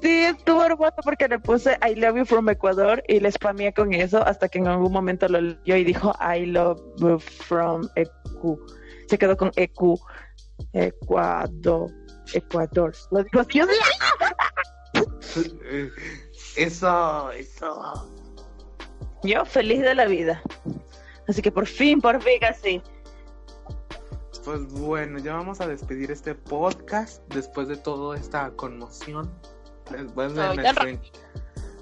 Sí, 0.01 0.25
estuvo 0.25 0.63
hermoso 0.63 0.97
porque 1.03 1.27
le 1.27 1.39
puse 1.39 1.77
I 1.81 1.95
love 1.95 2.17
you 2.17 2.25
from 2.25 2.49
Ecuador 2.49 3.01
y 3.07 3.19
le 3.19 3.31
spameé 3.31 3.73
con 3.73 3.93
eso 3.93 4.23
hasta 4.25 4.47
que 4.49 4.59
en 4.59 4.67
algún 4.67 4.91
momento 4.91 5.27
lo 5.27 5.41
leyó 5.41 5.75
y 5.75 5.83
dijo 5.83 6.13
I 6.19 6.45
love 6.45 6.79
you 6.97 7.17
from 7.19 7.87
EQ. 7.95 8.59
Se 9.07 9.17
quedó 9.17 9.37
con 9.37 9.51
EQ. 9.55 9.97
Ecuador. 10.73 11.91
Ecuador. 12.33 12.93
Lo 13.11 13.23
dijo 13.23 13.39
así. 13.39 13.59
yo, 13.59 13.65
Eso, 16.55 17.31
eso. 17.31 18.11
Yo 19.23 19.43
feliz 19.45 19.81
de 19.81 19.95
la 19.95 20.05
vida. 20.05 20.41
Así 21.27 21.41
que 21.41 21.51
por 21.51 21.65
fin, 21.67 21.99
por 21.99 22.21
fin, 22.21 22.43
así. 22.45 22.81
Pues 24.45 24.65
bueno, 24.67 25.17
ya 25.19 25.33
vamos 25.33 25.59
a 25.59 25.67
despedir 25.67 26.11
este 26.11 26.35
podcast 26.35 27.21
después 27.33 27.67
de 27.67 27.75
toda 27.77 28.15
esta 28.17 28.51
conmoción. 28.51 29.33
Después 29.91 30.35
de 30.35 30.41
Ay, 30.43 30.57
nuestro 30.57 30.87
ya 30.87 30.99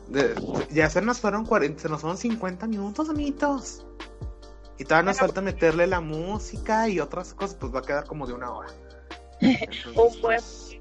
de- 0.08 0.66
ya 0.72 0.90
se 0.90 1.02
nos 1.02 1.20
fueron 1.20 1.46
40, 1.46 1.82
se 1.82 1.90
nos 1.90 2.02
fueron 2.02 2.18
50 2.18 2.68
minutos, 2.68 3.10
amiguitos. 3.10 3.86
Y 4.78 4.86
todavía 4.86 5.12
nos 5.12 5.20
falta 5.20 5.42
meterle 5.42 5.88
la 5.88 6.02
música 6.02 6.90
y 6.90 7.00
otras 7.00 7.34
cosas, 7.34 7.56
pues 7.56 7.74
va 7.74 7.80
a 7.80 7.84
quedar 7.84 8.06
como 8.08 8.26
de 8.28 8.34
una 8.34 8.52
hora. 8.52 8.70
Entonces, 9.40 9.86
Un 9.88 9.94
buen- 9.96 10.22
pues, 10.22 10.78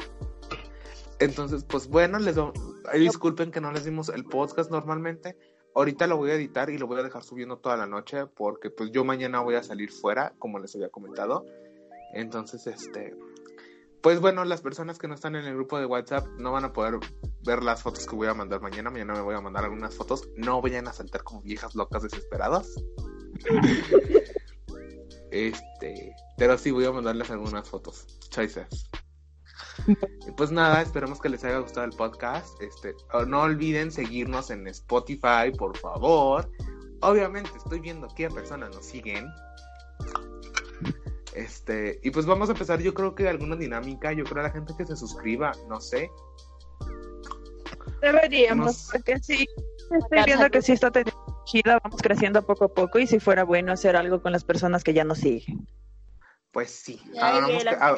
entonces, 1.19 1.63
pues 1.65 1.87
bueno, 1.89 2.19
les 2.19 2.35
do- 2.35 2.53
disculpen 2.95 3.51
que 3.53 3.61
no 3.61 3.71
les 3.71 3.85
dimos 3.85 4.09
el 4.09 4.25
podcast 4.25 4.71
normalmente. 4.71 5.37
Ahorita 5.75 6.07
lo 6.07 6.17
voy 6.17 6.31
a 6.33 6.35
editar 6.35 6.69
y 6.69 6.79
lo 6.79 6.87
voy 6.87 6.99
a 6.99 7.03
dejar 7.05 7.23
subiendo 7.23 7.59
toda 7.59 7.77
la 7.77 7.87
noche 7.87 8.27
porque 8.27 8.71
pues 8.71 8.91
yo 8.91 9.05
mañana 9.05 9.41
voy 9.41 9.55
a 9.55 9.63
salir 9.63 9.91
fuera, 9.93 10.35
como 10.39 10.59
les 10.59 10.75
había 10.75 10.89
comentado. 10.89 11.47
Entonces, 12.13 12.67
este, 12.67 13.15
pues 14.03 14.21
bueno, 14.21 14.45
las 14.45 14.63
personas 14.63 14.99
que 14.99 15.07
no 15.09 15.15
están 15.15 15.37
en 15.37 15.45
el 15.45 15.55
grupo 15.55 15.79
de 15.79 15.87
WhatsApp 15.87 16.27
no 16.39 16.51
van 16.53 16.65
a 16.65 16.73
poder 16.73 16.99
ver 17.45 17.63
las 17.63 17.83
fotos 17.83 18.05
que 18.07 18.17
voy 18.17 18.27
a 18.27 18.35
mandar 18.35 18.61
mañana. 18.61 18.91
Mañana 18.91 19.15
me 19.15 19.21
voy 19.23 19.35
a 19.37 19.41
mandar 19.41 19.65
algunas 19.65 19.95
fotos. 19.95 20.29
No 20.37 20.61
vayan 20.61 20.89
a 20.89 20.93
saltar 20.93 21.23
como 21.23 21.41
viejas 21.43 21.75
locas 21.77 22.03
desesperadas. 22.03 22.75
Este, 25.33 26.15
pero 26.37 26.59
sí 26.59 26.71
voy 26.71 26.85
a 26.85 26.93
mandarles 26.93 27.31
algunas 27.31 27.69
fotos. 27.69 28.07
Choices. 28.31 28.91
Y 30.29 30.31
pues 30.33 30.53
nada, 30.53 30.83
esperemos 30.83 31.19
que 31.21 31.31
les 31.31 31.43
haya 31.45 31.59
gustado 31.59 31.87
el 31.87 31.93
podcast. 31.93 32.61
Este, 32.61 32.95
no 33.27 33.41
olviden 33.41 33.91
seguirnos 33.91 34.51
en 34.51 34.67
Spotify, 34.69 35.51
por 35.57 35.77
favor. 35.79 36.49
Obviamente 37.01 37.51
estoy 37.57 37.81
viendo 37.81 38.07
qué 38.15 38.29
personas 38.29 38.71
nos 38.75 38.85
siguen. 38.85 39.27
Este, 41.35 41.99
y 42.03 42.11
pues 42.11 42.27
vamos 42.27 42.51
a 42.51 42.53
empezar, 42.53 42.81
yo 42.81 42.93
creo 42.93 43.15
que 43.15 43.29
alguna 43.29 43.57
dinámica, 43.57 44.13
yo 44.13 44.25
creo 44.25 44.41
a 44.45 44.49
la 44.49 44.53
gente 44.53 44.75
que 44.77 44.85
se 44.85 44.95
suscriba, 44.95 45.53
no 45.69 45.81
sé. 45.81 46.11
Deberíamos, 48.03 48.91
porque 48.93 49.19
sí, 49.21 49.49
estoy 49.91 50.25
viendo 50.27 50.51
que 50.51 50.61
sí 50.61 50.73
está 50.73 50.91
teniendo 50.91 51.32
chida, 51.45 51.79
vamos 51.83 52.01
creciendo 52.03 52.43
poco 52.43 52.67
a 52.67 52.69
poco 52.69 52.99
y 52.99 53.07
si 53.07 53.21
fuera 53.21 53.45
bueno 53.45 53.73
hacer 53.73 53.97
algo 53.97 54.23
con 54.23 54.33
las 54.33 54.45
personas 54.45 54.85
que 54.85 54.95
ya 54.95 55.05
nos 55.05 55.19
siguen. 55.19 55.67
Pues 56.53 56.71
sí, 56.71 57.01
Ah, 57.21 57.97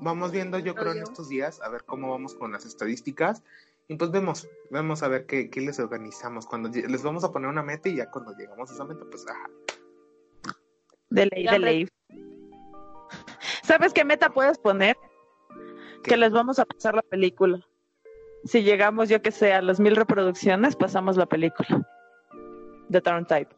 vamos, 0.00 0.30
viendo 0.30 0.58
yo 0.60 0.74
creo 0.74 0.92
en 0.92 1.02
estos 1.02 1.28
días 1.28 1.60
a 1.60 1.68
ver 1.68 1.82
cómo 1.84 2.10
vamos 2.10 2.34
con 2.34 2.52
las 2.52 2.64
estadísticas 2.64 3.42
y 3.88 3.96
pues 3.96 4.10
vemos, 4.10 4.48
vemos 4.70 5.02
a 5.02 5.08
ver 5.08 5.26
qué, 5.26 5.50
qué 5.50 5.60
les 5.60 5.80
organizamos. 5.80 6.46
Cuando 6.46 6.68
les 6.68 7.02
vamos 7.02 7.24
a 7.24 7.32
poner 7.32 7.48
una 7.48 7.62
meta 7.62 7.88
y 7.88 7.96
ya 7.96 8.10
cuando 8.10 8.36
llegamos 8.36 8.70
a 8.70 8.74
esa 8.74 8.84
meta, 8.84 9.04
pues 9.10 9.26
ajá. 9.28 9.50
De 11.10 11.26
ley, 11.26 11.46
de 11.46 11.58
ley. 11.58 11.88
¿Sabes 13.62 13.92
qué 13.92 14.04
meta 14.04 14.30
puedes 14.30 14.58
poner? 14.58 14.96
¿Qué? 16.04 16.10
Que 16.10 16.16
les 16.16 16.30
vamos 16.32 16.58
a 16.58 16.66
pasar 16.66 16.94
la 16.94 17.02
película. 17.02 17.66
Si 18.44 18.62
llegamos, 18.62 19.08
yo 19.08 19.20
que 19.22 19.32
sé, 19.32 19.52
a 19.52 19.62
las 19.62 19.80
mil 19.80 19.96
reproducciones, 19.96 20.76
pasamos 20.76 21.16
la 21.16 21.26
película. 21.26 21.86
The 22.90 23.00
Turn 23.00 23.26
Type. 23.26 23.54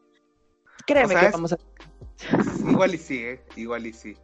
Créeme 0.85 1.05
O 1.15 1.17
sea, 1.19 1.27
que 1.27 1.31
vamos 1.31 1.53
a... 1.53 1.57
Igual 2.69 2.95
y 2.95 2.97
sí, 2.97 3.23
¿eh? 3.25 3.43
igual 3.55 3.85
y 3.87 3.93
sí. 3.93 4.17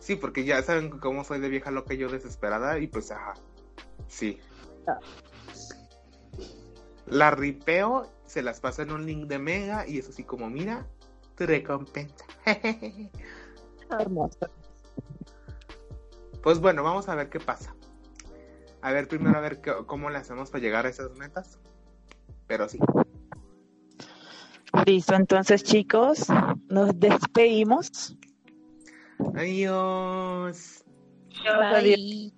Sí, 0.00 0.16
porque 0.16 0.44
ya 0.44 0.62
saben 0.62 0.90
cómo 0.90 1.24
soy 1.24 1.40
de 1.40 1.48
vieja 1.48 1.70
loca 1.70 1.94
yo 1.94 2.08
desesperada 2.08 2.78
y 2.78 2.86
pues 2.86 3.10
ajá. 3.10 3.34
Sí. 4.08 4.40
Ah. 4.86 4.98
La 7.06 7.30
ripeo, 7.30 8.10
se 8.26 8.42
las 8.42 8.60
paso 8.60 8.82
en 8.82 8.92
un 8.92 9.06
link 9.06 9.26
de 9.28 9.38
Mega 9.38 9.86
y 9.86 9.98
es 9.98 10.08
así 10.08 10.24
como, 10.24 10.48
mira, 10.50 10.86
tu 11.36 11.46
recompensa. 11.46 12.24
Hermosa. 13.98 14.50
Pues 16.42 16.60
bueno, 16.60 16.82
vamos 16.82 17.08
a 17.08 17.14
ver 17.14 17.28
qué 17.30 17.40
pasa. 17.40 17.74
A 18.82 18.92
ver, 18.92 19.08
primero 19.08 19.36
a 19.38 19.40
ver 19.40 19.60
qué- 19.60 19.74
cómo 19.86 20.10
le 20.10 20.18
hacemos 20.18 20.50
para 20.50 20.62
llegar 20.62 20.86
a 20.86 20.90
esas 20.90 21.10
metas. 21.16 21.58
Pero 22.46 22.68
sí. 22.68 22.78
Listo, 24.88 25.14
entonces 25.14 25.62
chicos, 25.62 26.28
nos 26.70 26.98
despedimos. 26.98 28.16
Adiós. 29.34 30.82
Bye. 31.44 32.32